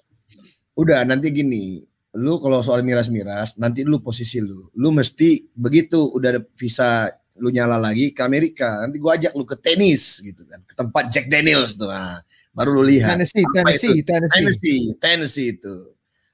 udah 0.78 1.02
nanti 1.02 1.34
gini 1.34 1.82
lu 2.16 2.38
kalau 2.40 2.62
soal 2.62 2.80
miras-miras 2.86 3.58
nanti 3.60 3.82
lu 3.84 3.98
posisi 4.00 4.40
lu 4.40 4.70
lu 4.78 4.88
mesti 4.94 5.50
begitu 5.52 5.98
udah 6.14 6.28
ada 6.38 6.40
visa 6.56 7.10
lu 7.36 7.52
nyala 7.52 7.76
lagi 7.76 8.14
ke 8.16 8.22
Amerika 8.24 8.80
nanti 8.80 8.96
gua 8.96 9.20
ajak 9.20 9.36
lu 9.36 9.44
ke 9.44 9.56
tenis 9.60 10.24
gitu 10.24 10.46
kan 10.48 10.62
ke 10.64 10.72
tempat 10.72 11.12
Jack 11.12 11.28
Daniels 11.28 11.76
tuh 11.76 11.92
nah, 11.92 12.22
baru 12.56 12.80
lu 12.80 12.82
lihat 12.88 13.20
Tennessee, 13.20 13.44
Apa 13.44 13.52
Tennessee, 13.60 14.00
Tennessee. 14.00 14.32
Tennessee 14.40 14.80
Tennessee 14.96 15.48
itu 15.58 15.74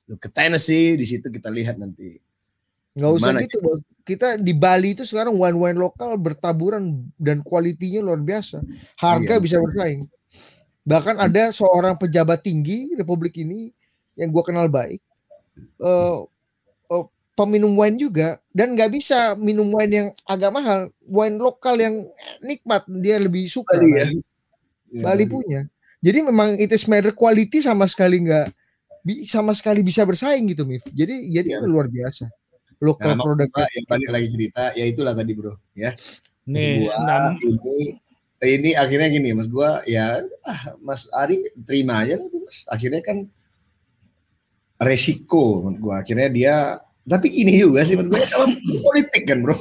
lu 0.07 0.15
ke 0.21 0.29
Tennessee 0.31 0.95
di 0.95 1.07
situ 1.09 1.27
kita 1.33 1.51
lihat 1.51 1.81
nanti 1.81 2.21
Nggak 2.93 3.13
usah 3.17 3.33
gitu, 3.41 3.57
Bos. 3.65 3.81
Kita 4.03 4.35
di 4.37 4.51
Bali 4.53 4.95
itu 4.99 5.07
sekarang 5.07 5.35
wine 5.39 5.55
wine 5.57 5.79
lokal 5.79 6.19
bertaburan 6.19 7.07
dan 7.17 7.41
kualitinya 7.41 8.03
luar 8.03 8.19
biasa. 8.19 8.59
Harga 8.99 9.39
Iya. 9.39 9.43
bisa 9.43 9.57
bersaing. 9.63 10.11
Bahkan 10.83 11.17
ada 11.17 11.55
seorang 11.55 11.95
pejabat 11.95 12.43
tinggi 12.43 12.91
Republik 12.99 13.39
ini 13.39 13.71
yang 14.19 14.35
gua 14.35 14.43
kenal 14.43 14.67
baik, 14.67 14.99
eh 15.79 16.19
eh, 16.91 17.05
peminum 17.39 17.73
wine 17.79 17.97
juga 17.97 18.43
dan 18.51 18.75
nggak 18.75 18.91
bisa 18.93 19.39
minum 19.39 19.71
wine 19.71 19.93
yang 19.95 20.09
agak 20.27 20.51
mahal, 20.53 20.81
wine 21.07 21.39
lokal 21.39 21.79
yang 21.79 22.05
nikmat 22.43 22.83
dia 23.01 23.17
lebih 23.23 23.47
suka. 23.47 23.79
Bali 23.79 23.89
ya? 23.95 24.07
Bali, 24.11 24.19
Iya, 24.93 25.03
Bali 25.09 25.25
punya. 25.25 25.61
Jadi 26.03 26.19
memang 26.27 26.59
it 26.61 26.69
is 26.75 26.85
matter 26.85 27.15
quality 27.15 27.63
sama 27.63 27.87
sekali 27.89 28.21
nggak 28.27 28.51
sama 29.31 29.55
sekali 29.57 29.81
bisa 29.81 30.03
bersaing 30.05 30.45
gitu, 30.53 30.67
Mif. 30.67 30.83
Jadi 30.91 31.31
jadi 31.33 31.57
Iya. 31.57 31.65
luar 31.65 31.87
biasa. 31.89 32.27
Nah, 32.83 32.89
Lokal 32.91 33.15
maksud 33.15 33.27
produk 33.31 33.49
gua, 33.55 33.67
yang 33.79 33.87
balik 33.87 34.09
lagi 34.11 34.29
cerita 34.35 34.65
ya 34.75 34.85
itulah 34.91 35.15
tadi 35.15 35.33
bro 35.39 35.55
ya. 35.79 35.95
Nih, 36.51 36.83
gua 36.83 36.95
enam- 36.99 37.39
ini 37.39 37.79
ini 38.43 38.71
akhirnya 38.75 39.07
gini 39.07 39.31
mas 39.39 39.47
gua 39.47 39.87
ya 39.87 40.19
ah, 40.43 40.75
mas 40.83 41.07
Ari 41.15 41.47
terima 41.63 42.03
aja 42.03 42.19
lah 42.19 42.27
tuh, 42.27 42.43
mas. 42.43 42.67
Akhirnya 42.67 42.99
kan 42.99 43.23
resiko 44.83 45.63
menurut 45.63 45.79
gua. 45.79 45.95
Akhirnya 46.03 46.27
dia 46.27 46.55
tapi 47.07 47.31
gini 47.31 47.55
juga 47.63 47.87
sih 47.87 47.95
menurut 47.95 48.19
gua 48.19 48.27
kalau 48.27 48.47
politik 48.91 49.23
kan 49.31 49.39
bro. 49.47 49.55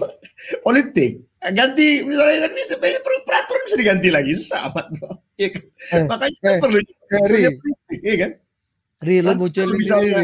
Politik. 0.66 1.22
Ganti 1.42 2.02
misalnya 2.02 2.50
kan 2.50 2.52
bisa 2.58 2.74
peraturan 2.82 3.62
bisa 3.70 3.78
diganti 3.78 4.10
lagi 4.10 4.34
susah 4.34 4.74
amat 4.74 4.98
bro. 4.98 5.14
Ya, 5.38 5.54
kan? 5.54 5.62
Eh, 5.94 6.06
makanya 6.10 6.38
eh, 6.38 6.42
kan 6.42 6.54
perlu 6.58 6.78
unsurnya 6.82 7.52
politik 7.54 8.00
ya 8.02 8.16
kan? 8.18 8.32
Ri, 9.02 9.16
lo 9.22 9.32
muncul 9.38 9.70
ini 9.70 9.78
misalnya. 9.78 10.22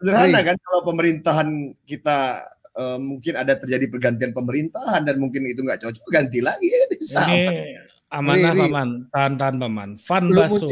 Sederhana 0.00 0.40
kan 0.42 0.56
kalau 0.56 0.80
pemerintahan 0.82 1.48
kita 1.84 2.40
eh, 2.72 2.98
mungkin 2.98 3.36
ada 3.36 3.54
terjadi 3.54 3.84
pergantian 3.86 4.32
pemerintahan 4.32 5.04
dan 5.04 5.20
mungkin 5.20 5.44
itu 5.44 5.60
nggak 5.60 5.84
cocok 5.84 6.06
ganti 6.08 6.40
lagi 6.40 6.66
ya 6.66 6.84
bisa 6.90 7.20
ini 7.28 7.76
amanah 8.10 8.50
Ri, 8.50 8.58
Ri. 8.58 8.62
paman, 8.66 8.88
tahan-tahan 9.14 9.54
paman. 9.54 9.90
Fan 9.94 10.34
baso. 10.34 10.66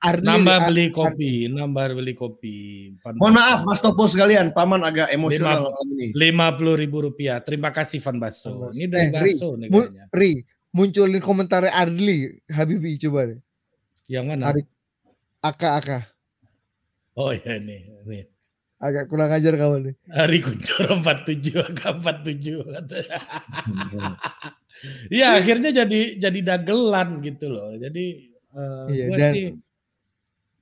Nambah 0.00 0.72
beli 0.72 0.88
kopi, 0.88 1.44
nambah 1.52 2.00
beli 2.00 2.16
kopi. 2.16 2.56
Fan 3.04 3.20
mohon 3.20 3.36
baso. 3.36 3.44
maaf 3.44 3.60
mas 3.68 3.78
Topo 3.84 4.08
sekalian 4.08 4.56
paman 4.56 4.80
agak 4.80 5.12
emosional 5.12 5.68
Lima- 5.68 5.68
malam 5.68 5.88
ini 5.92 6.06
lima 6.16 6.46
puluh 6.56 6.80
ribu 6.80 7.04
rupiah. 7.04 7.44
Terima 7.44 7.76
kasih 7.76 8.00
Van 8.00 8.16
Baso. 8.16 8.72
Ini 8.72 8.88
Eh, 8.88 8.88
dari 8.88 9.08
Ri, 9.12 9.32
Baso 9.36 9.48
nih 9.60 9.68
kayaknya. 9.68 10.04
Ri, 10.08 10.30
munculin 10.72 11.20
komentarnya 11.20 11.76
Arli 11.76 12.18
Habibi 12.48 12.96
coba 13.04 13.36
deh. 13.36 13.40
Yang 14.08 14.24
mana? 14.24 14.44
Ari. 14.48 14.62
Aka 15.44 15.68
Aka. 15.76 15.98
Oh 17.12 17.36
ya 17.36 17.60
nih, 17.60 17.84
nih. 18.08 18.24
Agak 18.78 19.10
kurang 19.10 19.26
ajar 19.28 19.58
kawan 19.58 19.90
nih. 19.90 19.94
Hari 20.06 20.38
Kuncoro 20.38 21.02
47 21.02 21.66
agak 21.66 21.98
47 21.98 22.62
Ya 25.10 25.34
akhirnya 25.34 25.74
jadi 25.74 26.14
jadi 26.14 26.40
dagelan 26.46 27.18
gitu 27.18 27.50
loh. 27.50 27.74
Jadi 27.74 28.30
eh, 28.54 28.86
Iya, 28.94 29.04
gua 29.10 29.16
dan- 29.18 29.34
sih 29.34 29.44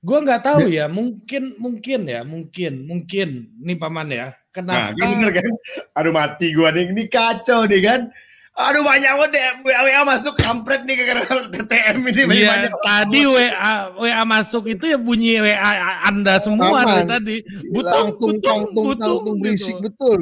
gua 0.01 0.17
nggak 0.25 0.41
tahu 0.41 0.65
ya, 0.71 0.85
mungkin 0.89 1.53
mungkin 1.61 2.01
ya, 2.09 2.21
mungkin 2.25 2.73
mungkin 2.85 3.27
nih 3.61 3.77
paman 3.77 4.09
ya. 4.09 4.33
nah 4.57 4.89
Kenapa? 4.89 4.97
kan 4.97 5.09
bener 5.21 5.31
kan 5.37 5.45
aduh 5.93 6.09
mati 6.09 6.49
gua 6.49 6.73
nih 6.73 6.89
ini 6.89 7.05
kacau 7.05 7.69
nih 7.69 7.77
kan 7.77 8.09
aduh 8.57 8.81
banyak 8.81 9.11
banget 9.13 9.31
WA, 9.61 9.79
WA 9.85 10.01
masuk 10.01 10.33
kampret 10.33 10.81
nih 10.81 10.97
gara-gara 10.97 11.45
TTM 11.45 11.97
ini. 12.03 12.21
Banyak 12.25 12.33
Iya, 12.33 12.49
banyak 12.49 12.73
tadi 12.81 13.21
WA 13.23 13.73
WA 13.95 14.23
masuk 14.25 14.63
itu 14.65 14.85
ya 14.89 14.97
bunyi 14.97 15.37
WA 15.37 15.71
Anda 16.03 16.41
semua 16.41 16.81
dari 16.81 17.05
tadi. 17.05 17.35
Butung, 17.69 18.17
butung, 18.17 18.61
butung, 18.73 18.97
tangtung 18.97 19.37
berisik 19.37 19.77
gitu. 19.77 19.85
betul. 19.85 20.21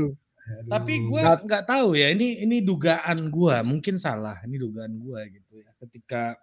Tapi 0.68 0.94
gue 1.02 1.22
Nggak- 1.42 1.66
tahu 1.66 1.96
ya 1.96 2.12
ini 2.12 2.44
ini 2.44 2.62
dugaan 2.62 3.32
gue 3.32 3.56
mungkin 3.64 3.96
salah 3.96 4.38
ini 4.44 4.60
dugaan 4.60 4.94
gue 4.94 5.22
gitu 5.32 5.54
ya. 5.58 5.72
Ketika 5.80 6.36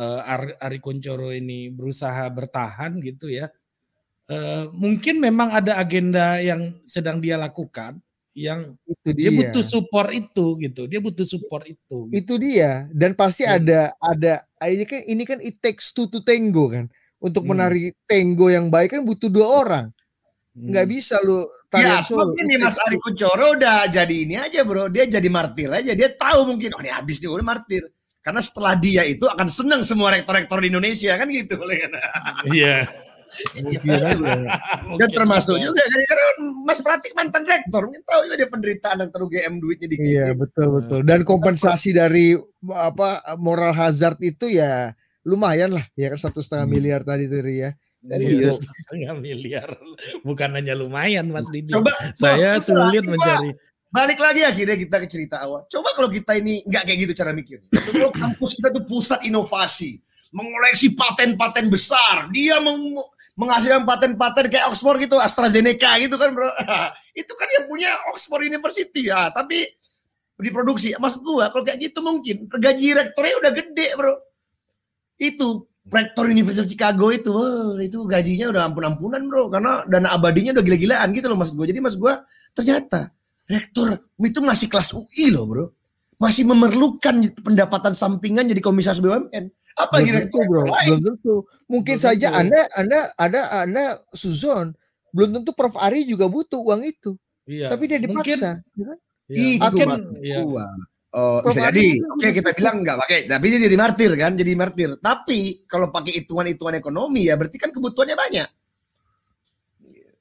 Ar- 0.00 0.56
Ari 0.56 0.80
Kuncoro 0.80 1.28
ini 1.28 1.68
berusaha 1.68 2.24
bertahan 2.26 2.96
gitu 3.04 3.28
ya 3.28 3.52
eh, 4.26 4.64
mungkin 4.72 5.20
memang 5.20 5.52
ada 5.52 5.76
agenda 5.76 6.40
yang 6.40 6.72
sedang 6.82 7.20
dia 7.20 7.36
lakukan 7.36 8.00
yang 8.40 8.60
Itu 8.88 9.12
dia 9.12 9.28
dia. 9.28 9.36
butuh 9.36 9.60
support 9.60 10.08
itu 10.10 10.56
gitu 10.56 10.88
dia 10.88 10.96
butuh 10.98 11.22
support 11.22 11.68
itu 11.68 12.08
gitu. 12.08 12.16
itu 12.16 12.32
dia 12.40 12.88
dan 12.90 13.12
pasti 13.12 13.44
Hmm. 13.44 13.60
ada 13.60 13.80
ada 14.00 14.32
ini 14.64 14.84
kan 14.84 15.00
ini 15.04 15.22
kan 15.22 15.38
it 15.40 15.60
takes 15.60 15.92
two 15.92 16.08
to 16.08 16.20
tango 16.20 16.72
kan 16.72 16.88
untuk 17.18 17.44
Hmm. 17.44 17.52
menari 17.52 17.92
tango 18.04 18.48
yang 18.48 18.66
baik 18.66 18.96
kan 18.96 19.04
butuh 19.04 19.28
dua 19.28 19.46
orang 19.46 19.86
nggak 20.50 20.82
Hmm. 20.82 20.94
bisa 20.96 21.14
lu 21.20 21.40
Ya, 21.40 21.46
tarian 21.70 22.02
solo 22.02 22.32
mungkin 22.32 22.42
It 22.42 22.50
nih 22.50 22.58
Mas 22.58 22.74
takes 22.74 22.82
Ari 22.82 22.96
two. 22.96 23.02
Kuncoro 23.04 23.46
udah 23.54 23.78
jadi 23.86 24.16
ini 24.18 24.34
aja 24.34 24.60
bro, 24.64 24.88
dia 24.88 25.04
jadi 25.06 25.28
martir 25.28 25.70
aja. 25.70 25.92
Dia 25.94 26.10
tahu 26.10 26.42
mungkin, 26.42 26.74
oh 26.74 26.82
ini 26.82 26.90
habis 26.90 27.22
nih 27.22 27.30
udah 27.30 27.46
martir. 27.46 27.86
Karena 28.20 28.42
setelah 28.42 28.74
dia 28.74 29.06
itu 29.06 29.24
akan 29.24 29.46
senang 29.46 29.80
semua 29.86 30.10
rektor-rektor 30.10 30.58
di 30.60 30.68
Indonesia 30.68 31.14
kan 31.14 31.30
gitu. 31.30 31.54
Iya. 32.50 32.82
Mungkin 33.56 33.90
aja. 33.92 34.34
Dan 35.00 35.08
termasuk 35.10 35.56
juga. 35.56 35.80
kan 35.80 36.00
karena 36.02 36.26
Mas 36.60 36.78
Pratik 36.78 37.12
mantan 37.12 37.42
rektor, 37.42 37.82
mungkin 37.84 38.02
tahu 38.02 38.20
juga 38.24 38.36
dia 38.36 38.48
penderitaan 38.48 38.96
rektor 39.00 39.20
UGM 39.22 39.54
duitnya 39.56 39.88
dikit. 39.88 40.06
iya 40.06 40.26
betul 40.32 40.66
betul 40.72 41.00
dan 41.02 41.20
kompensasi 41.22 41.90
dari 41.90 42.34
apa 42.68 43.08
moral 43.36 43.70
hazard 43.70 44.18
itu 44.20 44.46
ya 44.48 44.92
lumayan 45.22 45.72
lah 45.72 45.84
ya 45.94 46.08
kan 46.08 46.20
satu 46.20 46.38
setengah 46.38 46.64
Hmm. 46.64 46.74
miliar 46.74 47.00
tadi 47.02 47.24
Ri, 47.26 47.56
ya 47.58 47.70
Iya, 48.00 48.48
Itu. 48.48 48.56
setengah 48.56 49.12
miliar 49.14 49.68
bukan 50.20 50.48
hanya 50.54 50.72
lumayan 50.72 51.28
Mas 51.28 51.44
Didi 51.46 51.68
Coba 51.70 51.92
saya 52.14 52.56
sulit 52.58 53.02
coba. 53.02 53.12
mencari 53.12 53.50
balik 53.86 54.16
lagi 54.16 54.40
akhirnya 54.40 54.78
kita 54.78 54.96
ke 54.96 55.06
cerita 55.06 55.36
awal. 55.40 55.66
Coba 55.66 55.90
kalau 55.92 56.08
kita 56.08 56.32
ini 56.34 56.62
nggak 56.62 56.82
kayak 56.82 56.98
gitu 57.02 57.12
cara 57.12 57.30
mikir. 57.30 57.60
Kalau 57.68 58.08
kampus 58.08 58.54
kita 58.54 58.70
tuh 58.70 58.86
pusat 58.86 59.20
inovasi, 59.22 59.98
mengoleksi 60.30 60.94
paten-paten 60.94 61.66
besar, 61.66 62.30
dia 62.30 62.56
meng- 62.56 62.94
menghasilkan 63.40 63.88
paten-paten 63.88 64.52
kayak 64.52 64.68
Oxford 64.68 65.00
gitu, 65.00 65.16
AstraZeneca 65.16 65.96
gitu 65.96 66.20
kan 66.20 66.36
bro. 66.36 66.52
Itu 67.20 67.32
kan 67.32 67.48
yang 67.56 67.64
punya 67.72 67.88
Oxford 68.12 68.44
University 68.44 69.08
ya, 69.08 69.32
tapi 69.32 69.64
diproduksi. 70.36 70.92
Maksud 71.00 71.24
gua 71.24 71.48
kalau 71.48 71.64
kayak 71.64 71.80
gitu 71.80 72.04
mungkin 72.04 72.44
gaji 72.52 72.92
rektornya 72.92 73.34
udah 73.40 73.52
gede 73.56 73.88
bro. 73.96 74.12
Itu 75.16 75.70
rektor 75.88 76.28
University 76.28 76.60
of 76.60 76.68
Chicago 76.68 77.08
itu, 77.08 77.32
itu 77.80 77.98
gajinya 78.04 78.52
udah 78.52 78.62
ampun-ampunan 78.68 79.24
bro, 79.24 79.48
karena 79.48 79.82
dana 79.88 80.12
abadinya 80.12 80.52
udah 80.52 80.64
gila-gilaan 80.64 81.08
gitu 81.16 81.32
loh 81.32 81.38
mas 81.40 81.56
gue. 81.56 81.64
Jadi 81.64 81.80
mas 81.80 81.96
gue 81.96 82.12
ternyata 82.52 83.08
rektor 83.48 83.98
itu 84.20 84.40
masih 84.44 84.68
kelas 84.68 84.92
UI 84.92 85.32
loh 85.32 85.44
bro, 85.48 85.66
masih 86.20 86.44
memerlukan 86.44 87.24
pendapatan 87.40 87.96
sampingan 87.96 88.44
jadi 88.44 88.60
komisaris 88.60 89.00
BUMN. 89.00 89.48
Apa 89.80 89.94
belum 89.96 90.06
gitu 90.06 90.18
tentu 90.20 90.38
bro 90.44 90.62
belum 90.68 91.00
tentu 91.00 91.34
mungkin 91.64 91.96
Belum 91.96 92.06
saja 92.06 92.26
tentu. 92.28 92.40
anda 92.40 92.60
anda 92.74 92.98
ada 93.14 93.40
anda 93.62 93.84
Suzon 94.10 94.72
belum 95.10 95.30
tentu 95.36 95.50
Prof 95.52 95.74
Ari 95.76 96.04
juga 96.04 96.26
butuh 96.26 96.60
uang 96.60 96.82
itu 96.82 97.16
Iya. 97.44 97.66
tapi 97.66 97.84
dia 97.84 97.98
Mungkin 97.98 98.14
dipaksa 98.38 98.62
ya 98.78 98.84
kan? 98.86 98.98
Iya, 99.26 99.50
Itu 99.58 99.62
mungkin 99.74 99.86
maksud 99.90 100.22
iya. 100.22 100.36
gua. 100.38 100.66
Oh, 101.10 101.38
Prof. 101.42 101.50
bisa 101.50 101.66
Adi 101.66 101.78
jadi. 101.82 101.86
mungkin 101.98 102.14
Oke, 102.14 102.22
bisa 102.22 102.38
kita 102.38 102.50
bilang 102.54 102.76
enggak 102.78 102.96
pakai, 103.02 103.18
tapi 103.26 103.44
dia 103.46 103.60
jadi 103.60 103.76
martir 103.76 104.10
kan, 104.14 104.32
jadi 104.34 104.52
martir. 104.54 104.90
Tapi 104.96 105.38
kalau 105.66 105.90
pakai 105.90 106.12
hitungan-hitungan 106.18 106.74
ekonomi 106.76 107.26
ya 107.26 107.34
berarti 107.34 107.58
kan 107.58 107.70
kebutuhannya 107.70 108.14
banyak. 108.14 108.48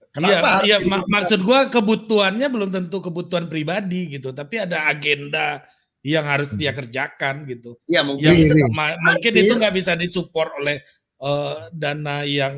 Iya, 0.09 0.37
harus 0.41 0.65
iya 0.65 0.77
jadi 0.81 0.89
mak- 0.89 1.05
maksud 1.07 1.39
gua 1.41 1.69
kebutuhannya 1.69 2.47
belum 2.49 2.69
tentu 2.73 2.97
kebutuhan 2.97 3.45
pribadi 3.45 4.09
gitu, 4.09 4.33
tapi 4.33 4.57
ada 4.57 4.89
agenda 4.89 5.61
yang 6.05 6.25
harus 6.25 6.55
dia 6.55 6.71
kerjakan 6.71 7.43
gitu. 7.43 7.75
Ya 7.85 8.01
mungkin 8.01 8.31
Yang 8.31 8.55
Iya, 8.55 8.55
iya. 8.55 8.67
ma- 8.71 8.99
mungkin 8.99 9.31
itu 9.35 9.53
nggak 9.55 9.75
bisa 9.75 9.91
disupport 9.99 10.51
oleh 10.63 10.77
eh, 11.19 11.55
dana 11.75 12.23
yang 12.23 12.55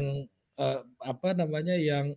eh, 0.62 0.80
apa 1.02 1.34
namanya 1.34 1.74
yang 1.74 2.14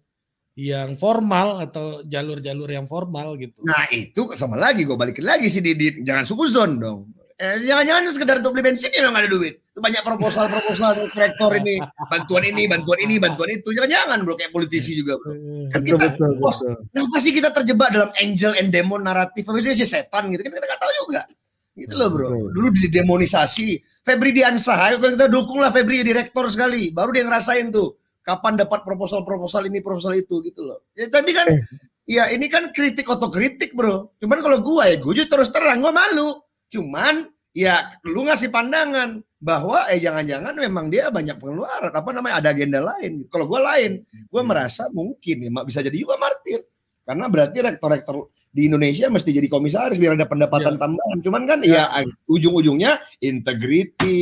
yang 0.54 0.94
formal 0.94 1.58
atau 1.58 2.04
jalur-jalur 2.06 2.70
yang 2.70 2.86
formal 2.86 3.34
gitu. 3.40 3.64
Nah 3.66 3.90
itu 3.90 4.36
sama 4.38 4.54
lagi 4.54 4.86
gue 4.86 4.94
balikin 4.94 5.26
lagi 5.26 5.50
sih 5.50 5.58
Didit 5.64 6.04
jangan 6.06 6.22
sukuzon 6.22 6.78
dong. 6.78 7.10
Eh, 7.34 7.66
jangan-jangan 7.66 8.14
sekedar 8.14 8.36
untuk 8.38 8.54
beli 8.54 8.70
bensin 8.70 8.94
memang 9.02 9.18
ada 9.18 9.30
duit. 9.32 9.63
Itu 9.74 9.82
banyak 9.82 10.06
proposal-proposal 10.06 11.10
rektor 11.18 11.50
ini, 11.58 11.82
bantuan 12.06 12.46
ini, 12.46 12.70
bantuan 12.70 12.94
ini, 13.02 13.18
bantuan 13.18 13.50
itu. 13.50 13.74
Jangan-jangan 13.74 14.22
bro 14.22 14.38
kayak 14.38 14.54
politisi 14.54 14.94
juga 14.94 15.18
bro. 15.18 15.34
Kan 15.74 15.82
betul 15.82 15.98
kita, 15.98 16.06
betul, 16.14 16.30
bos, 16.38 16.62
betul. 16.62 16.78
kenapa 16.94 17.16
sih 17.18 17.32
kita 17.34 17.48
terjebak 17.50 17.90
dalam 17.90 18.10
angel 18.22 18.54
and 18.54 18.70
demon 18.70 19.02
naratif? 19.02 19.42
Habisnya 19.42 19.74
si 19.74 19.82
setan 19.82 20.30
gitu 20.30 20.46
kan 20.46 20.54
kita 20.54 20.62
nggak 20.62 20.78
tahu 20.78 20.92
juga. 21.02 21.26
Gitu 21.74 21.94
loh 21.98 22.06
bro. 22.06 22.26
Betul. 22.30 22.46
Dulu 22.54 22.68
didemonisasi. 22.86 23.68
Febri 24.06 24.30
Diansah, 24.30 24.78
ayo 24.94 25.02
kita 25.02 25.26
dukung 25.26 25.58
lah 25.58 25.74
Febri 25.74 26.06
jadi 26.06 26.22
rektor 26.22 26.46
sekali. 26.46 26.94
Baru 26.94 27.10
dia 27.10 27.26
ngerasain 27.26 27.74
tuh 27.74 27.98
kapan 28.22 28.54
dapat 28.54 28.86
proposal-proposal 28.86 29.66
ini, 29.66 29.82
proposal 29.82 30.14
itu 30.14 30.38
gitu 30.46 30.70
loh. 30.70 30.86
Ya, 30.94 31.10
tapi 31.10 31.34
kan, 31.34 31.50
Eh. 31.50 31.58
ya 32.06 32.30
ini 32.30 32.46
kan 32.46 32.70
kritik 32.70 33.10
otokritik 33.10 33.74
bro. 33.74 34.14
Cuman 34.22 34.38
kalau 34.38 34.62
gua 34.62 34.86
ya, 34.86 35.02
gua 35.02 35.18
terus 35.18 35.50
terang, 35.50 35.82
gua 35.82 35.90
malu. 35.90 36.38
Cuman 36.70 37.26
ya 37.54 37.86
lu 38.02 38.26
ngasih 38.26 38.50
pandangan 38.50 39.22
bahwa 39.38 39.86
eh 39.88 40.02
jangan-jangan 40.02 40.52
memang 40.58 40.90
dia 40.90 41.08
banyak 41.08 41.38
pengeluaran 41.38 41.92
apa 41.94 42.10
namanya 42.10 42.42
ada 42.42 42.50
agenda 42.50 42.80
lain. 42.82 43.22
Kalau 43.30 43.46
gue 43.46 43.60
lain, 43.62 43.92
gue 44.04 44.42
Hmm. 44.42 44.48
merasa 44.50 44.90
mungkin 44.90 45.36
ya 45.46 45.50
bisa 45.62 45.80
jadi 45.80 45.94
juga 45.94 46.18
martir 46.18 46.66
karena 47.06 47.30
berarti 47.30 47.58
rektor-rektor 47.62 48.28
di 48.50 48.66
Indonesia 48.66 49.06
mesti 49.10 49.30
jadi 49.34 49.46
komisaris 49.50 49.98
biar 49.98 50.14
ada 50.18 50.26
pendapatan 50.26 50.74
Ya. 50.74 50.80
tambahan. 50.80 51.18
Cuman 51.22 51.42
kan 51.44 51.58
ya, 51.62 51.90
ujung-ujungnya 52.26 52.98
integrity 53.18 54.18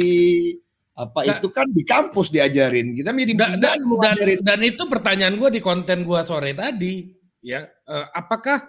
apa 0.92 1.24
Nah, 1.24 1.40
itu 1.40 1.48
kan 1.48 1.66
di 1.72 1.82
kampus 1.88 2.28
diajarin. 2.28 2.92
Kita 2.92 3.16
menjadi 3.16 3.32
dan, 3.38 3.50
dan, 3.60 3.78
dan, 3.80 4.16
dan 4.44 4.60
itu 4.60 4.84
pertanyaan 4.88 5.40
gue 5.40 5.48
di 5.48 5.60
konten 5.64 6.04
gue 6.04 6.20
sore 6.20 6.52
tadi 6.52 7.08
ya 7.40 7.64
eh, 7.64 8.06
apakah 8.12 8.60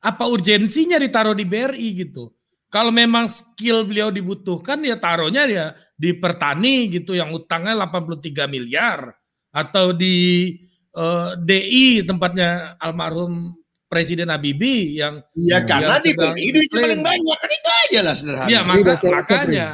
apa 0.00 0.24
urgensinya 0.26 0.98
ditaruh 0.98 1.36
di 1.36 1.44
BRI 1.46 1.88
gitu 2.06 2.32
kalau 2.70 2.88
memang 2.88 3.26
skill 3.26 3.82
beliau 3.82 4.08
dibutuhkan 4.08 4.78
ya 4.80 4.94
taruhnya 4.94 5.44
ya 5.44 5.66
di 5.92 6.14
pertani 6.14 6.86
gitu 6.86 7.12
yang 7.12 7.34
utangnya 7.34 7.74
83 7.74 8.46
miliar 8.46 9.10
atau 9.50 9.90
di 9.90 10.54
eh, 10.90 11.28
DI 11.36 12.06
tempatnya 12.06 12.78
almarhum 12.78 13.54
Presiden 13.90 14.30
Habibie 14.30 15.02
yang 15.02 15.18
Iya 15.34 15.66
karena 15.66 15.98
yang 15.98 16.06
di 16.30 16.50
duitnya 16.54 16.70
klaim. 16.70 16.82
paling 16.86 17.02
banyak 17.02 17.36
kan 17.36 17.50
itu 17.50 17.70
aja 17.82 18.00
lah 18.00 18.14
sederhana. 18.14 18.46
ya 18.46 18.60
Ri, 18.62 18.64
maka, 18.64 18.78
WhatsApp, 18.86 19.10
makanya 19.12 19.66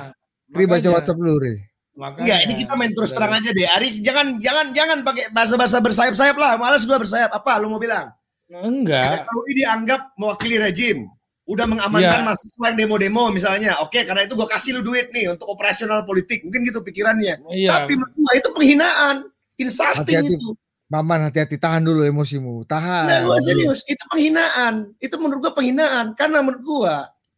Ri 0.48 0.64
baca 0.64 0.88
WhatsApp 0.88 1.18
dulu 1.20 1.34
Ri. 1.36 1.54
makanya- 1.92 2.24
Enggak, 2.24 2.38
ini 2.40 2.54
kita 2.56 2.72
main 2.74 2.92
terus 2.92 3.12
terang 3.12 3.32
aja 3.34 3.50
deh. 3.52 3.66
Ari, 3.68 3.88
jangan 4.00 4.26
jangan 4.36 4.66
jangan 4.72 4.98
pakai 5.04 5.24
bahasa-bahasa 5.30 5.76
bersayap-sayap 5.80 6.36
lah. 6.36 6.56
Males 6.56 6.84
gua 6.84 6.96
bersayap. 6.96 7.28
Apa 7.28 7.60
lu 7.60 7.68
mau 7.68 7.76
bilang? 7.76 8.08
enggak 8.48 9.26
Kalau 9.26 9.42
ini 9.44 9.56
dianggap 9.58 10.00
mewakili 10.16 10.56
rejim, 10.56 10.98
udah 11.46 11.62
mengamankan 11.64 12.20
Iya. 12.20 12.26
mahasiswa 12.26 12.64
yang 12.66 12.76
demo-demo 12.76 13.30
misalnya. 13.30 13.78
Oke, 13.78 14.02
karena 14.02 14.26
itu 14.26 14.34
gua 14.34 14.46
kasih 14.46 14.76
lu 14.76 14.82
duit 14.84 15.08
nih 15.10 15.30
untuk 15.30 15.46
operasional 15.46 16.02
politik. 16.02 16.42
Mungkin 16.42 16.62
gitu 16.62 16.82
pikirannya. 16.82 17.38
iya 17.50 17.70
Tapi 17.80 17.94
menurut 17.94 18.14
gua 18.16 18.32
itu 18.34 18.48
penghinaan, 18.50 19.16
insulting 19.56 20.02
Hati-hati. 20.20 20.34
itu. 20.34 20.50
Maman 20.86 21.18
hati-hati 21.24 21.56
tahan 21.56 21.82
dulu 21.82 22.02
emosimu. 22.02 22.62
Nah, 22.62 22.68
Tahan. 22.68 23.06
gua 23.24 23.38
serius, 23.40 23.82
itu 23.84 24.02
penghinaan. 24.06 24.74
Itu 24.98 25.16
menurut 25.16 25.40
gua 25.40 25.52
penghinaan 25.54 26.14
karena 26.14 26.42
menurut 26.42 26.62
gua 26.62 26.94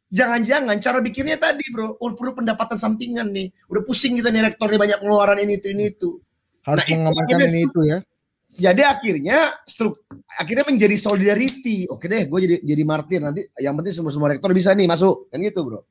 jangan-jangan 0.09 0.77
cara 0.81 0.99
bikinnya 0.99 1.37
tadi, 1.37 1.65
Bro. 1.69 1.97
Oh, 1.97 2.13
perlu 2.13 2.33
pendapatan 2.35 2.77
sampingan 2.77 3.29
nih. 3.29 3.53
Udah 3.69 3.85
pusing 3.85 4.17
kita 4.17 4.29
nih 4.29 4.41
rektornya 4.43 4.81
banyak 4.81 4.99
pengeluaran 4.99 5.37
ini 5.39 5.57
itu 5.57 5.69
ini 5.69 5.85
itu. 5.87 6.17
Harus 6.65 6.85
Nah, 6.85 6.97
mengamankan 6.97 7.41
ini 7.47 7.61
itu 7.65 7.81
ya. 7.85 7.99
Jadi 8.55 8.83
akhirnya 8.83 9.61
struk 9.69 10.09
akhirnya 10.41 10.65
menjadi 10.67 10.97
solidarity. 10.97 11.85
Oke 11.93 12.09
deh, 12.09 12.25
gue 12.27 12.39
jadi 12.49 12.57
jadi 12.65 12.83
martir 12.89 13.21
nanti. 13.21 13.45
Yang 13.61 13.75
penting 13.83 13.95
semua 13.95 14.13
semua 14.15 14.29
rektor 14.33 14.51
bisa 14.57 14.73
nih 14.73 14.89
masuk 14.89 15.29
kan 15.29 15.39
gitu 15.45 15.63
bro. 15.67 15.85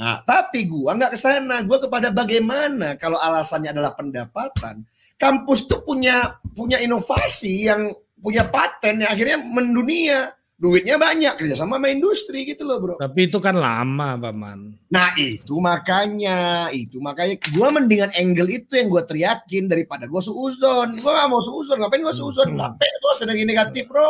Nah, 0.00 0.24
tapi 0.24 0.64
gua 0.64 0.96
nggak 0.96 1.12
ke 1.12 1.18
sana. 1.20 1.60
Gua 1.68 1.76
kepada 1.76 2.08
bagaimana 2.08 2.96
kalau 2.96 3.20
alasannya 3.20 3.76
adalah 3.76 3.92
pendapatan. 3.92 4.80
Kampus 5.20 5.68
tuh 5.68 5.84
punya 5.84 6.40
punya 6.56 6.80
inovasi 6.80 7.68
yang 7.68 7.92
punya 8.16 8.48
paten 8.48 9.04
yang 9.04 9.12
akhirnya 9.12 9.38
mendunia. 9.44 10.32
Duitnya 10.60 11.00
banyak 11.00 11.40
kerjasama 11.40 11.80
sama 11.80 11.88
industri 11.88 12.44
gitu 12.44 12.68
loh 12.68 12.76
bro. 12.76 12.94
tapi 13.00 13.32
itu 13.32 13.40
kan 13.40 13.56
lama 13.56 14.20
paman 14.20 14.76
Nah 14.92 15.08
itu 15.16 15.56
makanya, 15.56 16.68
itu 16.68 17.00
makanya 17.00 17.40
gua 17.56 17.72
mendingan 17.72 18.12
angle 18.12 18.50
itu 18.52 18.76
yang 18.76 18.92
gua 18.92 19.00
teriakin 19.08 19.72
daripada 19.72 20.04
gua 20.04 20.20
suuzon. 20.20 21.00
Gua 21.00 21.12
gak 21.16 21.28
mau 21.32 21.40
suuzon, 21.40 21.80
ngapain 21.80 22.04
gua 22.04 22.12
suuzon? 22.12 22.58
Capek 22.60 22.92
bos, 23.00 23.18
ada 23.24 23.32
yang 23.32 23.48
negatif 23.48 23.88
bro. 23.88 24.04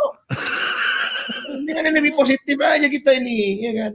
Mendingan 1.54 1.86
yang 1.86 1.96
lebih 2.02 2.12
positif 2.18 2.56
aja 2.58 2.88
kita 2.90 3.14
ini, 3.14 3.62
ya 3.70 3.72
kan? 3.86 3.92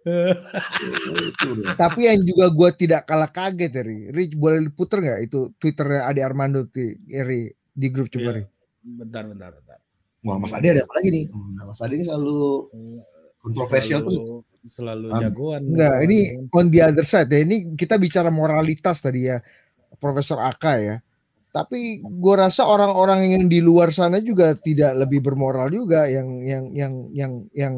Tapi 1.80 2.00
yang 2.10 2.20
juga 2.26 2.50
gue 2.50 2.70
tidak 2.74 3.06
kalah 3.06 3.30
kaget 3.30 3.70
ya 3.70 3.82
Ri. 3.86 3.98
Ri 4.10 4.22
boleh 4.34 4.66
diputer 4.66 4.98
nggak 4.98 5.20
itu 5.30 5.54
Twitternya 5.56 6.10
Adi 6.10 6.20
Armando 6.26 6.66
di, 6.66 6.90
Ri, 7.06 7.46
di 7.70 7.86
grup 7.88 8.10
coba 8.10 8.34
Iya. 8.34 8.42
Ri. 8.42 8.44
bentar 8.80 9.22
bentar 9.28 9.50
bentar 9.54 9.69
Wah 10.20 10.36
Mas 10.36 10.52
Ade 10.52 10.76
ada 10.76 10.82
apa 10.84 11.00
lagi 11.00 11.08
nih? 11.08 11.24
Nah, 11.32 11.64
Mas 11.64 11.80
Ade 11.80 11.96
ini 11.96 12.04
selalu 12.04 12.68
kontroversial 13.40 14.04
tuh. 14.04 14.44
selalu, 14.60 15.16
jagoan 15.16 15.64
Enggak, 15.64 15.96
ini 16.04 16.18
on 16.52 16.68
the 16.68 16.80
other 16.84 17.00
side 17.00 17.32
ya. 17.32 17.40
Ini 17.40 17.72
kita 17.80 17.96
bicara 17.96 18.28
moralitas 18.28 19.00
tadi 19.00 19.32
ya, 19.32 19.40
Profesor 19.96 20.36
Aka 20.44 20.74
ya. 20.76 20.96
Tapi 21.48 22.04
gue 22.04 22.34
rasa 22.36 22.68
orang-orang 22.68 23.40
yang 23.40 23.44
di 23.48 23.64
luar 23.64 23.90
sana 23.90 24.20
juga 24.20 24.52
tidak 24.54 24.94
lebih 25.00 25.24
bermoral 25.24 25.72
juga 25.72 26.06
yang 26.06 26.44
yang 26.44 26.64
yang 26.76 26.92
yang 27.16 27.32
yang 27.56 27.74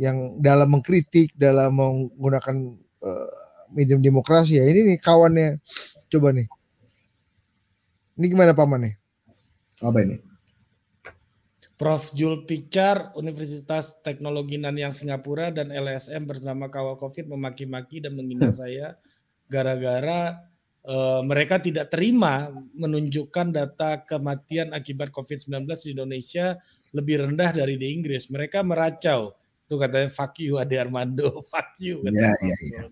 yang 0.00 0.16
dalam 0.40 0.72
mengkritik, 0.72 1.36
dalam 1.36 1.76
menggunakan 1.76 2.56
eh, 3.04 3.30
medium 3.76 4.00
demokrasi 4.00 4.56
ya. 4.56 4.64
Ini 4.64 4.96
nih 4.96 4.98
kawannya, 4.98 5.60
coba 6.08 6.32
nih. 6.32 6.48
Ini 8.18 8.26
gimana 8.32 8.56
paman 8.56 8.88
nih? 8.88 8.94
Apa 9.84 10.02
ini? 10.02 10.27
Prof. 11.78 12.10
Jul 12.10 12.42
Picar, 12.42 13.14
Universitas 13.14 14.02
Teknologi 14.02 14.58
Nanyang 14.58 14.90
Singapura 14.90 15.54
dan 15.54 15.70
LSM 15.70 16.26
bersama 16.26 16.66
kawal 16.66 16.98
COVID 16.98 17.30
memaki-maki 17.30 18.02
dan 18.02 18.18
menghina 18.18 18.50
saya 18.58 18.98
gara-gara 19.46 20.42
eh, 20.82 21.22
mereka 21.22 21.62
tidak 21.62 21.86
terima 21.94 22.50
menunjukkan 22.74 23.54
data 23.54 24.02
kematian 24.02 24.74
akibat 24.74 25.14
COVID-19 25.14 25.70
di 25.86 25.90
Indonesia 25.94 26.58
lebih 26.90 27.30
rendah 27.30 27.54
dari 27.54 27.78
di 27.78 27.94
Inggris. 27.94 28.26
Mereka 28.26 28.66
meracau. 28.66 29.38
Itu 29.62 29.78
katanya 29.78 30.10
fuck 30.10 30.34
you 30.42 30.58
Ade 30.58 30.82
Armando, 30.82 31.38
fuck 31.52 31.78
you. 31.78 32.02
Iya, 32.02 32.34
iya, 32.42 32.56
Jul. 32.58 32.90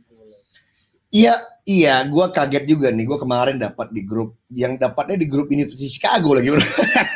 Iya, 1.06 1.34
iya, 1.66 1.94
gua 2.06 2.30
kaget 2.30 2.70
juga 2.70 2.94
nih. 2.94 3.02
Gua 3.08 3.18
kemarin 3.18 3.58
dapat 3.58 3.90
di 3.90 4.06
grup 4.06 4.38
yang 4.52 4.78
dapatnya 4.78 5.18
di 5.18 5.26
grup 5.26 5.50
University 5.50 5.90
Chicago 5.90 6.38
lagi. 6.38 6.54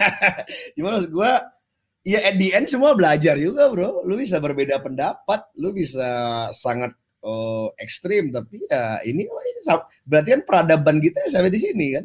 Gimana 0.74 1.04
maksud 1.04 1.59
Iya, 2.00 2.32
at 2.32 2.36
the 2.40 2.48
end 2.56 2.64
semua 2.64 2.96
belajar 2.96 3.36
juga, 3.36 3.68
bro. 3.68 4.00
Lu 4.08 4.16
bisa 4.16 4.40
berbeda 4.40 4.80
pendapat, 4.80 5.44
lu 5.60 5.70
bisa 5.70 6.08
sangat 6.50 6.96
eh, 7.20 7.68
ekstrim, 7.76 8.32
tapi 8.32 8.64
ya 8.64 9.04
ini, 9.04 9.28
ini 9.28 9.60
sam- 9.60 9.84
berarti 10.08 10.40
kan 10.40 10.42
peradaban 10.48 10.96
kita 11.04 11.20
sampai 11.28 11.52
di 11.52 11.60
sini 11.60 11.86
kan. 12.00 12.04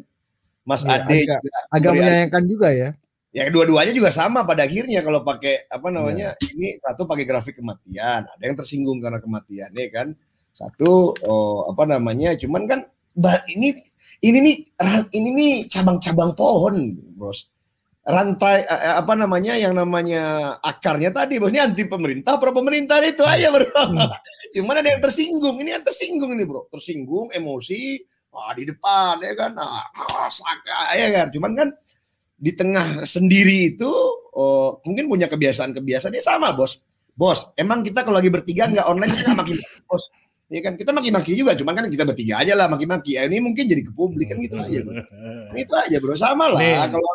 Mas 0.68 0.84
Iya, 0.84 1.00
Ade 1.00 1.14
agak- 1.24 1.40
juga, 1.40 1.58
Agak 1.72 1.92
menyayangkan 1.96 2.44
juga 2.44 2.68
ya. 2.68 2.90
ya 3.32 3.42
kedua-duanya 3.48 3.92
juga 3.92 4.08
sama 4.12 4.44
pada 4.44 4.64
akhirnya 4.64 5.00
kalau 5.00 5.20
pakai 5.20 5.68
apa 5.68 5.88
namanya 5.92 6.32
ini 6.56 6.80
satu 6.80 7.04
pakai 7.04 7.24
grafik 7.28 7.60
kematian 7.60 8.24
ada 8.24 8.40
yang 8.40 8.56
tersinggung 8.56 8.96
karena 8.96 9.20
kematian 9.20 9.68
ya 9.76 9.88
kan 9.92 10.16
satu 10.56 11.12
oh, 11.20 11.68
apa 11.68 11.84
namanya 11.84 12.32
cuman 12.32 12.64
kan 12.64 12.80
ini 13.52 13.76
ini 14.24 14.38
nih 14.40 14.56
ini 15.12 15.28
nih 15.36 15.52
cabang-cabang 15.68 16.32
pohon 16.32 16.96
bros 17.12 17.44
rantai 18.06 18.62
eh, 18.62 18.80
eh, 18.86 18.94
apa 19.02 19.18
namanya 19.18 19.58
yang 19.58 19.74
namanya 19.74 20.54
akarnya 20.62 21.10
tadi. 21.10 21.42
Bos 21.42 21.50
ini 21.50 21.58
anti 21.58 21.82
pemerintah 21.90 22.38
pro 22.38 22.54
pemerintah 22.54 23.02
itu 23.02 23.26
aja 23.26 23.50
bro. 23.50 23.66
Cuman 24.54 24.74
ada 24.78 24.88
yang 24.94 25.02
tersinggung. 25.02 25.58
Ini 25.58 25.82
yang 25.82 25.84
tersinggung 25.84 26.30
ini 26.38 26.46
bro. 26.46 26.70
Tersinggung 26.70 27.34
emosi. 27.34 27.98
Wah 28.30 28.54
di 28.54 28.62
depan 28.62 29.18
ya 29.26 29.34
kan? 29.34 29.58
Nah, 29.58 29.90
ah, 29.90 30.30
saka, 30.30 30.94
ya 30.94 31.08
kan? 31.10 31.26
Cuman 31.34 31.52
kan 31.58 31.68
di 32.36 32.52
tengah 32.54 33.08
sendiri 33.08 33.74
itu 33.74 33.90
oh, 34.38 34.78
mungkin 34.86 35.10
punya 35.10 35.26
kebiasaan-kebiasaan. 35.26 36.14
Dia 36.14 36.22
sama 36.22 36.54
bos. 36.54 36.78
Bos 37.16 37.50
emang 37.58 37.82
kita 37.82 38.06
kalau 38.06 38.22
lagi 38.22 38.30
bertiga 38.30 38.70
nggak 38.70 38.86
online 38.86 39.12
kita 39.18 39.34
maki-maki 39.34 39.66
bos. 39.90 40.06
Ya 40.46 40.62
kan? 40.62 40.78
Kita 40.78 40.94
maki-maki 40.94 41.34
juga 41.34 41.58
cuman 41.58 41.74
kan 41.74 41.84
kita 41.90 42.06
bertiga 42.06 42.38
aja 42.38 42.54
lah 42.54 42.70
maki-maki. 42.70 43.18
Ya, 43.18 43.26
ini 43.26 43.42
mungkin 43.42 43.66
jadi 43.66 43.82
ke 43.82 43.90
publik 43.90 44.30
kan 44.30 44.38
gitu 44.38 44.54
aja 44.62 44.78
bro. 44.86 44.94
itu 45.58 45.74
aja 45.74 45.96
bro. 45.98 46.14
Sama 46.14 46.54
lah 46.54 46.86
kalau 46.86 47.10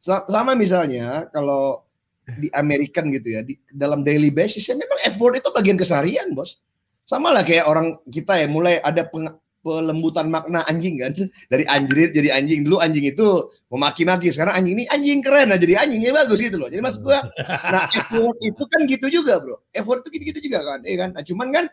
sama 0.00 0.52
misalnya 0.54 1.26
kalau 1.34 1.86
di 2.26 2.50
American 2.50 3.14
gitu 3.14 3.38
ya 3.38 3.40
di 3.46 3.54
dalam 3.70 4.02
daily 4.02 4.34
basis 4.34 4.66
ya 4.66 4.74
memang 4.74 4.98
effort 5.06 5.38
itu 5.38 5.48
bagian 5.54 5.78
keseharian 5.78 6.34
bos. 6.34 6.58
Sama 7.06 7.30
lah 7.30 7.46
kayak 7.46 7.70
orang 7.70 8.02
kita 8.10 8.34
ya 8.34 8.50
mulai 8.50 8.82
ada 8.82 9.06
peng- 9.06 9.38
pelembutan 9.62 10.26
makna 10.26 10.66
anjing 10.66 10.98
kan. 10.98 11.14
Dari 11.52 11.62
anjrit 11.70 12.10
jadi 12.10 12.34
anjing 12.34 12.66
dulu 12.66 12.82
anjing 12.82 13.06
itu 13.06 13.26
memaki-maki 13.70 14.34
sekarang 14.34 14.58
anjing 14.58 14.74
ini 14.82 14.84
anjing 14.90 15.22
keren 15.22 15.54
nah 15.54 15.58
jadi 15.58 15.86
anjingnya 15.86 16.10
bagus 16.14 16.42
gitu 16.42 16.58
loh. 16.58 16.66
Jadi 16.66 16.82
maksud 16.82 17.02
gua 17.06 17.22
nah 17.74 17.86
effort 17.86 18.36
itu 18.42 18.62
kan 18.66 18.80
gitu 18.90 19.06
juga 19.22 19.38
bro. 19.38 19.62
Effort 19.70 20.02
itu 20.02 20.18
gitu-gitu 20.18 20.50
juga 20.50 20.66
kan 20.66 20.82
ya 20.82 20.96
kan? 21.06 21.10
Nah, 21.14 21.22
cuman 21.22 21.48
kan 21.54 21.64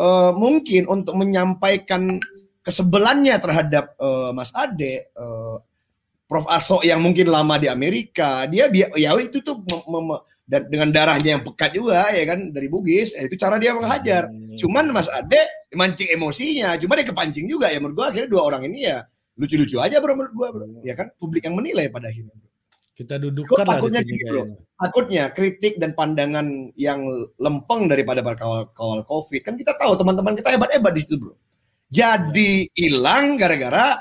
eh, 0.00 0.32
mungkin 0.32 0.82
untuk 0.88 1.12
menyampaikan 1.12 2.16
kesebelannya 2.64 3.36
terhadap 3.36 3.96
eh, 4.00 4.30
Mas 4.32 4.48
Ade 4.56 5.12
eh, 5.12 5.56
Prof 6.30 6.46
Aso 6.46 6.78
yang 6.86 7.02
mungkin 7.02 7.26
lama 7.26 7.58
di 7.58 7.66
Amerika 7.66 8.46
dia 8.46 8.70
ya 8.94 9.18
itu 9.18 9.42
tuh 9.42 9.66
mem- 9.66 10.06
mem- 10.06 10.22
dan 10.46 10.66
dengan 10.70 10.90
darahnya 10.94 11.38
yang 11.38 11.42
pekat 11.42 11.74
juga 11.74 12.10
ya 12.14 12.22
kan 12.26 12.54
dari 12.54 12.70
Bugis 12.70 13.14
eh, 13.18 13.26
itu 13.26 13.34
cara 13.34 13.58
dia 13.58 13.74
menghajar 13.74 14.30
Cuman 14.60 14.92
Mas 14.92 15.08
Ade 15.08 15.40
mancing 15.72 16.12
emosinya, 16.12 16.76
cuma 16.76 17.00
dia 17.00 17.08
kepancing 17.08 17.48
juga 17.48 17.72
ya 17.72 17.80
menurut 17.80 17.96
gua 17.96 18.06
akhirnya 18.12 18.28
dua 18.28 18.42
orang 18.52 18.68
ini 18.68 18.84
ya 18.84 19.00
lucu-lucu 19.40 19.80
aja 19.80 19.96
bro 20.04 20.12
menurut 20.12 20.34
gua 20.36 20.48
bro. 20.52 20.66
Ya 20.84 20.92
kan 20.92 21.08
publik 21.16 21.48
yang 21.48 21.56
menilai 21.56 21.88
pada 21.88 22.12
akhirnya. 22.12 22.36
Kita 22.92 23.16
dudukkan 23.16 23.64
di 23.64 23.70
takutnya 23.72 24.00
gini, 24.04 24.22
bro. 24.28 24.42
takutnya 24.76 25.24
kritik 25.32 25.80
dan 25.80 25.96
pandangan 25.96 26.68
yang 26.76 27.00
lempeng 27.40 27.88
daripada 27.88 28.20
para 28.20 28.36
kawal-kawal 28.36 29.08
COVID 29.08 29.40
kan 29.40 29.56
kita 29.56 29.72
tahu 29.80 29.96
teman-teman 29.96 30.36
kita 30.36 30.52
hebat-hebat 30.52 30.92
di 30.92 31.00
situ 31.00 31.16
bro. 31.16 31.32
Jadi 31.88 32.68
hilang 32.76 33.40
gara-gara 33.40 33.96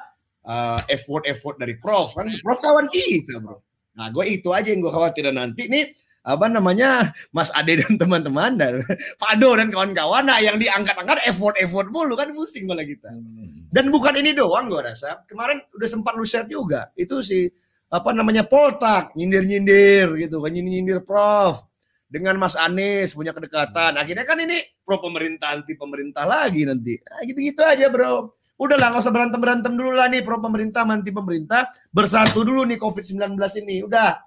uh, 0.50 0.82
effort-effort 0.90 1.62
dari 1.62 1.78
Prof 1.78 2.18
kan 2.18 2.26
Prof 2.42 2.60
kawan 2.60 2.90
kita 2.90 3.38
bro. 3.38 3.62
Nah 3.96 4.10
gue 4.10 4.26
itu 4.26 4.50
aja 4.50 4.74
yang 4.74 4.82
gue 4.82 4.90
khawatir 4.90 5.30
dan 5.30 5.38
nanti 5.38 5.70
nih 5.70 5.94
apa 6.26 6.52
namanya 6.52 7.16
Mas 7.32 7.48
Ade 7.56 7.80
dan 7.80 7.96
teman-teman 7.96 8.60
dan 8.60 8.84
Fado 9.22 9.56
dan 9.56 9.70
kawan-kawan 9.72 10.28
nah 10.28 10.42
yang 10.42 10.58
diangkat-angkat 10.58 11.30
effort-effort 11.30 11.88
mulu 11.94 12.18
kan 12.18 12.34
pusing 12.34 12.66
malah 12.66 12.84
kita. 12.84 13.14
Hmm. 13.14 13.70
Dan 13.70 13.94
bukan 13.94 14.18
ini 14.18 14.34
doang 14.34 14.68
gue 14.68 14.82
rasa. 14.82 15.22
Kemarin 15.30 15.62
udah 15.78 15.88
sempat 15.88 16.18
lu 16.18 16.26
share 16.26 16.50
juga. 16.50 16.90
Itu 16.98 17.22
si 17.22 17.46
apa 17.90 18.14
namanya 18.14 18.46
Poltak 18.46 19.18
nyindir-nyindir 19.18 20.14
gitu 20.18 20.42
kan 20.42 20.52
nyindir-nyindir 20.54 21.06
Prof 21.06 21.70
dengan 22.10 22.42
Mas 22.42 22.58
Anies 22.58 23.14
punya 23.14 23.32
kedekatan. 23.32 23.96
Akhirnya 23.96 24.26
kan 24.26 24.42
ini 24.42 24.58
pro 24.82 24.98
pemerintah 24.98 25.54
anti 25.54 25.78
pemerintah 25.78 26.26
lagi 26.26 26.66
nanti. 26.66 26.98
Nah, 26.98 27.22
gitu-gitu 27.22 27.62
aja, 27.62 27.86
Bro. 27.94 28.39
Udah 28.60 28.76
lah 28.76 28.92
nggak 28.92 29.04
usah 29.08 29.14
berantem-berantem 29.16 29.72
dulu 29.72 29.96
lah 29.96 30.12
nih 30.12 30.20
pro 30.20 30.44
pemerintah 30.44 30.84
anti 30.84 31.16
pemerintah 31.16 31.72
bersatu 31.96 32.44
dulu 32.44 32.68
nih 32.68 32.76
Covid-19 32.76 33.40
ini. 33.64 33.88
Udah. 33.88 34.20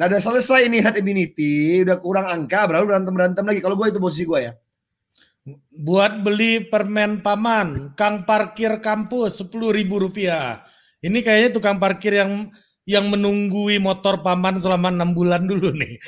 Nah, 0.00 0.08
udah 0.08 0.16
selesai 0.16 0.64
ini 0.64 0.80
herd 0.80 0.96
immunity, 0.96 1.84
udah 1.84 2.00
kurang 2.00 2.24
angka, 2.24 2.64
baru 2.64 2.88
berantem-berantem 2.88 3.44
lagi. 3.44 3.60
Kalau 3.60 3.76
gue 3.76 3.92
itu 3.92 4.00
posisi 4.00 4.24
gue 4.24 4.40
ya. 4.48 4.56
Buat 5.76 6.24
beli 6.24 6.64
permen 6.64 7.20
paman, 7.20 7.92
kang 8.00 8.24
parkir 8.24 8.80
kampus 8.80 9.44
sepuluh 9.44 9.76
ribu 9.76 10.00
rupiah. 10.00 10.64
Ini 11.04 11.20
kayaknya 11.20 11.50
tukang 11.52 11.76
parkir 11.76 12.16
yang 12.16 12.48
yang 12.88 13.12
menunggui 13.12 13.76
motor 13.76 14.24
paman 14.24 14.56
selama 14.56 14.88
enam 14.88 15.12
bulan 15.12 15.44
dulu 15.44 15.68
nih. 15.76 16.00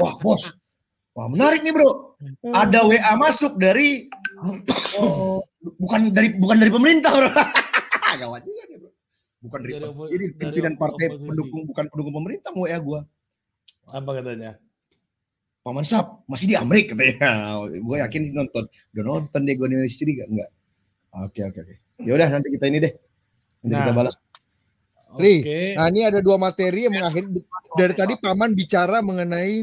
Wah, 0.00 0.12
bos. 0.20 0.63
Wah, 1.14 1.26
menarik 1.30 1.62
nih, 1.62 1.70
Bro. 1.70 2.18
Ada 2.42 2.82
WA 2.84 3.12
masuk 3.14 3.54
dari 3.54 4.10
oh, 4.98 5.46
bukan 5.78 6.10
dari 6.10 6.34
bukan 6.34 6.58
dari 6.58 6.70
pemerintah, 6.70 7.14
Bro. 7.14 7.30
Gawat 8.20 8.42
juga 8.42 8.62
nih, 8.66 8.76
Bro. 8.82 8.90
Bukan 9.46 9.58
dari, 9.62 9.72
Dari 9.78 9.94
dari 10.10 10.26
pimpinan 10.34 10.74
partai 10.74 11.06
oposisi. 11.12 11.28
pendukung 11.30 11.62
bukan 11.70 11.84
pendukung 11.86 12.14
pemerintah 12.18 12.50
mau 12.50 12.66
WA 12.66 12.78
gua. 12.82 13.00
Apa 13.86 14.10
katanya? 14.18 14.58
Paman 15.62 15.86
Sap 15.86 16.26
masih 16.26 16.50
di 16.50 16.56
Amerika 16.58 16.92
katanya. 16.92 17.56
gue 17.70 17.96
yakin 17.96 18.20
sih 18.20 18.34
nonton. 18.34 18.64
Udah 18.92 19.04
nonton 19.06 19.40
deh 19.44 19.54
gue 19.54 19.64
nih 19.64 19.86
istri 19.86 20.12
gak? 20.12 20.28
Enggak. 20.28 20.50
Oke, 21.24 21.40
oke, 21.40 21.58
oke. 21.62 21.74
Ya 22.04 22.12
udah 22.12 22.28
nanti 22.28 22.52
kita 22.52 22.68
ini 22.68 22.84
deh. 22.84 22.92
Nanti 23.64 23.74
kita 23.78 23.92
Nah. 23.92 23.96
balas. 23.96 24.14
Ri, 25.14 25.40
Oke. 25.40 25.60
Nah 25.78 25.86
ini 25.88 26.00
ada 26.04 26.18
dua 26.20 26.36
materi 26.36 26.84
yang 26.84 26.92
mengakhiri 26.92 27.28
dari 27.78 27.94
tadi 27.94 28.12
Paman 28.18 28.52
bicara 28.52 28.98
mengenai 29.00 29.62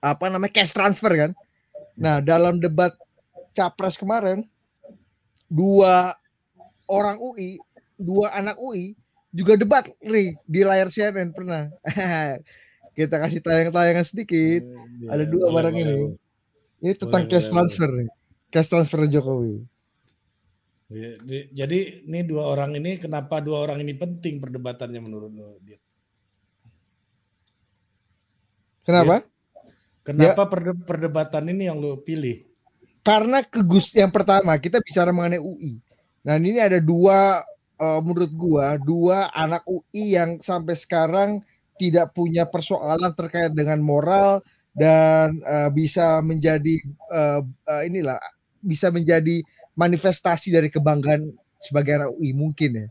apa 0.00 0.32
namanya 0.32 0.52
cash 0.52 0.72
transfer 0.72 1.12
kan. 1.12 1.30
Nah 1.94 2.18
dalam 2.24 2.56
debat 2.56 2.96
capres 3.52 4.00
kemarin 4.00 4.48
dua 5.46 6.16
orang 6.88 7.20
UI, 7.20 7.60
dua 7.94 8.32
anak 8.34 8.56
UI 8.58 8.96
juga 9.30 9.54
debat 9.54 9.86
Ri 10.02 10.34
di 10.48 10.60
layar 10.66 10.90
CNN 10.90 11.30
pernah. 11.30 11.70
Kita 12.98 13.16
kasih 13.22 13.40
tayang-tayangan 13.40 14.02
sedikit. 14.02 14.66
Ada 15.06 15.24
dua 15.24 15.48
Boleh, 15.48 15.54
barang 15.54 15.74
boleh, 15.78 15.86
ini. 15.86 15.94
boleh. 16.02 16.18
Ini 16.80 16.92
tentang 16.98 17.22
Boleh, 17.24 17.30
cash 17.30 17.46
boleh, 17.46 17.54
transfer 17.54 17.88
nih. 17.94 18.08
Cash 18.50 18.68
transfer 18.68 19.00
Jokowi. 19.06 19.54
Di- 20.90 21.48
Jadi 21.54 22.02
ini 22.10 22.20
dua 22.26 22.50
orang 22.50 22.74
ini 22.74 22.98
kenapa 22.98 23.38
dua 23.38 23.62
orang 23.62 23.78
ini 23.86 23.94
penting 23.94 24.42
perdebatannya 24.42 24.98
menurut 24.98 25.30
lo? 25.30 25.54
Dit? 25.62 25.78
Kenapa? 30.16 30.42
Perde- 30.50 30.82
perdebatan 30.86 31.44
ini 31.50 31.68
yang 31.70 31.78
lo 31.78 32.00
pilih? 32.00 32.46
karena 33.00 33.40
kegus 33.40 33.96
yang 33.96 34.12
pertama 34.12 34.52
kita 34.60 34.76
bicara 34.84 35.08
mengenai 35.08 35.40
UI. 35.40 35.80
Nah 36.20 36.36
ini 36.36 36.60
ada 36.60 36.76
dua 36.84 37.40
eh, 37.80 38.00
menurut 38.04 38.28
gua 38.36 38.76
dua 38.76 39.32
anak 39.32 39.64
UI 39.64 40.20
yang 40.20 40.36
sampai 40.44 40.76
sekarang 40.76 41.40
tidak 41.80 42.12
punya 42.12 42.44
persoalan 42.44 43.08
terkait 43.16 43.56
dengan 43.56 43.80
moral 43.80 44.44
dan 44.76 45.32
eh, 45.40 45.70
bisa 45.72 46.20
menjadi 46.20 46.76
eh, 47.08 47.40
eh, 47.40 47.82
inilah 47.88 48.20
bisa 48.60 48.92
menjadi 48.92 49.40
manifestasi 49.72 50.52
dari 50.52 50.68
kebanggaan 50.68 51.32
sebagai 51.56 52.04
anak 52.04 52.10
UI 52.20 52.36
mungkin 52.36 52.84
ya. 52.84 52.88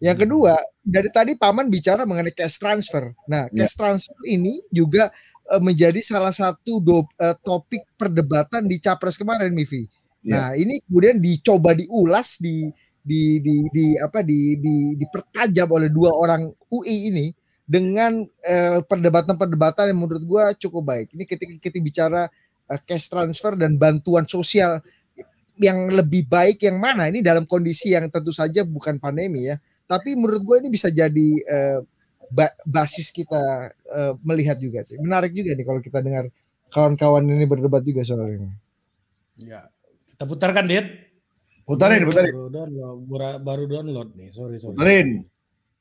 Yang 0.00 0.30
kedua 0.30 0.54
dari 0.80 1.10
tadi 1.10 1.34
paman 1.34 1.66
bicara 1.68 2.06
mengenai 2.06 2.32
cash 2.32 2.56
transfer. 2.62 3.12
Nah 3.26 3.50
Ya. 3.50 3.66
cash 3.66 3.74
transfer 3.74 4.14
ini 4.30 4.62
juga 4.70 5.10
menjadi 5.58 5.98
salah 5.98 6.30
satu 6.30 6.78
do- 6.78 7.10
eh, 7.18 7.34
topik 7.42 7.82
perdebatan 7.98 8.62
di 8.70 8.78
capres 8.78 9.18
kemarin, 9.18 9.50
Mivi. 9.50 9.90
Ya. 10.22 10.30
Nah, 10.36 10.48
ini 10.54 10.78
kemudian 10.86 11.18
dicoba 11.18 11.74
diulas 11.74 12.38
di 12.38 12.70
di 13.00 13.40
di, 13.40 13.64
di 13.72 13.86
apa 13.96 14.20
di, 14.20 14.60
di 14.60 14.94
dipertajam 14.94 15.66
oleh 15.72 15.88
dua 15.88 16.12
orang 16.14 16.46
UI 16.70 17.10
ini 17.10 17.26
dengan 17.64 18.22
eh, 18.44 18.78
perdebatan-perdebatan 18.84 19.90
yang 19.90 19.98
menurut 19.98 20.22
gua 20.22 20.54
cukup 20.54 20.82
baik. 20.86 21.06
Ini 21.16 21.24
ketika 21.24 21.54
kita 21.58 21.78
bicara 21.82 22.22
eh, 22.70 22.80
cash 22.86 23.10
transfer 23.10 23.56
dan 23.56 23.74
bantuan 23.80 24.28
sosial 24.28 24.78
yang 25.60 25.92
lebih 25.92 26.24
baik 26.24 26.64
yang 26.64 26.80
mana 26.80 27.12
ini 27.12 27.20
dalam 27.20 27.44
kondisi 27.44 27.92
yang 27.92 28.08
tentu 28.08 28.32
saja 28.32 28.64
bukan 28.64 28.96
pandemi 28.96 29.48
ya. 29.48 29.60
Tapi 29.84 30.16
menurut 30.16 30.40
gue 30.40 30.56
ini 30.64 30.68
bisa 30.72 30.88
jadi 30.88 31.28
eh, 31.44 31.78
ba- 32.30 32.56
basis 32.62 33.10
kita 33.10 33.42
eh, 33.70 34.12
melihat 34.20 34.56
juga. 34.56 34.82
sih. 34.82 34.96
Menarik 34.96 35.30
juga 35.30 35.52
nih 35.52 35.64
kalau 35.64 35.78
kita 35.78 35.98
dengar 35.98 36.30
kawan-kawan 36.68 37.22
ini 37.24 37.44
berdebat 37.44 37.82
juga 37.82 38.00
soal 38.00 38.30
ini. 38.30 38.48
Ya, 39.36 39.66
kita 40.06 40.24
putarkan, 40.24 40.64
Dit. 40.64 40.86
Putarin, 41.62 42.02
Ini 42.02 42.06
putarin. 42.06 42.32
Baru 42.32 42.48
download, 42.48 42.98
baru- 43.40 43.68
download 43.68 44.08
nih, 44.14 44.30
sorry 44.30 44.56
sorry. 44.56 44.74
Putarin. 44.74 45.08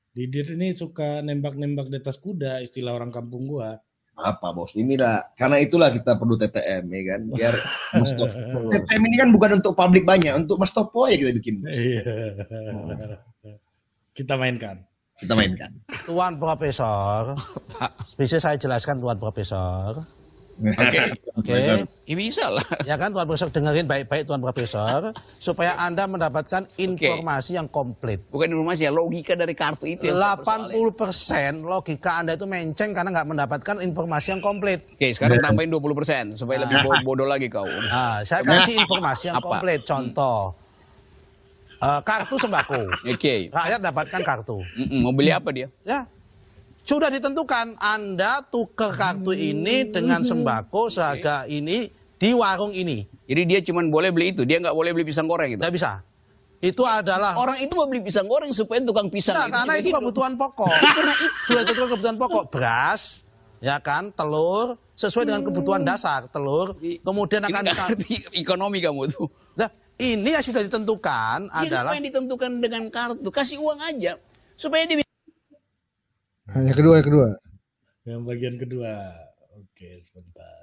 Didit 0.09 0.49
ini 0.51 0.69
suka 0.69 1.21
nembak-nembak 1.21 1.87
di 1.87 1.97
atas 1.97 2.17
kuda, 2.17 2.59
istilah 2.59 2.93
orang 2.93 3.09
kampung 3.09 3.45
gua. 3.45 3.77
Apa 4.13 4.51
bos? 4.51 4.75
Inilah 4.75 5.31
karena 5.33 5.57
itulah 5.57 5.87
kita 5.87 6.13
perlu 6.13 6.35
TTM 6.35 6.83
ya 6.85 7.01
kan. 7.07 7.21
Biar 7.29 7.53
Mas 8.01 8.11
Topo- 8.11 8.67
TTM 8.67 9.01
ini 9.05 9.15
kan 9.15 9.29
bukan 9.29 9.51
untuk 9.57 9.73
publik 9.73 10.03
banyak, 10.03 10.33
untuk 10.35 10.57
Mas 10.57 10.69
Topo 10.69 11.07
ya 11.07 11.15
kita 11.15 11.31
bikin. 11.31 11.63
bos. 11.63 11.71
Iya. 11.71 12.01
Kita 14.11 14.35
mainkan. 14.35 14.83
Kita 15.19 15.33
mainkan. 15.33 15.71
Tuan 16.05 16.39
Profesor, 16.39 17.35
bisa 18.15 18.39
saya 18.39 18.55
jelaskan 18.55 18.97
Tuan 18.97 19.15
Profesor. 19.15 19.99
Oke, 20.59 20.99
Oke, 21.39 21.55
ya 22.03 22.15
bisa 22.19 22.51
lah. 22.51 22.59
ya 22.83 22.95
kan 22.95 23.15
Tuan 23.15 23.23
Profesor 23.23 23.47
dengerin 23.47 23.87
baik-baik 23.87 24.27
Tuan 24.27 24.43
Profesor 24.43 25.15
supaya 25.39 25.71
Anda 25.79 26.03
mendapatkan 26.03 26.67
informasi 26.75 27.55
yang 27.55 27.67
komplit. 27.67 28.27
Bukan 28.27 28.47
informasi 28.49 28.83
ya, 28.83 28.91
logika 28.91 29.39
dari 29.39 29.55
kartu 29.55 29.87
itu 29.87 30.03
yang 30.05 30.19
saya 30.19 30.35
persoalin. 30.35 31.63
80% 31.63 31.63
logika 31.63 32.19
Anda 32.19 32.35
itu 32.35 32.43
menceng 32.43 32.91
karena 32.91 33.07
nggak 33.09 33.27
mendapatkan 33.29 33.75
informasi 33.79 34.27
yang 34.35 34.41
komplit. 34.41 34.83
Oke, 34.89 35.15
sekarang 35.15 35.39
tambahin 35.39 35.71
20% 35.71 36.35
supaya 36.35 36.59
lebih 36.59 36.75
bo- 36.81 37.03
bodoh 37.05 37.23
lagi 37.23 37.47
kau. 37.47 37.63
Nah, 37.63 38.19
saya 38.21 38.43
kasih 38.43 38.83
informasi 38.83 39.31
yang 39.31 39.39
Apa? 39.39 39.63
komplit. 39.63 39.79
Contoh, 39.83 40.51
eh, 41.79 42.01
kartu 42.03 42.35
sembako. 42.35 42.81
Oke, 43.07 43.49
Rakyat 43.49 43.79
dapatkan 43.79 44.21
kartu. 44.21 44.59
Mm-mm, 44.59 44.99
mau 45.03 45.13
beli 45.15 45.31
apa 45.31 45.49
dia? 45.55 45.67
Ya, 45.87 46.05
sudah 46.89 47.13
ditentukan 47.13 47.77
Anda 47.77 48.41
tuker 48.49 48.97
kartu 48.97 49.29
ini 49.37 49.85
dengan 49.93 50.25
sembako 50.25 50.89
seharga 50.89 51.45
ini 51.45 51.85
di 52.17 52.29
warung 52.33 52.73
ini. 52.73 53.05
Jadi 53.29 53.41
dia 53.45 53.59
cuma 53.61 53.85
boleh 53.85 54.09
beli 54.09 54.33
itu, 54.33 54.41
dia 54.41 54.57
nggak 54.57 54.73
boleh 54.73 54.91
beli 54.91 55.05
pisang 55.05 55.29
goreng 55.29 55.53
gitu. 55.53 55.61
Tidak 55.61 55.73
bisa. 55.73 56.01
Itu 56.59 56.83
adalah 56.83 57.39
Orang 57.39 57.55
itu 57.63 57.71
mau 57.71 57.87
beli 57.87 58.03
pisang 58.03 58.27
goreng 58.27 58.51
supaya 58.51 58.83
tukang 58.83 59.07
pisang 59.07 59.31
Nah, 59.37 59.47
itu 59.47 59.55
karena 59.55 59.73
itu 59.79 59.89
kebutuhan 59.95 60.33
pokok. 60.35 60.73
Sudah 61.47 61.61
itu 61.63 61.71
kebutuhan 61.77 62.17
pokok 62.19 62.43
beras, 62.51 63.23
ya 63.63 63.79
kan, 63.79 64.11
telur 64.11 64.75
sesuai 64.99 65.31
dengan 65.31 65.47
kebutuhan 65.47 65.87
dasar 65.87 66.27
telur. 66.27 66.75
Kemudian 66.81 67.39
akan 67.47 67.63
nggak 67.63 67.89
ekonomi 68.35 68.83
kamu 68.83 69.07
tuh. 69.07 69.31
Ini 69.99 70.29
yang 70.31 70.45
sudah 70.45 70.63
ditentukan 70.63 71.51
Dia 71.51 71.67
adalah 71.67 71.91
apa 71.91 71.99
yang 71.99 72.07
ditentukan 72.07 72.51
dengan 72.63 72.87
kartu? 72.87 73.27
Kasih 73.27 73.59
uang 73.59 73.79
aja 73.83 74.15
supaya 74.55 74.87
dia 74.87 75.03
Nah, 76.49 76.65
yang 76.65 76.77
kedua, 76.81 76.93
yang 76.97 77.07
kedua. 77.13 77.29
Yang 78.09 78.21
bagian 78.25 78.55
kedua. 78.57 78.93
Oke, 79.53 80.01
sebentar. 80.01 80.59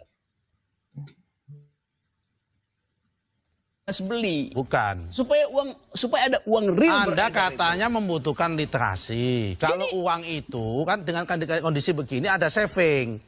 bisa 3.87 4.03
beli. 4.03 4.51
bukan. 4.51 5.15
Supaya 5.15 5.47
uang 5.47 5.71
supaya 5.95 6.27
ada 6.27 6.43
uang 6.43 6.75
real. 6.75 7.07
Anda 7.07 7.07
beredar 7.07 7.31
itu. 7.31 7.39
katanya 7.39 7.87
membutuhkan 7.87 8.59
literasi. 8.59 9.55
Kalau 9.63 9.87
uang 10.03 10.27
itu 10.27 10.83
kan 10.83 11.07
dengan 11.07 11.23
kondisi 11.63 11.95
begini 11.95 12.27
ada 12.27 12.51
saving. 12.51 13.23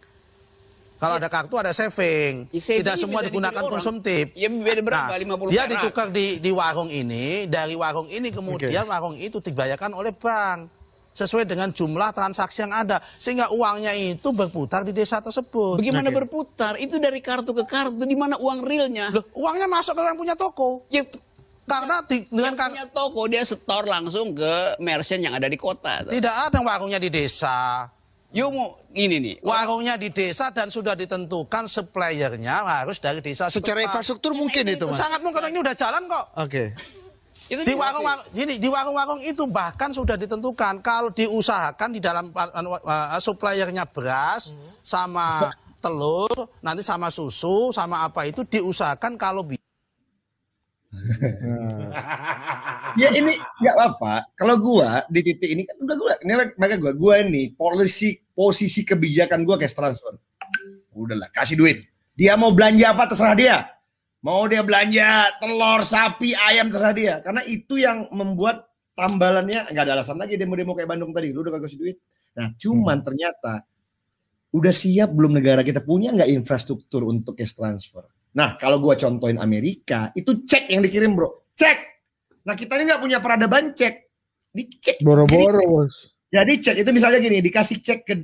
Kalau 0.98 1.14
ada 1.14 1.30
kartu 1.30 1.54
ada 1.54 1.70
saving. 1.70 2.50
Ya, 2.50 2.58
saving 2.58 2.82
Tidak 2.82 2.96
semua 2.98 3.22
digunakan 3.22 3.62
konsumtif. 3.70 4.34
Ya 4.34 4.50
beda 4.50 4.82
berapa? 4.82 5.14
Nah, 5.14 5.38
50 5.38 5.54
dia 5.54 5.62
perak. 5.62 5.70
ditukar 5.70 6.06
di 6.10 6.42
di 6.42 6.50
warung 6.50 6.90
ini, 6.90 7.46
dari 7.46 7.78
warung 7.78 8.10
ini 8.10 8.34
kemudian 8.34 8.82
warung 8.90 9.14
itu 9.14 9.38
dibayarkan 9.38 9.94
oleh 9.94 10.10
bank 10.10 10.74
sesuai 11.18 11.50
dengan 11.50 11.74
jumlah 11.74 12.14
transaksi 12.14 12.62
yang 12.62 12.70
ada 12.70 13.02
sehingga 13.18 13.50
uangnya 13.50 13.90
itu 13.94 14.30
berputar 14.30 14.86
di 14.86 14.94
desa 14.94 15.18
tersebut. 15.18 15.82
Bagaimana 15.82 16.14
berputar? 16.14 16.78
Itu 16.78 17.02
dari 17.02 17.18
kartu 17.18 17.50
ke 17.50 17.66
kartu. 17.66 18.06
Di 18.06 18.14
mana 18.14 18.38
uang 18.38 18.62
realnya? 18.62 19.10
Loh, 19.10 19.26
uangnya 19.34 19.66
masuk 19.66 19.98
ke 19.98 20.02
yang 20.06 20.18
punya 20.18 20.38
toko. 20.38 20.86
Ya, 20.86 21.02
Karena 21.68 22.00
di, 22.06 22.24
dengan 22.30 22.54
yang 22.54 22.70
punya 22.70 22.86
toko 22.94 23.22
dia 23.26 23.42
setor 23.42 23.84
langsung 23.84 24.32
ke 24.32 24.78
merchant 24.78 25.20
yang 25.20 25.34
ada 25.34 25.50
di 25.50 25.58
kota. 25.58 26.06
tidak 26.06 26.34
ada 26.48 26.58
warungnya 26.62 27.02
di 27.02 27.10
desa. 27.10 27.90
Yuk 28.28 28.48
mau 28.52 28.76
ini 28.92 29.16
nih. 29.24 29.34
Warungnya 29.40 29.96
di 29.96 30.12
desa 30.12 30.52
dan 30.52 30.68
sudah 30.68 30.92
ditentukan 30.92 31.64
suppliernya 31.64 32.60
harus 32.60 33.00
dari 33.00 33.24
desa 33.24 33.48
Secara 33.48 33.80
setempat. 33.80 33.88
infrastruktur 33.88 34.32
mungkin 34.36 34.68
itu, 34.68 34.84
Mas. 34.84 35.00
Sangat 35.00 35.24
mungkin 35.24 35.48
ini 35.48 35.58
udah 35.64 35.72
jalan 35.72 36.04
kok. 36.04 36.26
Oke. 36.36 36.76
Itu 37.48 37.64
Di 37.64 37.72
warung-warung 37.72 38.28
gini, 38.36 38.60
di 38.60 38.68
warung-warung 38.68 39.20
itu 39.24 39.48
bahkan 39.48 39.88
sudah 39.88 40.20
ditentukan 40.20 40.84
kalau 40.84 41.08
diusahakan 41.08 41.96
di 41.96 42.00
dalam 42.04 42.28
uh, 42.28 42.76
uh, 42.84 43.16
suppliernya 43.16 43.88
beras 43.88 44.52
sama 44.84 45.48
telur, 45.80 46.28
nanti 46.60 46.84
sama 46.84 47.08
susu, 47.08 47.72
sama 47.72 48.04
apa 48.04 48.28
itu 48.28 48.44
diusahakan 48.44 49.16
kalau 49.16 49.40
bisa 49.40 49.57
Ya 52.96 53.08
ini 53.12 53.32
nggak 53.36 53.74
apa-apa. 53.76 54.32
Kalau 54.32 54.56
gua 54.56 55.04
di 55.12 55.20
titik 55.20 55.52
ini 55.52 55.62
kan 55.68 55.76
udah 55.84 55.96
gua, 56.00 56.12
ini 56.24 56.32
maka 56.56 56.74
gua, 56.80 56.92
gua 56.96 57.14
ini 57.20 57.52
polisi 57.52 58.16
posisi 58.32 58.82
kebijakan 58.82 59.44
gua 59.44 59.60
cash 59.60 59.76
transfer. 59.76 60.16
Udahlah, 60.96 61.28
kasih 61.30 61.60
duit. 61.60 61.84
Dia 62.18 62.34
mau 62.34 62.50
belanja 62.50 62.96
apa 62.96 63.04
terserah 63.06 63.36
dia. 63.36 63.56
Mau 64.18 64.50
dia 64.50 64.66
belanja 64.66 65.38
telur, 65.38 65.86
sapi, 65.86 66.34
ayam 66.34 66.66
terserah 66.72 66.96
dia. 66.96 67.14
Karena 67.22 67.46
itu 67.46 67.78
yang 67.78 68.10
membuat 68.10 68.66
tambalannya 68.98 69.70
nggak 69.70 69.84
ada 69.86 69.94
alasan 69.94 70.18
lagi 70.18 70.34
demo-demo 70.34 70.74
kayak 70.74 70.90
Bandung 70.90 71.14
tadi. 71.14 71.30
Lu 71.30 71.46
udah 71.46 71.54
gak 71.54 71.70
kasih 71.70 71.78
duit. 71.78 71.96
Nah, 72.34 72.50
cuman 72.58 72.98
ternyata 73.06 73.62
udah 74.50 74.74
siap 74.74 75.14
belum 75.14 75.38
negara 75.38 75.62
kita 75.62 75.84
punya 75.84 76.10
nggak 76.10 76.34
infrastruktur 76.34 77.06
untuk 77.06 77.38
cash 77.38 77.54
transfer. 77.54 78.02
Nah, 78.38 78.54
kalau 78.54 78.78
gua 78.78 78.94
contohin 78.94 79.42
Amerika, 79.42 80.14
itu 80.14 80.46
cek 80.46 80.70
yang 80.70 80.86
dikirim, 80.86 81.18
Bro. 81.18 81.50
Cek. 81.58 81.78
Nah, 82.46 82.54
kita 82.54 82.78
ini 82.78 82.86
nggak 82.86 83.02
punya 83.02 83.18
peradaban 83.18 83.74
cek. 83.74 83.94
Dicek. 84.54 85.02
Boro-boro, 85.02 85.58
Bos. 85.66 86.14
Jadi 86.30 86.52
cek 86.62 86.76
itu 86.86 86.90
misalnya 86.94 87.18
gini, 87.18 87.42
dikasih 87.42 87.82
cek 87.82 88.00
ke 88.06 88.14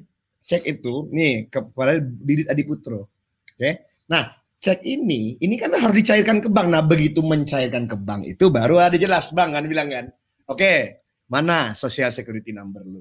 cek 0.44 0.62
itu 0.68 1.08
nih 1.10 1.48
kepada 1.48 1.98
Didit 1.98 2.46
Adiputro. 2.46 3.10
Oke. 3.56 3.88
Nah, 4.12 4.28
cek 4.60 4.84
ini 4.84 5.40
ini 5.40 5.54
kan 5.56 5.72
harus 5.72 5.96
dicairkan 6.04 6.44
ke 6.44 6.48
bank. 6.52 6.68
Nah, 6.68 6.84
begitu 6.84 7.24
mencairkan 7.24 7.88
ke 7.88 7.96
bank 7.96 8.28
itu 8.28 8.52
baru 8.52 8.78
ada 8.78 9.00
jelas 9.00 9.32
bank 9.32 9.56
kan 9.56 9.64
bilang 9.64 9.88
kan. 9.88 10.06
Oke, 10.44 11.00
mana 11.32 11.72
social 11.72 12.12
security 12.12 12.52
number 12.52 12.84
lu? 12.84 13.00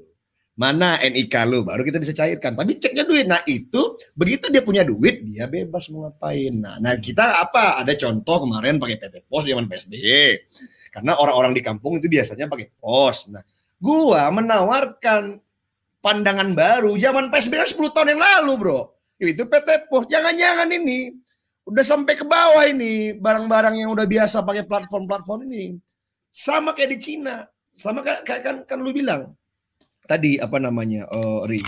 Mana 0.53 1.01
NIK 1.01 1.33
lu? 1.49 1.65
Baru 1.65 1.81
kita 1.81 1.97
bisa 1.97 2.13
cairkan. 2.13 2.53
Tapi 2.53 2.77
ceknya 2.77 3.09
duit. 3.09 3.25
Nah, 3.25 3.41
itu 3.49 3.97
begitu 4.13 4.53
dia 4.53 4.61
punya 4.61 4.85
duit, 4.85 5.25
dia 5.25 5.49
bebas 5.49 5.89
mau 5.89 6.05
ngapain. 6.05 6.53
Nah, 6.53 6.77
nah 6.77 6.93
kita 6.93 7.41
apa? 7.41 7.81
Ada 7.81 7.97
contoh 7.97 8.45
kemarin 8.45 8.77
pakai 8.77 9.01
PT 9.01 9.25
Pos 9.25 9.49
zaman 9.49 9.65
PSBY. 9.65 10.45
Karena 10.93 11.17
orang-orang 11.17 11.57
di 11.57 11.61
kampung 11.65 11.97
itu 11.97 12.05
biasanya 12.05 12.45
pakai 12.45 12.69
pos. 12.77 13.25
Nah, 13.33 13.41
gua 13.81 14.29
menawarkan 14.29 15.41
pandangan 16.05 16.53
baru 16.53 16.93
zaman 17.01 17.33
PSBY 17.33 17.57
kan 17.65 17.69
10 17.73 17.95
tahun 17.97 18.07
yang 18.13 18.21
lalu, 18.21 18.53
Bro. 18.61 18.79
Itu 19.17 19.49
PT 19.49 19.89
Pos. 19.89 20.05
Jangan-jangan 20.05 20.69
ini 20.69 21.17
udah 21.65 21.81
sampai 21.81 22.13
ke 22.13 22.29
bawah 22.29 22.61
ini 22.69 23.17
barang-barang 23.17 23.81
yang 23.81 23.89
udah 23.89 24.05
biasa 24.05 24.45
pakai 24.45 24.69
platform-platform 24.69 25.49
ini. 25.49 25.81
Sama 26.29 26.77
kayak 26.77 26.93
di 26.93 26.97
Cina. 27.01 27.41
Sama 27.73 28.05
kayak 28.05 28.21
kan 28.45 28.55
kan 28.69 28.77
lu 28.77 28.93
bilang 28.93 29.33
tadi 30.07 30.37
apa 30.39 30.57
namanya? 30.59 31.07
eh, 31.09 31.39
Ri. 31.49 31.61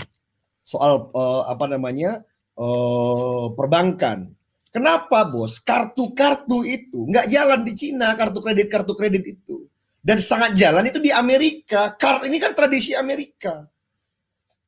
Soal 0.62 1.10
eh, 1.12 1.42
apa 1.48 1.64
namanya? 1.70 2.22
eh, 2.56 3.44
perbankan. 3.52 4.32
Kenapa, 4.72 5.24
Bos? 5.24 5.56
Kartu-kartu 5.64 6.60
itu 6.64 7.08
nggak 7.08 7.32
jalan 7.32 7.64
di 7.64 7.72
Cina, 7.72 8.12
kartu 8.12 8.44
kredit 8.44 8.68
kartu 8.68 8.92
kredit 8.92 9.24
itu. 9.24 9.64
Dan 10.06 10.22
sangat 10.22 10.54
jalan 10.54 10.86
itu 10.86 11.02
di 11.02 11.10
Amerika. 11.10 11.98
Ini 11.98 12.36
kan 12.38 12.54
tradisi 12.54 12.94
Amerika. 12.94 13.66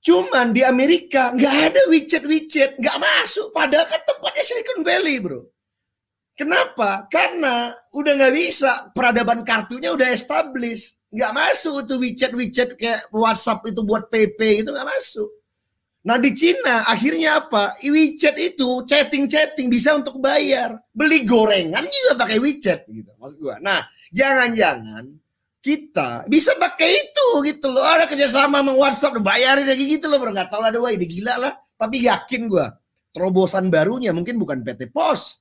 Cuman 0.03 0.51
di 0.51 0.67
Amerika 0.67 1.31
nggak 1.31 1.57
ada 1.71 1.81
widget-widget, 1.91 2.75
nggak 2.79 2.99
masuk. 2.99 3.55
Padahal 3.55 3.87
kan 3.87 4.03
tempatnya 4.03 4.43
Silicon 4.43 4.81
Valley, 4.83 5.23
bro. 5.23 5.47
Kenapa? 6.35 7.07
Karena 7.07 7.71
udah 7.95 8.13
nggak 8.19 8.35
bisa. 8.35 8.91
Peradaban 8.95 9.47
kartunya 9.47 9.95
udah 9.95 10.11
established. 10.11 10.98
Nggak 11.09 11.33
masuk 11.33 11.89
tuh 11.89 11.97
widget-widget 12.01 12.77
kayak 12.77 13.09
WhatsApp 13.09 13.65
itu 13.65 13.81
buat 13.81 14.13
PP 14.13 14.65
itu 14.65 14.69
nggak 14.69 14.89
masuk. 14.89 15.29
Nah 16.05 16.17
di 16.17 16.31
Cina 16.33 16.89
akhirnya 16.89 17.43
apa? 17.45 17.77
Widget 17.85 18.37
itu 18.39 18.85
chatting-chatting 18.85 19.69
bisa 19.69 19.97
untuk 19.97 20.21
bayar. 20.21 20.79
Beli 20.93 21.25
gorengan 21.25 21.85
juga 21.85 22.13
pakai 22.25 22.39
widget 22.41 22.85
gitu. 22.89 23.13
Maksud 23.17 23.39
gua. 23.41 23.57
Nah 23.61 23.85
jangan-jangan 24.13 25.05
kita 25.59 26.29
bisa 26.31 26.57
pakai 26.57 26.93
itu 26.93 27.29
gitu 27.45 27.69
loh. 27.73 27.83
Ada 27.83 28.09
kerjasama 28.09 28.61
sama 28.63 28.73
WhatsApp 28.73 29.21
bayarin 29.21 29.69
lagi 29.69 29.85
gitu 29.85 30.07
loh 30.07 30.17
bro. 30.17 30.33
Gak 30.33 30.49
tau 30.53 30.61
lah 30.61 30.73
doa 30.73 30.93
ini 30.93 31.05
gila 31.09 31.35
lah. 31.41 31.53
Tapi 31.77 32.05
yakin 32.05 32.49
gua 32.49 32.73
terobosan 33.13 33.73
barunya 33.73 34.13
mungkin 34.13 34.37
bukan 34.37 34.61
PT 34.63 34.93
Pos. 34.93 35.41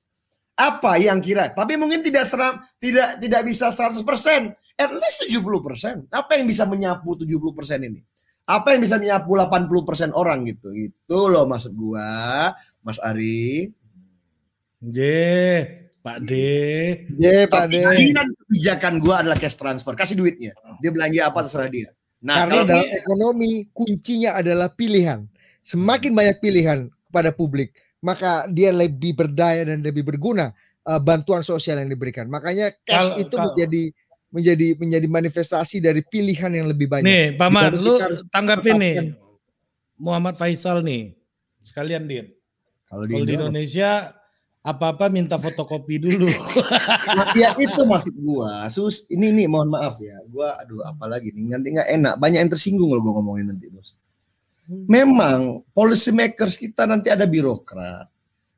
Apa 0.57 0.97
yang 0.97 1.22
kira? 1.22 1.53
Tapi 1.53 1.78
mungkin 1.78 2.01
tidak 2.01 2.26
seram, 2.26 2.57
tidak 2.82 3.22
tidak 3.22 3.41
bisa 3.45 3.70
100%. 3.70 4.01
At 4.78 4.93
least 4.93 5.25
70%. 5.25 6.05
Apa 6.13 6.38
yang 6.38 6.45
bisa 6.45 6.63
menyapu 6.69 7.17
70% 7.17 7.82
ini? 7.82 8.05
Apa 8.47 8.78
yang 8.78 8.86
bisa 8.86 9.01
menyapu 9.01 9.34
80% 9.36 10.13
orang 10.13 10.45
gitu? 10.45 10.69
Itu 10.71 11.28
loh 11.28 11.49
maksud 11.49 11.73
gua, 11.73 12.53
Mas 12.86 13.01
Ari. 13.01 13.73
J, 14.78 14.97
Pak 16.05 16.17
D. 16.23 16.32
Ye, 17.17 17.49
Pak 17.49 17.67
kan 18.13 18.28
kebijakan 18.45 18.93
gua 19.01 19.25
adalah 19.25 19.36
cash 19.36 19.57
transfer. 19.57 19.97
Kasih 19.97 20.13
duitnya. 20.15 20.53
Dia 20.80 20.93
belanja 20.93 21.28
apa 21.28 21.43
terserah 21.43 21.67
dia. 21.67 21.89
Nah, 22.21 22.45
Karena 22.45 22.53
kalau 22.61 22.65
dalam 22.69 22.89
ekonomi 22.93 23.51
kuncinya 23.73 24.38
adalah 24.38 24.69
pilihan. 24.69 25.25
Semakin 25.59 26.15
banyak 26.15 26.38
pilihan 26.39 26.88
kepada 27.11 27.36
publik, 27.36 27.75
maka 27.99 28.47
dia 28.47 28.71
lebih 28.71 29.17
berdaya 29.19 29.67
dan 29.67 29.84
lebih 29.84 30.07
berguna 30.07 30.55
uh, 30.88 31.01
bantuan 31.01 31.43
sosial 31.43 31.84
yang 31.84 31.91
diberikan. 31.91 32.32
Makanya 32.32 32.71
cash 32.88 33.11
Kalau- 33.11 33.19
itu 33.19 33.36
kalau- 33.36 33.51
menjadi 33.51 33.84
menjadi 34.28 34.75
menjadi 34.75 35.07
manifestasi 35.07 35.80
dari 35.80 36.03
pilihan 36.03 36.51
yang 36.51 36.67
lebih 36.67 36.91
banyak. 36.91 37.07
Nih, 37.07 37.25
Paman, 37.39 37.80
lu 37.80 37.95
tanggapin 38.32 38.75
nih. 38.75 38.95
Muhammad 39.97 40.38
Faisal 40.38 40.86
nih. 40.86 41.17
Sekalian, 41.65 42.07
Din. 42.07 42.32
kalau 42.88 43.03
di 43.03 43.19
di 43.19 43.36
Indo, 43.36 43.51
Indonesia 43.51 44.15
apa-apa 44.63 45.11
minta 45.11 45.36
fotokopi 45.39 45.95
dulu. 45.99 46.28
Ya 47.39 47.55
itu 47.55 47.82
maksud 47.84 48.15
gua. 48.19 48.67
Sus, 48.67 49.07
ini 49.07 49.32
nih 49.32 49.47
mohon 49.47 49.71
maaf 49.71 49.99
ya. 49.99 50.19
Gua 50.28 50.59
aduh 50.59 50.84
apalagi 50.84 51.32
nih 51.32 51.55
nanti 51.55 51.67
nggak 51.75 51.89
enak. 51.99 52.13
Banyak 52.19 52.39
yang 52.43 52.51
tersinggung 52.51 52.91
kalau 52.91 53.03
gua 53.03 53.13
ngomongin 53.19 53.51
nanti, 53.51 53.67
Bos. 53.71 53.95
Memang 54.67 55.63
policy 55.71 56.11
makers 56.11 56.59
kita 56.59 56.84
nanti 56.84 57.07
ada 57.07 57.23
birokrat. 57.23 58.11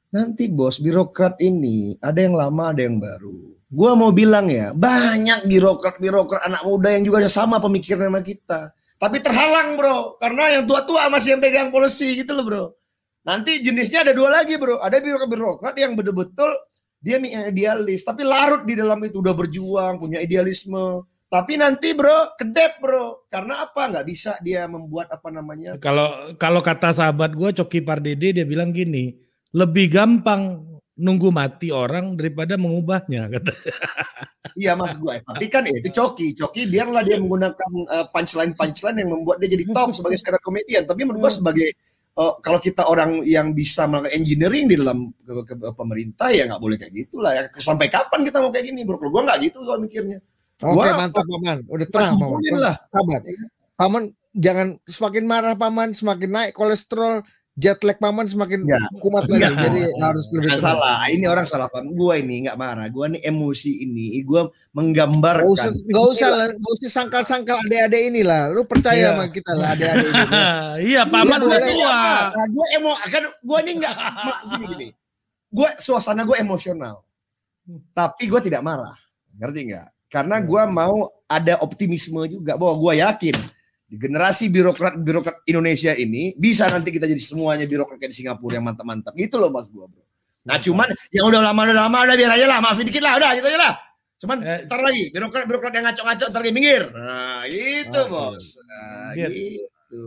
Nanti 0.10 0.50
bos, 0.50 0.82
birokrat 0.82 1.38
ini 1.38 1.94
ada 2.02 2.18
yang 2.18 2.34
lama, 2.34 2.74
ada 2.74 2.82
yang 2.82 2.98
baru. 2.98 3.54
Gua 3.70 3.94
mau 3.94 4.10
bilang 4.10 4.50
ya, 4.50 4.74
banyak 4.74 5.46
birokrat-birokrat 5.46 6.50
anak 6.50 6.66
muda 6.66 6.90
yang 6.90 7.06
juga 7.06 7.22
sama 7.30 7.62
pemikiran 7.62 8.10
sama 8.10 8.22
kita. 8.26 8.74
Tapi 8.98 9.22
terhalang 9.22 9.78
bro, 9.78 10.18
karena 10.18 10.60
yang 10.60 10.64
tua-tua 10.66 11.08
masih 11.14 11.38
yang 11.38 11.42
pegang 11.46 11.70
policy 11.70 12.20
gitu 12.26 12.34
loh 12.34 12.44
bro. 12.44 12.66
Nanti 13.22 13.62
jenisnya 13.62 14.02
ada 14.02 14.18
dua 14.18 14.42
lagi 14.42 14.58
bro, 14.58 14.82
ada 14.82 14.98
birokrat-birokrat 14.98 15.78
yang 15.78 15.94
betul-betul 15.94 16.50
dia 17.00 17.22
idealis, 17.22 18.04
tapi 18.04 18.26
larut 18.26 18.66
di 18.66 18.74
dalam 18.76 19.00
itu 19.06 19.22
udah 19.22 19.32
berjuang, 19.38 20.02
punya 20.02 20.20
idealisme. 20.20 21.06
Tapi 21.30 21.62
nanti 21.62 21.94
bro, 21.94 22.34
kedep 22.34 22.82
bro, 22.82 23.30
karena 23.30 23.70
apa? 23.70 23.86
Nggak 23.86 24.06
bisa 24.10 24.34
dia 24.42 24.66
membuat 24.66 25.14
apa 25.14 25.30
namanya? 25.30 25.78
Kalau 25.78 26.34
kalau 26.42 26.58
kata 26.58 26.90
sahabat 26.90 27.38
gue 27.38 27.54
Coki 27.54 27.86
Pardede 27.86 28.34
dia 28.34 28.46
bilang 28.50 28.74
gini, 28.74 29.14
lebih 29.56 29.90
gampang 29.90 30.70
nunggu 31.00 31.32
mati 31.32 31.72
orang 31.72 32.20
daripada 32.20 32.60
mengubahnya 32.60 33.32
kata. 33.32 33.54
Iya 34.58 34.76
mas 34.76 34.98
gue, 35.00 35.14
tapi 35.24 35.46
kan 35.48 35.64
ya 35.64 35.78
itu 35.78 35.94
coki, 35.94 36.36
coki 36.36 36.68
biarlah 36.68 37.00
dia 37.06 37.16
menggunakan 37.16 37.72
uh, 37.88 38.06
punchline 38.12 38.52
punchline 38.58 38.98
yang 38.98 39.14
membuat 39.14 39.40
dia 39.40 39.56
jadi 39.56 39.64
top 39.72 39.96
sebagai 39.96 40.20
stand 40.20 40.36
up 40.36 40.44
comedian. 40.44 40.84
Tapi 40.84 41.06
menurut 41.08 41.30
gue 41.30 41.32
sebagai 41.32 41.68
uh, 42.20 42.36
kalau 42.44 42.60
kita 42.60 42.84
orang 42.84 43.24
yang 43.24 43.56
bisa 43.56 43.88
melakukan 43.88 44.20
engineering 44.20 44.68
di 44.68 44.76
dalam 44.76 45.16
ke, 45.24 45.32
ke, 45.48 45.54
ke 45.54 45.72
pemerintah 45.72 46.28
ya 46.34 46.44
nggak 46.50 46.60
boleh 46.60 46.76
kayak 46.76 46.92
gitulah. 46.92 47.32
Ya, 47.32 47.48
sampai 47.56 47.88
kapan 47.88 48.20
kita 48.28 48.44
mau 48.44 48.52
kayak 48.52 48.68
gini 48.68 48.84
bro? 48.84 49.00
Gue 49.00 49.24
nggak 49.24 49.40
gitu 49.48 49.64
kalau 49.64 49.80
mikirnya. 49.80 50.20
Oke, 50.60 50.76
Gua- 50.76 50.98
mantap 50.98 51.24
Paman. 51.24 51.58
Udah 51.72 51.88
tenang 51.88 52.16
Paman. 52.20 52.42
Sabar. 52.92 53.20
Paman 53.80 54.04
jangan 54.36 54.68
semakin 54.84 55.24
marah 55.24 55.56
Paman, 55.56 55.96
semakin 55.96 56.30
naik 56.36 56.52
kolesterol. 56.52 57.24
Jet 57.60 57.76
lag 57.84 58.00
paman 58.00 58.24
semakin 58.24 58.64
Enggak. 58.64 58.88
kumat 58.98 59.28
lagi. 59.28 59.44
Enggak. 59.44 59.64
Jadi 59.68 59.80
harus 60.00 60.26
lebih 60.32 60.48
Nggak 60.48 60.60
tenang. 60.64 60.80
salah, 60.80 60.98
ini 61.06 61.26
orang 61.28 61.46
salah 61.46 61.68
paham. 61.68 61.92
Gua 61.92 62.14
ini 62.16 62.36
nggak 62.48 62.56
marah. 62.56 62.88
Gua 62.88 63.06
nih 63.06 63.22
emosi 63.22 63.84
ini, 63.84 64.16
gua 64.24 64.48
Gak 64.48 64.72
menggambarkan. 64.72 65.44
usah, 65.46 65.70
gak 65.76 66.06
usah 66.08 66.30
lah, 66.32 66.48
gak 66.50 66.72
usah 66.74 66.90
sangkal-sangkal 66.90 67.58
adik-adik 67.60 68.02
ini 68.08 68.22
lah. 68.24 68.48
Lu 68.48 68.64
percaya 68.64 68.96
Iya. 68.96 69.10
sama 69.12 69.26
kita 69.28 69.52
lah 69.52 69.68
adik-adik 69.76 70.08
ini. 70.08 70.24
iya, 70.96 71.02
paman 71.04 71.36
Iya, 71.36 71.46
udah 71.46 71.60
boleh. 71.60 71.68
tua. 71.76 72.00
Nah, 72.32 72.46
gue 72.48 72.66
emo 72.74 72.92
kan 72.96 73.24
gue 73.28 73.58
ini 73.60 73.72
nggak 73.76 73.94
gini 74.48 74.66
gini. 74.66 74.88
Gue 75.50 75.70
suasana 75.78 76.24
gue 76.24 76.38
emosional, 76.38 77.04
tapi 77.92 78.24
gue 78.24 78.42
tidak 78.42 78.62
marah. 78.62 78.96
Ngerti 79.36 79.60
nggak? 79.68 79.88
Karena 80.08 80.40
gue 80.40 80.62
mau 80.66 80.96
ada 81.26 81.60
optimisme 81.60 82.18
juga 82.26 82.56
bahwa 82.56 82.74
gue 82.80 82.94
yakin 82.98 83.36
di 83.90 83.98
generasi 83.98 84.54
birokrat 84.54 85.02
birokrat 85.02 85.42
Indonesia 85.44 85.92
ini 85.92 86.38
bisa 86.38 86.70
nanti 86.70 86.94
kita 86.94 87.10
jadi 87.10 87.18
semuanya 87.18 87.66
birokrat 87.66 87.98
kayak 87.98 88.14
di 88.14 88.18
Singapura 88.22 88.62
yang 88.62 88.70
mantap-mantap 88.70 89.18
gitu 89.18 89.42
loh 89.42 89.50
mas 89.50 89.66
gue 89.68 89.82
bro. 89.82 90.04
Nah 90.46 90.62
cuman 90.62 90.88
yang 91.10 91.26
udah 91.26 91.42
lama 91.42 91.62
udah 91.66 91.78
lama 91.90 91.98
udah 92.06 92.16
biar 92.16 92.32
aja 92.38 92.46
lah 92.46 92.62
maafin 92.62 92.86
dikit 92.86 93.02
lah 93.02 93.18
udah 93.18 93.34
gitu 93.34 93.50
aja 93.50 93.60
lah. 93.60 93.74
Cuman 94.20 94.38
Eh. 94.44 94.60
ntar 94.70 94.80
lagi 94.80 95.04
birokrat 95.10 95.46
birokrat 95.50 95.74
yang 95.74 95.86
ngaco-ngaco 95.90 96.24
ntar 96.30 96.42
lagi 96.46 96.54
minggir. 96.54 96.84
Nah 96.94 97.44
itu 97.50 97.98
Oke. 97.98 98.12
bos. 98.14 98.46
Nah, 98.62 99.12
Biar- 99.18 99.34
gitu. 99.34 100.04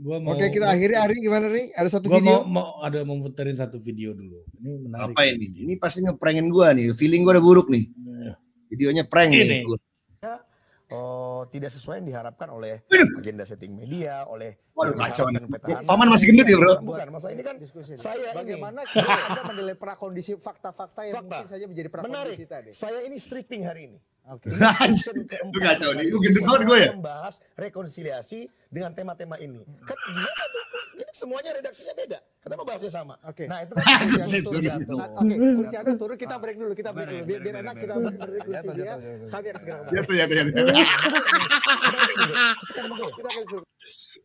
Gua 0.00 0.16
mau 0.16 0.32
Oke 0.32 0.48
kita 0.48 0.66
akhiri 0.66 0.94
Ari 0.96 1.16
gimana 1.20 1.46
nih? 1.52 1.76
Ada 1.76 2.00
satu 2.00 2.08
Gua 2.08 2.18
video. 2.24 2.40
mau, 2.48 2.48
mau 2.48 2.66
ada 2.80 3.04
mau 3.04 3.20
puterin 3.20 3.52
satu 3.52 3.76
video 3.76 4.16
dulu. 4.16 4.48
Ini 4.56 4.70
menarik. 4.80 5.12
Apa 5.12 5.28
ini? 5.28 5.60
Ini 5.60 5.76
pasti 5.76 6.00
ngeprengin 6.00 6.48
gua 6.48 6.72
nih. 6.72 6.96
Feeling 6.96 7.20
gua 7.20 7.36
udah 7.36 7.44
buruk 7.44 7.68
nih. 7.68 7.84
Videonya 8.66 9.04
prank 9.04 9.30
Ini. 9.30 9.44
nih. 9.44 9.60
Gua- 9.62 9.82
oh, 10.92 11.42
tidak 11.50 11.70
sesuai 11.74 12.02
yang 12.02 12.08
diharapkan 12.14 12.48
oleh 12.52 12.86
agenda 13.18 13.42
setting 13.42 13.74
media, 13.74 14.26
oleh 14.28 14.54
Waduh, 14.76 14.94
kacau 14.94 15.26
petahana. 15.32 15.88
Paman 15.88 16.08
masih 16.12 16.26
gendut 16.30 16.46
ya, 16.46 16.56
bro? 16.60 16.74
Bukan, 16.84 17.06
masa 17.08 17.32
ini 17.32 17.42
kan 17.42 17.56
diskusi. 17.56 17.96
saya 17.96 18.30
ini 18.32 18.36
Bagaimana 18.36 18.80
kita 18.92 19.14
Anda 19.32 19.42
menilai 19.48 19.76
prakondisi 19.78 20.36
fakta-fakta 20.36 21.00
yang 21.08 21.16
Fakta. 21.16 21.26
mungkin 21.26 21.48
saja 21.48 21.64
menjadi 21.64 21.88
menarik. 21.88 22.04
prakondisi 22.36 22.44
tadi? 22.44 22.70
Saya 22.76 22.98
ini 23.02 23.16
stripping 23.16 23.62
hari 23.64 23.80
ini. 23.90 23.98
Oke. 24.26 24.50
Keempat 25.30 25.54
Lu 25.54 25.58
kacau 25.62 25.90
nih. 25.94 26.06
Lu 26.10 26.18
gendut 26.18 26.42
banget 26.42 26.62
gua 26.66 26.78
ya? 26.82 26.90
Membahas 26.98 27.34
rekonsiliasi 27.54 28.50
dengan 28.66 28.90
tema-tema 28.90 29.38
ini. 29.38 29.62
Kan 29.86 29.94
gimana 29.94 30.44
tuh? 30.50 30.64
Ini 30.96 31.12
semuanya 31.14 31.50
redaksinya 31.54 31.94
beda. 31.94 32.18
Kenapa 32.42 32.62
bahasnya 32.66 32.90
sama? 32.90 33.14
Oke. 33.22 33.46
Nah, 33.46 33.62
itu 33.62 33.72
kan 33.78 34.02
kursi 34.10 34.38
jatuh. 34.66 34.98
Oke, 34.98 35.34
kursi 35.38 35.74
Anda 35.78 35.92
turun, 35.94 36.16
kita 36.18 36.36
break 36.42 36.56
dulu, 36.58 36.72
kita 36.74 36.90
break 36.90 37.06
dulu. 37.06 37.22
Biar, 37.22 37.40
biar 37.44 37.54
enak 37.62 37.74
kita 37.78 37.94
break 38.02 38.42
kursi 38.50 38.66
dia. 38.74 38.94
Kami 39.30 39.46
akan 39.46 39.60
segera 39.62 39.78
kembali. 39.86 39.94
Kita 39.94 40.24
akan 40.26 40.34
segera 43.46 43.74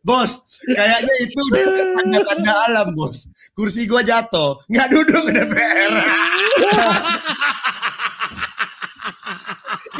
Bos, 0.02 0.42
kayaknya 0.66 1.14
itu 1.22 1.38
udah 1.38 1.62
tanda-tanda 1.94 2.52
alam, 2.66 2.88
bos. 2.98 3.30
Kursi 3.54 3.86
gua 3.86 4.02
jatuh, 4.02 4.58
nggak 4.66 4.88
duduk 4.90 5.30
ke 5.30 5.32
DPR. 5.38 5.92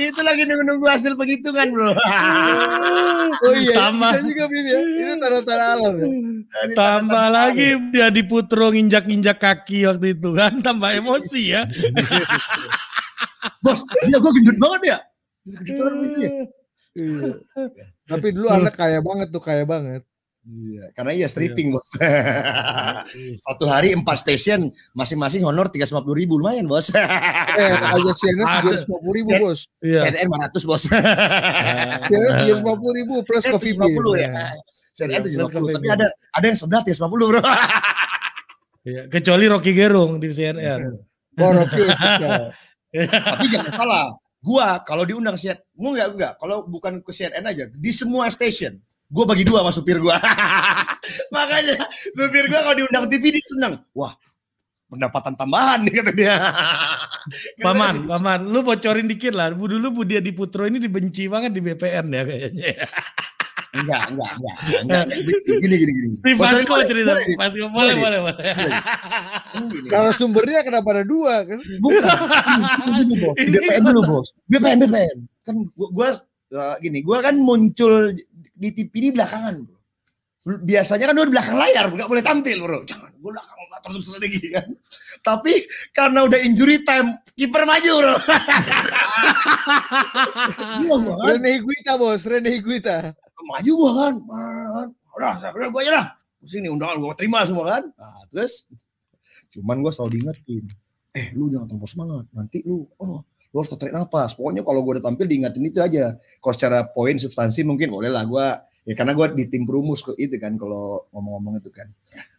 itu 0.01 0.21
lagi 0.25 0.43
nunggu-nunggu 0.49 0.87
hasil 0.89 1.13
penghitungan, 1.19 1.69
bro. 1.73 1.93
Oh 3.43 3.55
iya, 3.57 3.75
Tambah. 3.75 4.13
bisa 4.13 4.29
juga 4.29 4.45
Bim 4.47 4.67
ya. 4.69 4.79
Itu 4.79 5.13
tanda-tanda 5.19 5.67
alam 5.75 5.95
ya. 5.99 6.07
Tambah 6.07 6.75
tanda-tanda 6.77 7.25
lagi 7.33 7.69
dia 7.91 8.09
di 8.13 8.23
Putro 8.23 8.71
nginjak-injak 8.71 9.39
kaki 9.41 9.89
waktu 9.89 10.15
itu 10.15 10.31
kan 10.37 10.63
tambah 10.63 10.93
emosi 10.93 11.43
ya. 11.57 11.67
Bos, 13.65 13.83
iya 14.07 14.21
gua 14.23 14.31
gendut 14.37 14.59
banget 14.61 14.83
ya. 14.85 14.99
Gendut 15.67 15.91
banget 15.91 16.13
ya. 16.13 16.31
Iya. 16.93 17.31
Tapi 18.05 18.27
dulu 18.37 18.47
anak 18.53 18.75
kaya 18.77 19.01
banget 19.01 19.29
tuh, 19.33 19.43
kaya 19.43 19.65
banget. 19.65 20.03
Iya, 20.43 20.91
karena 20.99 21.15
iya 21.15 21.27
stripping 21.31 21.71
bos. 21.71 21.87
Satu 23.47 23.65
hari 23.71 23.95
empat 23.95 24.27
station, 24.27 24.75
masing-masing 24.91 25.47
honor 25.47 25.71
tiga 25.71 25.87
ratus 25.87 26.19
ribu 26.19 26.43
lumayan 26.43 26.67
bos. 26.67 26.91
Eh, 26.91 27.71
aja 27.71 28.11
CNN 28.11 28.43
Ada. 28.43 28.83
750 28.83 29.19
ribu 29.23 29.31
bos. 29.39 29.71
Iya. 29.87 30.03
CNN 30.11 30.27
500 30.27 30.67
bos. 30.67 30.83
CNN 32.11 32.33
750 32.59 32.99
ribu 32.99 33.15
plus 33.23 33.45
coffee 33.47 33.75
750 33.79 34.19
bean. 34.19 34.33
ya. 34.35 34.47
CNN 34.99 35.21
Plus 35.23 35.35
750, 35.39 35.55
coffee 35.55 35.75
tapi 35.79 35.87
bean. 35.87 35.95
ada 35.95 36.07
ada 36.11 36.47
yang 36.51 36.59
sebelah 36.59 36.83
350 36.83 37.31
bro. 37.31 37.43
Iya, 38.83 39.07
Kecuali 39.07 39.47
Rocky 39.47 39.79
Gerung 39.79 40.19
di 40.19 40.27
CNN. 40.35 40.91
Oh, 41.39 41.51
Rocky 41.55 41.87
tapi 42.93 43.47
jangan 43.49 43.73
salah, 43.73 44.05
gua 44.43 44.83
kalau 44.83 45.07
diundang 45.07 45.39
CNN, 45.39 45.63
gua 45.71 45.91
enggak 45.95 46.09
enggak, 46.13 46.33
kalau 46.43 46.67
bukan 46.67 46.99
ke 46.99 47.15
CNN 47.15 47.47
aja, 47.47 47.65
di 47.71 47.93
semua 47.95 48.27
station, 48.29 48.77
gua 49.13 49.25
bagi 49.29 49.45
dua 49.45 49.61
sama 49.61 49.73
supir 49.77 50.01
gua. 50.01 50.17
Makanya 51.35 51.85
supir 52.17 52.49
gua 52.49 52.65
kalau 52.65 52.77
diundang 52.81 53.07
TV 53.13 53.37
dia 53.37 53.45
senang. 53.45 53.85
Wah, 53.93 54.17
pendapatan 54.89 55.33
tambahan 55.37 55.85
nih 55.85 55.95
kata 56.01 56.13
dia. 56.17 56.35
Paman, 57.65 58.11
paman, 58.11 58.51
lu 58.51 58.67
bocorin 58.67 59.07
dikit 59.07 59.33
lah. 59.39 59.55
Bu 59.55 59.71
dulu 59.71 59.95
Bu 59.95 60.03
dia 60.03 60.19
di 60.19 60.35
Putro 60.35 60.67
ini 60.67 60.83
dibenci 60.83 61.31
banget 61.31 61.55
di 61.55 61.63
BPN 61.63 62.07
ya 62.11 62.23
kayaknya. 62.27 62.67
Enggak, 63.73 64.13
enggak, 64.13 64.33
enggak, 64.37 64.57
enggak. 64.85 65.05
Gini 65.49 65.77
gini 65.81 65.93
gini. 65.97 66.09
Bocorin 66.37 66.65
Vasco 66.69 66.75
cerita. 66.85 67.13
Vasco 67.41 67.67
Boleh, 67.73 67.95
boleh, 67.97 68.19
boleh. 68.21 68.45
Kalau 69.89 70.13
sumbernya 70.13 70.61
kenapa 70.61 70.93
ada 70.93 71.05
dua 71.09 71.41
kan? 71.49 71.57
Bukan. 71.81 72.05
BPN 73.49 73.83
dulu, 73.89 74.01
Bos. 74.05 74.37
BPN, 74.53 74.77
BPN. 74.85 75.17
Kan 75.49 75.57
gua, 75.73 75.89
gua 75.89 76.09
eh, 76.53 76.75
gini, 76.85 77.01
gua 77.01 77.25
kan 77.25 77.41
muncul 77.41 78.13
di 78.63 78.71
TV 78.71 78.93
ini 79.03 79.11
belakangan, 79.11 79.55
Bro. 79.67 79.79
Biasanya 80.63 81.11
kan 81.11 81.15
gua 81.19 81.27
di 81.27 81.35
belakang 81.35 81.59
layar, 81.59 81.91
nggak 81.91 82.07
boleh 82.07 82.23
tampil, 82.23 82.63
Bro. 82.63 82.87
Jangan, 82.87 83.11
gua 83.19 83.35
belakang 83.35 83.91
terus 83.99 84.15
lagi 84.15 84.39
kan. 84.55 84.69
Tapi 85.27 85.67
karena 85.91 86.23
udah 86.23 86.39
injury 86.39 86.87
time, 86.87 87.19
kiper 87.35 87.67
maju, 87.67 87.93
Bro. 87.99 88.15
Gua, 90.87 90.97
gua 91.03 91.15
kan, 91.19 91.27
Rene 91.35 91.51
Higuita 91.59 91.93
bos, 91.99 92.23
Rene 92.23 92.51
Higuita. 92.55 93.11
maju 93.43 93.73
gua 93.75 93.91
kan. 93.99 94.15
Udah, 95.19 95.35
udah 95.51 95.69
gua 95.75 95.83
aja 95.83 95.91
dah. 95.99 96.07
Sini 96.47 96.71
undangan 96.71 97.03
gua 97.03 97.15
terima 97.19 97.43
semua 97.43 97.79
kan. 97.79 97.83
Nah, 97.99 98.23
terus 98.31 98.67
cuman 99.55 99.83
gua 99.83 99.93
selalu 99.95 100.11
diingetin, 100.19 100.65
eh 101.15 101.31
lu 101.35 101.51
jangan 101.53 101.71
terlalu 101.71 101.87
semangat, 101.91 102.25
nanti 102.33 102.65
lu 102.67 102.89
oh 102.99 103.23
lu 103.53 103.57
harus 103.61 103.71
tarik 103.77 103.93
nafas. 103.93 104.33
Pokoknya 104.33 104.65
kalau 104.65 104.81
gua 104.81 104.99
udah 104.99 105.05
tampil 105.05 105.29
diingetin 105.29 105.65
itu 105.69 105.79
aja. 105.79 106.17
Kalau 106.17 106.55
secara 106.57 106.89
poin 106.89 107.15
substansi 107.21 107.63
mungkin 107.69 107.93
boleh 107.93 108.09
lah 108.09 108.25
gua 108.25 108.65
ya 108.83 108.97
karena 108.97 109.13
gua 109.13 109.31
di 109.31 109.47
tim 109.47 109.69
perumus 109.69 110.01
itu 110.17 110.37
kan 110.41 110.57
kalau 110.57 111.05
ngomong-ngomong 111.13 111.61
itu 111.61 111.71
kan. 111.71 111.87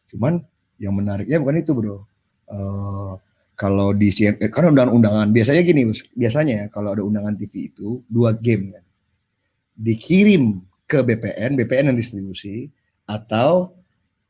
Cuman 0.09 0.41
yang 0.81 0.97
menariknya 0.97 1.37
bukan 1.37 1.61
itu 1.61 1.71
bro. 1.77 1.97
Eh 2.49 3.13
kalau 3.53 3.93
di 3.93 4.09
CNN, 4.09 4.49
karena 4.49 4.73
undangan-undangan 4.73 5.29
biasanya 5.29 5.61
gini 5.61 5.85
Bos. 5.85 6.01
biasanya 6.17 6.53
ya, 6.53 6.65
kalau 6.73 6.97
ada 6.97 7.05
undangan 7.05 7.37
TV 7.37 7.69
itu 7.69 8.01
dua 8.09 8.33
game 8.33 8.73
kan 8.73 8.83
dikirim 9.77 10.61
ke 10.85 11.01
BPN, 11.01 11.57
BPN 11.57 11.93
yang 11.93 11.97
distribusi 11.97 12.69
atau 13.09 13.73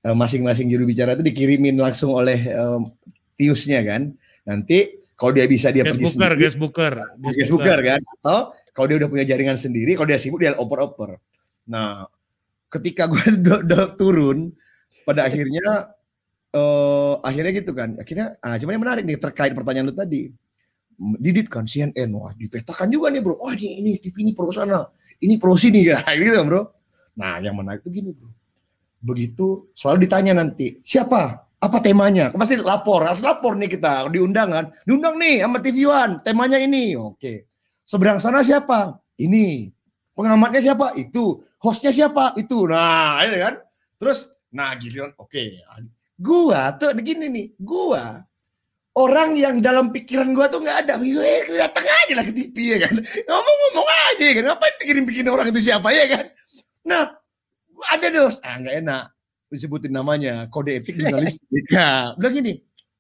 eh, 0.04 0.16
masing-masing 0.16 0.72
juru 0.72 0.88
bicara 0.88 1.16
itu 1.16 1.24
dikirimin 1.24 1.76
langsung 1.76 2.16
oleh 2.16 2.40
em, 2.48 2.92
tiusnya 3.36 3.84
kan. 3.84 4.16
Nanti 4.44 5.00
kalau 5.16 5.32
dia 5.32 5.48
bisa 5.48 5.72
dia 5.72 5.88
Guest 5.88 5.96
pergi 5.96 6.06
booker, 6.06 6.32
sendiri, 6.36 6.42
guest 6.44 6.58
booker. 6.60 6.94
guest 7.32 7.52
booker 7.52 7.80
kan. 7.80 8.00
Atau 8.20 8.40
kalau 8.76 8.86
dia 8.92 8.98
udah 9.00 9.10
punya 9.10 9.26
jaringan 9.28 9.56
sendiri, 9.56 9.96
kalau 9.96 10.08
dia 10.12 10.20
sibuk 10.20 10.44
dia 10.44 10.52
oper-oper. 10.60 11.16
Nah, 11.72 12.04
ketika 12.68 13.08
gue 13.08 13.24
do- 13.46 13.64
do- 13.64 13.94
turun, 13.96 14.52
pada 15.08 15.28
akhirnya 15.32 15.96
eh 16.54 17.14
akhirnya 17.24 17.52
gitu 17.56 17.72
kan. 17.72 17.96
Akhirnya, 17.96 18.36
ah, 18.44 18.60
cuman 18.60 18.76
yang 18.76 18.84
menarik 18.84 19.04
nih 19.08 19.18
terkait 19.18 19.56
pertanyaan 19.56 19.88
lu 19.90 19.96
tadi. 19.96 20.28
Didit 20.94 21.50
kan 21.50 21.66
CNN, 21.66 22.12
wah 22.14 22.36
dipetakan 22.38 22.86
juga 22.92 23.10
nih 23.10 23.24
bro. 23.24 23.40
Wah 23.42 23.56
ini, 23.58 23.82
ini 23.82 23.92
TV 23.98 24.28
ini 24.28 24.32
pro 24.36 24.54
sana, 24.54 24.86
ini 25.24 25.42
pro 25.42 25.58
sini 25.58 25.82
kan, 25.90 26.04
gitu 26.20 26.44
bro. 26.46 26.70
Nah 27.18 27.40
yang 27.40 27.56
menarik 27.58 27.82
tuh 27.82 27.90
gini 27.96 28.12
bro. 28.14 28.30
Begitu 29.04 29.72
selalu 29.74 30.08
ditanya 30.08 30.38
nanti 30.38 30.80
siapa, 30.86 31.43
apa 31.64 31.80
temanya, 31.80 32.28
pasti 32.36 32.60
lapor, 32.60 33.08
harus 33.08 33.24
lapor 33.24 33.56
nih 33.56 33.72
kita 33.72 34.12
di 34.12 34.20
undangan, 34.20 34.68
diundang 34.84 35.16
nih 35.16 35.48
sama 35.48 35.64
TV 35.64 35.88
One, 35.88 36.20
temanya 36.20 36.60
ini, 36.60 37.00
oke. 37.00 37.48
Seberang 37.88 38.20
sana 38.20 38.44
siapa? 38.44 39.00
Ini. 39.16 39.72
Pengamatnya 40.12 40.60
siapa? 40.60 40.92
Itu. 41.00 41.40
Hostnya 41.64 41.96
siapa? 41.96 42.36
Itu. 42.36 42.68
Nah, 42.68 43.24
itu 43.24 43.40
kan. 43.40 43.56
Terus, 43.96 44.28
nah 44.52 44.76
giliran, 44.76 45.16
oke. 45.16 45.40
Gua 46.20 46.76
tuh 46.76 46.92
gini 47.00 47.32
nih, 47.32 47.48
gua 47.58 48.22
orang 48.94 49.34
yang 49.34 49.58
dalam 49.64 49.90
pikiran 49.90 50.36
gua 50.36 50.52
tuh 50.52 50.62
nggak 50.62 50.86
ada. 50.86 50.94
Datang 51.00 51.86
aja 51.88 52.14
lah 52.14 52.26
ke 52.28 52.34
TV 52.36 52.56
ya 52.76 52.78
kan. 52.86 52.94
Ngomong-ngomong 53.02 53.88
aja 53.88 54.24
ya 54.24 54.34
kan. 54.38 54.44
Ngapain 54.52 54.76
pikirin-pikirin 54.84 55.32
orang 55.32 55.48
itu 55.50 55.62
siapa 55.64 55.90
ya 55.96 56.06
kan. 56.12 56.26
Nah, 56.86 57.04
ada 57.90 58.08
dos. 58.12 58.38
Ah, 58.44 58.60
nggak 58.60 58.76
enak. 58.86 59.06
Disebutin 59.54 59.94
namanya. 59.94 60.50
Kode 60.50 60.82
etik 60.82 60.98
jurnalistik. 61.02 61.66
Nah, 61.70 62.18
bilang 62.18 62.34
gini. 62.34 62.54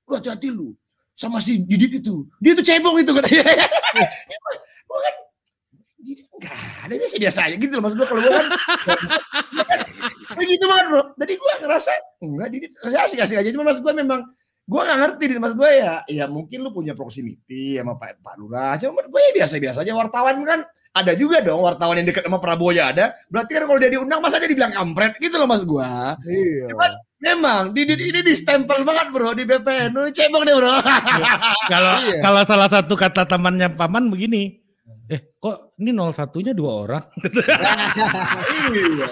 Lu 0.06 0.14
hati-hati 0.14 0.54
lu. 0.54 0.78
Sama 1.18 1.41
si 1.41 1.62
Didit 1.62 2.01
itu. 2.01 2.30
Dia 2.38 2.54
tuh 2.54 2.66
cebong 2.66 3.01
itu 3.01 3.10
katanya. 3.10 3.43
Gua 4.89 4.99
kan 5.01 5.16
Didit 6.04 6.28
enggak 6.30 6.58
ada 6.86 6.93
biasa-biasa 6.99 7.39
aja 7.49 7.56
gitu 7.58 7.74
loh. 7.80 7.84
Maksud 7.89 7.97
gua 7.97 8.08
kalau 8.08 8.22
gua 8.22 8.34
kan. 8.38 8.47
Gitu 10.43 10.66
banget 10.68 10.86
bro. 10.91 11.01
Jadi 11.16 11.34
gue 11.39 11.54
ngerasa 11.64 11.91
enggak 12.20 12.47
Didit 12.51 12.72
asik-asik 12.84 13.38
aja. 13.39 13.49
Cuma 13.56 13.72
mas 13.72 13.80
gue 13.80 13.93
memang 13.95 14.22
gue 14.68 14.82
nggak 14.82 14.99
ngerti 14.99 15.24
Didit. 15.32 15.39
Mas 15.39 15.54
gue 15.56 15.70
ya, 15.72 15.93
ya 16.10 16.26
mungkin 16.28 16.60
lu 16.60 16.76
punya 16.76 16.91
proximity 16.91 17.80
sama 17.80 17.95
Pak 17.95 18.20
Pak 18.20 18.36
Lurah. 18.36 18.76
Cuma 18.76 18.99
gue 19.08 19.22
ya 19.24 19.32
biasa-biasa 19.43 19.88
aja. 19.88 19.93
Wartawan 19.95 20.43
kan 20.43 20.68
ada 20.94 21.14
juga 21.14 21.41
dong 21.41 21.58
wartawan 21.60 21.98
yang 21.98 22.06
dekat 22.06 22.22
sama 22.22 22.38
Prabowo 22.38 22.70
ya 22.70 22.94
ada. 22.94 23.18
Berarti 23.28 23.52
kan 23.52 23.66
kalau 23.66 23.80
dia 23.82 23.89
diundang 23.89 24.22
masa 24.22 24.38
dia 24.38 24.46
dibilang 24.46 24.70
kampret 24.70 25.18
gitu 25.18 25.36
loh 25.36 25.46
mas 25.46 25.66
gue. 25.66 25.89
Iya. 26.24 26.66
Cuman 26.70 26.91
memang 27.18 27.62
Didit 27.72 27.98
ini 27.98 28.22
di-stempel 28.22 28.84
banget 28.84 29.10
bro 29.10 29.34
di 29.34 29.41
BPN. 29.44 29.89
Lu 29.91 30.06
cebong 30.08 30.44
deh 30.44 30.54
bro. 30.54 30.78
Kalau 31.74 31.94
Iya. 32.00 32.22
kalau 32.22 32.41
salah 32.44 32.70
satu 32.70 32.94
kata 32.94 33.26
temannya 33.26 33.72
paman 33.72 34.06
begini, 34.08 34.62
eh 35.08 35.34
kok 35.36 35.74
ini 35.78 35.89
01-nya 35.91 36.54
dua 36.54 36.72
orang? 36.86 37.04
iya. 38.70 39.08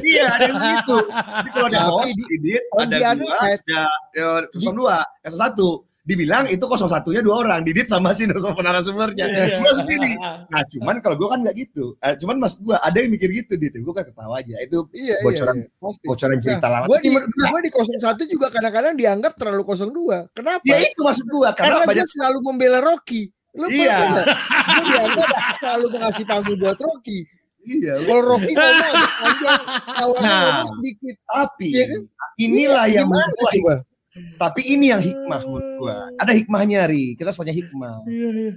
Iya, 0.00 0.22
ada 0.28 0.44
yang 0.44 0.56
begitu. 0.56 0.96
Jadi 1.06 1.48
kalau 1.52 1.66
ada 1.68 1.80
host, 1.84 2.16
di- 2.16 2.64
ada 2.74 3.14
dua, 3.14 3.32
side- 3.36 3.62
ada 3.62 3.80
ya, 4.16 4.28
02, 4.50 4.96
yang 5.22 5.36
satu. 5.36 5.68
Dibilang 6.08 6.48
itu 6.48 6.64
01-nya 6.64 7.20
dua 7.20 7.36
orang, 7.44 7.60
Didit 7.60 7.84
sama 7.84 8.16
si 8.16 8.24
narasumber 8.24 8.64
narasumbernya. 8.64 9.28
Iya. 9.28 9.60
Gue 9.60 9.72
sendiri. 9.76 10.16
Nah, 10.48 10.64
cuman 10.64 11.04
kalau 11.04 11.20
gue 11.20 11.28
kan 11.28 11.44
nggak 11.44 11.56
gitu. 11.60 11.92
Eh, 12.00 12.16
cuman 12.16 12.40
mas 12.40 12.56
gue 12.56 12.72
ada 12.72 12.96
yang 12.96 13.12
mikir 13.12 13.28
gitu, 13.28 13.60
Didit. 13.60 13.84
Gue 13.84 13.92
kan 13.92 14.08
ketawa 14.08 14.40
aja. 14.40 14.56
Itu 14.64 14.88
Iya, 14.96 15.20
bocoran 15.20 15.60
iya, 15.60 15.68
iya, 15.68 15.76
pasti. 15.78 16.06
bocoran 16.08 16.36
cerita 16.40 16.66
lama. 16.66 16.84
Gue 16.88 16.96
Tapi 16.96 17.04
di, 17.04 17.10
menurut 17.12 17.32
gua, 17.44 17.60
di 17.60 17.70
01 17.70 18.24
juga 18.24 18.46
kadang-kadang 18.48 18.94
dianggap 18.96 19.32
terlalu 19.36 19.62
02. 19.68 20.32
Kenapa? 20.32 20.64
ya 20.64 20.76
itu 20.80 21.00
maksud 21.04 21.26
gue. 21.28 21.48
Karena, 21.52 21.76
Karena 21.76 21.88
banyak 21.92 22.06
gue 22.08 22.14
selalu 22.16 22.38
membela 22.40 22.80
Rocky. 22.80 23.22
Lu 23.52 23.68
Iya. 23.68 23.98
Gue 24.24 24.84
dianggap 24.88 25.26
selalu 25.60 25.86
mengasih 25.92 26.24
panggung 26.24 26.56
buat 26.56 26.78
Rocky. 26.80 27.20
Iya, 27.68 28.00
Kalau 28.00 28.22
Rocky 28.24 28.52
ngomong 28.56 28.80
panjang, 29.20 29.60
kawannya 29.92 30.24
Nah. 30.24 30.40
ngomong 30.40 30.68
sedikit. 30.72 31.16
tapi 31.28 31.68
Iya 31.68 31.84
kan? 31.84 32.00
inilah 32.40 32.84
Iya, 32.88 32.96
yang 32.96 33.08
coba? 33.12 33.74
Tapi 34.38 34.60
ini 34.66 34.90
yang 34.94 35.02
hikmah 35.02 35.40
menurut 35.44 35.68
gua. 35.78 35.96
Ada 36.18 36.32
hikmahnya, 36.34 36.86
Ri. 36.86 37.18
Kita 37.18 37.30
soalnya 37.34 37.56
hikmah. 37.56 38.06
Iya, 38.06 38.28
iya. 38.34 38.52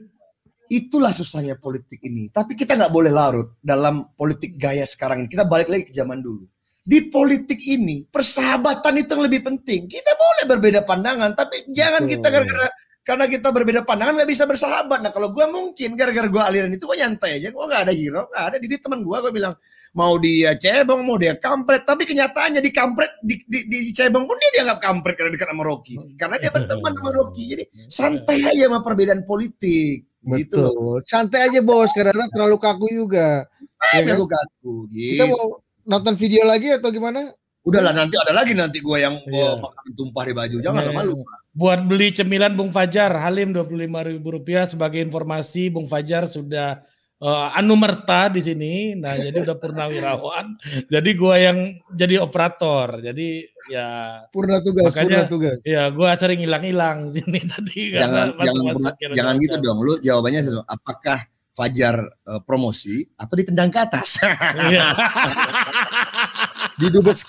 Itulah 0.72 1.12
susahnya 1.12 1.59
politik 1.59 1.99
ini. 2.05 2.32
Tapi 2.32 2.55
kita 2.55 2.80
nggak 2.80 2.93
boleh 2.93 3.12
larut 3.12 3.59
dalam 3.59 4.14
politik 4.16 4.55
gaya 4.55 4.88
sekarang 4.88 5.26
ini. 5.26 5.28
Kita 5.28 5.43
balik 5.43 5.68
lagi 5.68 5.89
ke 5.89 5.93
zaman 5.93 6.24
dulu. 6.24 6.47
Di 6.82 7.12
politik 7.12 7.62
ini, 7.62 8.07
persahabatan 8.09 8.97
itu 8.97 9.14
yang 9.14 9.24
lebih 9.30 9.41
penting. 9.45 9.86
Kita 9.86 10.18
boleh 10.18 10.43
berbeda 10.49 10.82
pandangan, 10.82 11.38
tapi 11.38 11.70
jangan 11.70 12.09
Betul. 12.09 12.14
kita 12.18 12.28
gara-gara 12.34 12.68
karena 13.01 13.26
kita 13.26 13.47
berbeda 13.49 13.82
pandangan 13.82 14.14
nggak 14.22 14.30
bisa 14.30 14.45
bersahabat. 14.45 15.01
Nah 15.01 15.09
kalau 15.09 15.34
gua 15.34 15.49
mungkin 15.49 15.97
gara-gara 15.97 16.30
gua 16.30 16.49
aliran 16.49 16.70
itu 16.70 16.86
gua 16.86 16.97
nyantai 16.97 17.41
aja. 17.41 17.49
Gua 17.49 17.66
nggak 17.66 17.82
ada 17.89 17.93
hero, 17.93 18.24
nggak 18.30 18.43
ada. 18.53 18.57
Jadi 18.62 18.76
teman 18.78 18.99
gua 19.01 19.18
gua 19.26 19.34
bilang 19.34 19.53
mau 19.92 20.16
dia 20.20 20.56
cebong, 20.56 21.04
mau 21.04 21.20
dia 21.20 21.36
kampret. 21.36 21.84
Tapi 21.84 22.08
kenyataannya 22.08 22.64
di 22.64 22.72
kampret, 22.72 23.12
di, 23.24 23.44
di, 23.48 23.60
di 23.68 23.92
cebong 23.92 24.24
pun 24.24 24.36
dia 24.39 24.62
dianggap 24.62 24.80
kampret 24.80 25.16
karena 25.20 25.32
dekat 25.36 25.50
sama 25.52 25.64
Rocky. 25.68 25.96
Karena 26.16 26.36
dia 26.39 26.52
berteman 26.52 26.92
sama 26.96 27.12
Rocky. 27.12 27.44
Jadi 27.56 27.64
santai 27.92 28.39
aja 28.44 28.64
sama 28.72 28.80
perbedaan 28.84 29.22
politik. 29.28 30.08
Gitu 30.22 30.56
loh. 30.58 30.72
Betul. 30.72 30.96
Santai 31.04 31.50
aja 31.50 31.60
bos, 31.66 31.89
karena 31.92 32.26
terlalu 32.30 32.58
kaku 32.62 32.88
juga. 32.94 33.50
Ya 33.98 34.06
kan? 34.06 34.14
aku 34.14 34.26
kaku 34.30 34.76
Kita 34.94 35.26
gitu. 35.26 35.34
mau 35.34 35.46
nonton 35.89 36.14
video 36.14 36.46
lagi 36.46 36.70
atau 36.70 36.94
gimana? 36.94 37.34
Udahlah 37.62 37.94
nanti 37.94 38.18
ada 38.18 38.34
lagi 38.34 38.58
nanti 38.58 38.82
gua 38.82 38.98
yang 38.98 39.22
oh, 39.22 39.54
makanan 39.62 39.94
tumpah 39.94 40.24
di 40.26 40.34
baju. 40.34 40.58
Jangan 40.62 40.82
Iya. 40.82 40.94
malu. 40.94 41.14
Buat 41.52 41.84
beli 41.84 42.16
cemilan 42.16 42.56
Bung 42.56 42.72
Fajar, 42.72 43.12
Halim 43.12 43.52
Rp25.000 43.52 44.72
sebagai 44.72 45.04
informasi 45.04 45.68
Bung 45.68 45.86
Fajar 45.86 46.24
sudah 46.26 46.80
eh, 47.22 47.48
anumerta 47.54 48.28
di 48.28 48.42
sini. 48.42 48.74
Nah, 48.94 49.14
jadi 49.14 49.42
udah 49.42 49.56
purnawirawan. 49.56 50.46
jadi 50.90 51.10
gua 51.14 51.36
yang 51.38 51.58
jadi 51.94 52.18
operator. 52.20 52.98
Jadi 53.00 53.46
ya 53.70 54.20
Purna 54.28 54.58
tugas, 54.60 54.90
Makanya- 54.90 55.24
purna 55.24 55.30
tugas. 55.30 55.60
ya 55.64 55.88
gua 55.90 56.18
sering 56.18 56.42
hilang-hilang 56.42 57.08
sini 57.08 57.40
tadi 57.54 57.94
Jangan 57.94 58.34
jangan 58.36 58.94
kira 58.98 59.14
jangan 59.14 59.36
gitu 59.38 59.58
dong. 59.62 59.80
Lu 59.80 59.94
jawabannya 59.98 60.42
apakah 60.66 61.20
Fajar 61.52 62.00
eh, 62.26 62.42
promosi 62.42 63.04
atau 63.14 63.36
ditendang 63.36 63.70
ke 63.70 63.80
atas? 63.80 64.24
Iya. 64.72 64.88
Didubes, 66.80 67.28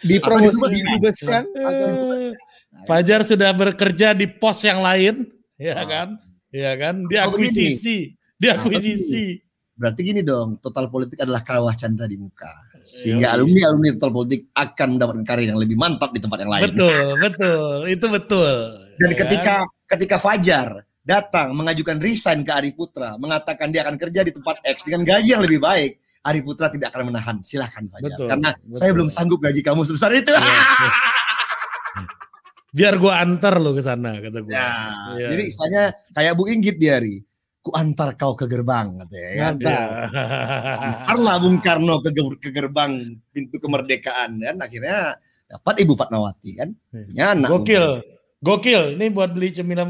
dipromosi, 0.00 0.56
didubes? 0.56 0.72
didubeskan. 1.20 1.44
atau 1.58 1.88
Fajar 2.88 3.20
sudah 3.22 3.50
bekerja 3.52 4.16
di 4.16 4.24
pos 4.24 4.64
yang 4.64 4.80
lain, 4.80 5.28
ya 5.60 5.76
Ah. 5.76 5.84
kan? 5.84 6.08
Ya 6.48 6.72
kan? 6.74 7.04
Oh, 7.04 7.32
begini. 7.34 7.76
Diakuisisi, 8.42 8.90
diakuisisi. 8.90 9.24
Berarti 9.72 10.00
gini 10.02 10.20
dong, 10.20 10.58
total 10.58 10.90
politik 10.90 11.22
adalah 11.22 11.40
kawah 11.40 11.72
chandra 11.72 12.04
di 12.04 12.18
muka. 12.18 12.50
Sehingga 12.82 13.32
Yoi. 13.32 13.34
alumni 13.40 13.60
alumni 13.70 13.88
total 13.96 14.12
politik 14.12 14.40
akan 14.52 14.88
mendapatkan 14.98 15.24
karir 15.24 15.46
yang 15.48 15.56
lebih 15.56 15.78
mantap 15.78 16.10
di 16.12 16.20
tempat 16.20 16.38
yang 16.44 16.50
lain. 16.52 16.62
Betul, 16.68 17.06
betul. 17.16 17.76
Itu 17.88 18.06
betul. 18.10 18.54
Dan 19.00 19.10
Ya 19.10 19.16
ketika 19.16 19.54
kan? 19.64 19.88
ketika 19.88 20.16
Fajar 20.20 20.68
datang 21.02 21.56
mengajukan 21.56 21.96
resign 21.98 22.44
ke 22.44 22.52
Ari 22.52 22.76
Putra, 22.76 23.16
mengatakan 23.16 23.72
dia 23.72 23.82
akan 23.82 23.96
kerja 23.96 24.20
di 24.22 24.30
tempat 24.30 24.60
X 24.62 24.84
dengan 24.84 25.02
gaji 25.08 25.28
yang 25.34 25.42
lebih 25.42 25.58
baik, 25.58 25.98
Ari 26.22 26.44
Putra 26.44 26.68
tidak 26.68 26.92
akan 26.92 27.08
menahan. 27.08 27.36
Silahkan 27.40 27.88
Fajar. 27.88 28.12
Betul, 28.12 28.26
Karena 28.28 28.50
betul. 28.52 28.76
saya 28.76 28.90
belum 28.92 29.08
sanggup 29.08 29.40
gaji 29.40 29.60
kamu 29.64 29.82
sebesar 29.88 30.12
itu. 30.12 30.30
Iya. 30.36 30.60
Biar 32.72 32.96
gua 32.96 33.20
antar 33.20 33.60
lo 33.60 33.76
ke 33.76 33.84
sana 33.84 34.16
kata 34.16 34.38
gua. 34.40 34.52
Ya, 34.52 34.68
Iya. 35.12 35.28
jadi 35.36 35.42
istilahnya 35.44 35.84
kayak 36.12 36.32
Bu 36.36 36.44
Inggit 36.48 36.76
dia, 36.80 36.96
Ri. 36.96 37.20
Ku 37.62 37.70
antar 37.78 38.18
kau 38.18 38.34
ke 38.34 38.50
gerbang 38.50 38.98
katanya 39.06 39.30
kan. 39.30 39.54
Mantap. 39.54 39.62
Iya. 39.62 39.86
Antarlah 41.06 41.36
Bung 41.38 41.58
Karno 41.62 42.02
ke, 42.02 42.10
ger- 42.10 42.40
ke 42.42 42.50
gerbang 42.50 42.92
pintu 43.30 43.62
kemerdekaan 43.62 44.42
dan 44.42 44.58
akhirnya 44.58 45.14
dapat 45.46 45.74
Ibu 45.86 45.94
Fatmawati 45.94 46.50
kan. 46.58 46.74
Punya 46.90 47.38
anak. 47.38 47.48
Gokil. 47.54 47.86
Gokil. 48.42 48.82
Ini 48.98 49.14
buat 49.14 49.30
beli 49.30 49.54
cemilan. 49.54 49.86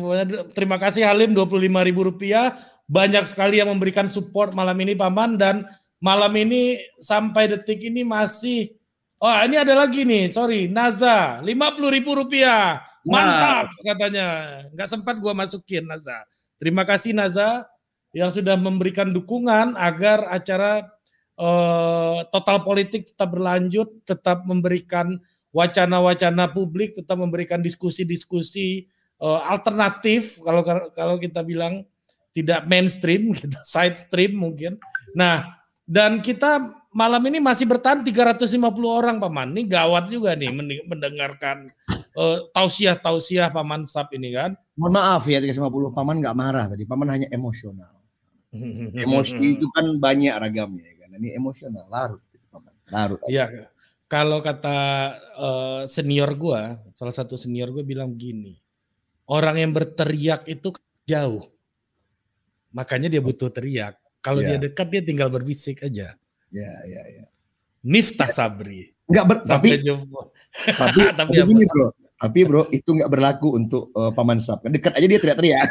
Terima 0.53 0.77
kasih 0.77 1.09
Halim 1.09 1.33
Rp25.000. 1.33 2.53
Banyak 2.85 3.25
sekali 3.25 3.57
yang 3.57 3.73
memberikan 3.73 4.05
support 4.13 4.53
malam 4.53 4.77
ini 4.77 4.93
Paman 4.93 5.41
dan 5.41 5.65
malam 5.97 6.37
ini 6.37 6.77
sampai 7.01 7.49
detik 7.49 7.81
ini 7.81 8.05
masih 8.05 8.77
Oh, 9.23 9.31
ini 9.47 9.55
ada 9.55 9.79
lagi 9.79 10.03
nih. 10.03 10.27
Sorry, 10.35 10.67
Naza 10.67 11.39
Rp50.000. 11.47 12.43
Mantap 13.07 13.71
katanya. 13.81 14.27
Nggak 14.75 14.89
sempat 14.91 15.15
gua 15.23 15.31
masukin 15.31 15.87
Naza. 15.87 16.27
Terima 16.63 16.87
kasih 16.87 17.11
Naza 17.11 17.67
yang 18.15 18.31
sudah 18.31 18.55
memberikan 18.55 19.11
dukungan 19.11 19.75
agar 19.75 20.31
acara 20.31 20.87
eh, 21.35 22.19
total 22.31 22.63
politik 22.63 23.11
tetap 23.11 23.35
berlanjut, 23.35 24.07
tetap 24.07 24.47
memberikan 24.47 25.19
wacana-wacana 25.51 26.55
publik, 26.55 26.95
tetap 26.95 27.19
memberikan 27.19 27.59
diskusi-diskusi 27.59 28.87
eh, 29.19 29.41
alternatif 29.51 30.39
kalau 30.39 30.63
kalau 30.95 31.19
kita 31.19 31.43
bilang 31.43 31.83
tidak 32.31 32.63
mainstream, 32.71 33.33
gitu, 33.43 33.59
side 33.67 33.99
stream 33.99 34.39
mungkin. 34.39 34.79
Nah, 35.19 35.59
dan 35.83 36.23
kita 36.23 36.63
malam 36.95 37.27
ini 37.27 37.43
masih 37.43 37.67
bertahan 37.67 38.07
350 38.07 38.55
orang 38.87 39.19
paman. 39.19 39.51
Ini 39.51 39.67
gawat 39.67 40.15
juga 40.15 40.39
nih 40.39 40.55
mendi- 40.55 40.87
mendengarkan 42.13 42.45
eh, 42.45 42.53
tausiah-tausiah 42.53 43.49
paman 43.49 43.83
Sap 43.89 44.13
ini 44.13 44.37
kan. 44.37 44.53
Mohon 44.77 44.93
maaf 45.01 45.25
ya 45.29 45.41
350 45.41 45.97
paman 45.97 46.17
nggak 46.21 46.37
marah 46.37 46.67
tadi. 46.69 46.85
Paman 46.85 47.09
hanya 47.09 47.29
emosional. 47.33 47.93
Emosi 48.97 49.57
itu 49.57 49.65
kan 49.73 49.97
banyak 49.97 50.37
ragamnya 50.37 50.85
ya 50.85 50.97
kan. 51.05 51.09
Ini 51.17 51.29
emosional 51.37 51.89
larut 51.89 52.21
gitu, 52.29 52.45
paman. 52.53 52.73
Larut. 52.93 53.21
Iya, 53.29 53.73
kalau 54.09 54.45
kata 54.45 54.79
eh, 55.41 55.83
senior 55.89 56.37
gua, 56.37 56.77
salah 56.93 57.15
satu 57.17 57.41
senior 57.41 57.73
gue 57.73 57.81
bilang 57.81 58.13
gini, 58.13 58.61
orang 59.29 59.57
yang 59.57 59.73
berteriak 59.73 60.45
itu 60.45 60.69
jauh, 61.09 61.49
makanya 62.77 63.09
dia 63.09 63.25
butuh 63.25 63.49
teriak. 63.49 63.97
Kalau 64.23 64.39
Iya. 64.45 64.55
dia 64.61 64.69
dekat 64.71 64.87
dia 64.93 65.03
tinggal 65.03 65.33
berbisik 65.33 65.83
aja. 65.83 66.15
Ya, 66.53 66.73
ya, 66.85 67.03
ya. 67.09 67.25
Miftah 67.83 68.31
Sabri. 68.31 68.93
Enggak 69.09 69.25
ber, 69.27 69.37
tapi 69.43 69.69
jumpa. 69.83 70.21
tapi, 70.79 71.01
Tapi 71.19 71.35
tapi 71.35 71.49
gini 71.49 71.65
bro. 71.67 71.91
Tapi 72.23 72.47
bro 72.47 72.71
itu 72.71 72.95
nggak 72.95 73.11
berlaku 73.11 73.53
untuk 73.53 73.91
eh, 73.93 74.11
paman 74.15 74.39
sap. 74.39 74.63
Dekat 74.63 74.95
aja 74.95 75.05
dia 75.05 75.19
teriak-teriak. 75.19 75.67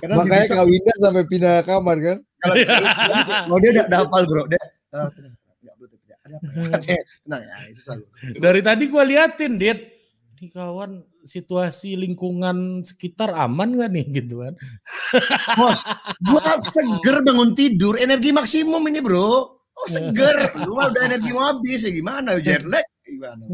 Karena 0.00 0.14
Makanya 0.16 0.44
bisa- 0.46 0.54
Kak 0.54 0.66
Winda 0.66 0.92
sampai 0.98 1.24
pindah 1.26 1.56
kamar 1.62 1.96
kan? 1.98 2.18
kalau 2.38 2.54
kalau 3.50 3.58
dia 3.58 3.70
udah, 3.74 3.98
hafal 3.98 4.22
bro. 4.24 4.42
Dia 4.46 4.62
"Ah, 4.88 5.10
tenang, 5.10 5.34
nggak 5.58 5.74
boleh 5.74 5.90
teriak. 5.92 6.18
Ada 6.22 6.36
apa? 6.38 6.78
ya?" 6.86 7.02
Tenang 7.26 7.42
ya 7.42 7.56
itu 7.66 7.80
selalu. 7.82 8.04
Dari 8.38 8.60
tadi 8.62 8.84
gua 8.86 9.02
liatin, 9.02 9.52
Dit. 9.58 9.80
Ini 10.38 10.54
kawan 10.54 11.02
situasi 11.26 11.98
lingkungan 11.98 12.86
sekitar 12.86 13.34
aman 13.34 13.74
gak 13.74 13.90
nih 13.90 14.06
gitu 14.22 14.46
kan? 14.46 14.54
Bos, 15.58 15.82
gua 16.22 16.62
seger 16.62 17.26
bangun 17.26 17.58
tidur, 17.58 17.98
energi 17.98 18.30
maksimum 18.30 18.78
ini 18.86 19.02
bro. 19.02 19.50
Oh 19.74 19.88
seger, 19.90 20.54
gua 20.62 20.94
udah 20.94 21.02
energi 21.10 21.34
mau 21.34 21.50
habis 21.50 21.82
ya 21.82 21.90
gimana? 21.90 22.38
Jet 22.38 22.62
lag 22.62 22.86
gimana? 23.08 23.44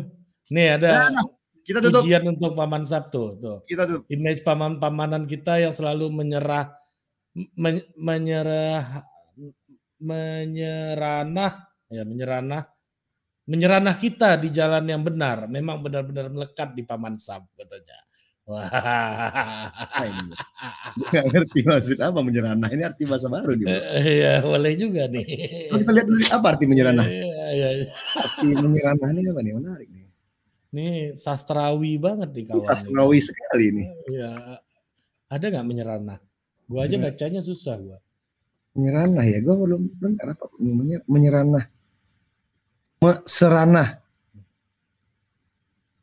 Nih 0.54 0.66
ada 0.76 1.08
Nah, 1.08 1.24
kita 1.64 1.80
tutup, 1.80 2.04
ujian 2.04 2.22
untuk 2.28 2.52
Paman 2.52 2.84
Sabtu 2.84 3.22
tuh. 3.40 3.58
kita 3.64 3.88
tutup. 3.88 4.04
image 4.12 4.44
paman-pamanan 4.44 5.24
kita 5.24 5.56
yang 5.62 5.72
selalu 5.72 6.12
menyerah 6.12 6.76
men- 7.56 7.88
menyerah 7.96 9.08
menyeranah 10.04 11.52
ya 11.88 12.02
menyeranah 12.04 12.62
menyeranah 13.48 13.94
kita 13.96 14.36
di 14.36 14.48
jalan 14.52 14.84
yang 14.84 15.00
benar 15.00 15.48
memang 15.48 15.80
benar-benar 15.80 16.28
melekat 16.28 16.76
di 16.76 16.84
paman 16.84 17.16
Sam 17.16 17.44
katanya 17.56 17.98
wah 18.44 18.68
ini? 20.04 20.32
Nggak 21.10 21.24
ngerti 21.32 21.60
maksud 21.64 21.98
apa 21.98 22.20
menyeranah. 22.20 22.68
Ini 22.68 22.82
arti 22.84 23.02
bahasa 23.08 23.26
baru 23.32 23.56
nih. 23.56 23.66
Bro. 23.66 23.80
ya 24.04 24.34
boleh 24.44 24.72
juga 24.76 25.02
nih 25.08 25.24
kita 25.72 25.90
lihat 25.96 26.06
dulu 26.06 26.24
apa 26.28 26.46
arti 26.52 26.64
menyeranah. 26.68 27.06
Iya, 27.08 27.33
iya. 27.54 27.68
Arti 28.18 28.46
menyeranah 28.52 29.08
ini 29.14 29.20
apa 29.30 29.40
nih? 29.40 29.54
Menarik 29.54 29.88
nih. 29.88 30.02
ini 30.74 30.86
sastrawi 31.14 31.94
banget 32.02 32.34
nih 32.34 32.44
kawan 32.50 32.66
Sastrawi 32.66 33.22
sekali 33.22 33.66
nih. 33.70 33.86
ya 34.10 34.58
ada 35.30 35.44
nggak 35.46 35.66
menyeranah 35.70 36.18
gua 36.66 36.82
aja 36.82 36.98
bacanya 36.98 37.38
susah 37.38 37.78
gua 37.78 37.98
Menyeranah 38.74 39.22
ya. 39.22 39.38
Gue 39.38 39.54
belum 39.54 39.86
belum 40.02 40.12
apa 40.18 40.50
menyer- 40.58 41.06
menyeranah. 41.06 41.64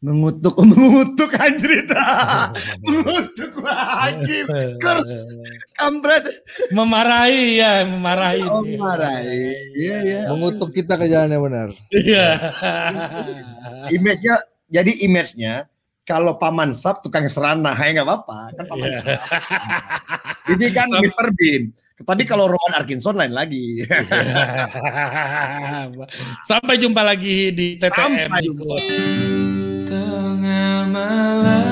Me- 0.02 0.10
Seranah. 0.10 0.34
Mengutuk, 0.34 0.56
mengutuk 0.60 1.30
anjir 1.36 1.86
dah. 1.86 2.50
mengutuk 2.84 3.54
lagi. 3.56 4.38
Kurs. 4.76 5.10
Kampret. 5.74 6.26
memarahi 6.70 7.58
ya 7.58 7.82
memarahi 7.84 8.42
Oh, 8.44 8.62
nih. 8.62 8.78
marahi. 8.78 9.46
Iya, 9.76 9.98
iya. 10.02 10.22
Mengutuk 10.28 10.70
kita 10.72 10.94
ke 10.96 11.06
jalan 11.06 11.30
yang 11.30 11.44
benar. 11.44 11.70
iya 11.92 12.38
Image-nya 13.96 14.36
jadi 14.68 14.92
image-nya 15.04 15.66
kalau 16.02 16.34
paman 16.36 16.72
sap 16.72 17.02
tukang 17.02 17.26
seranah 17.26 17.74
ya 17.74 17.94
nggak 17.94 18.08
apa-apa 18.08 18.58
kan 18.58 18.66
paman 18.68 18.88
Iya. 18.88 19.00
sap. 19.00 19.22
Ini 20.50 20.66
kan 20.72 20.88
Sam- 20.88 21.02
Mr. 21.04 21.28
Bean. 21.32 21.64
Tapi 22.02 22.26
kalau 22.26 22.50
Rowan 22.50 22.74
Atkinson 22.74 23.14
lain 23.14 23.30
lagi. 23.30 23.86
Sampai 26.44 26.78
jumpa 26.78 27.02
lagi 27.02 27.54
di 27.54 27.78
TTM 27.78 28.26
Sampai 28.26 28.42
Ikut. 28.44 28.82
my 30.92 31.34
love. 31.34 31.71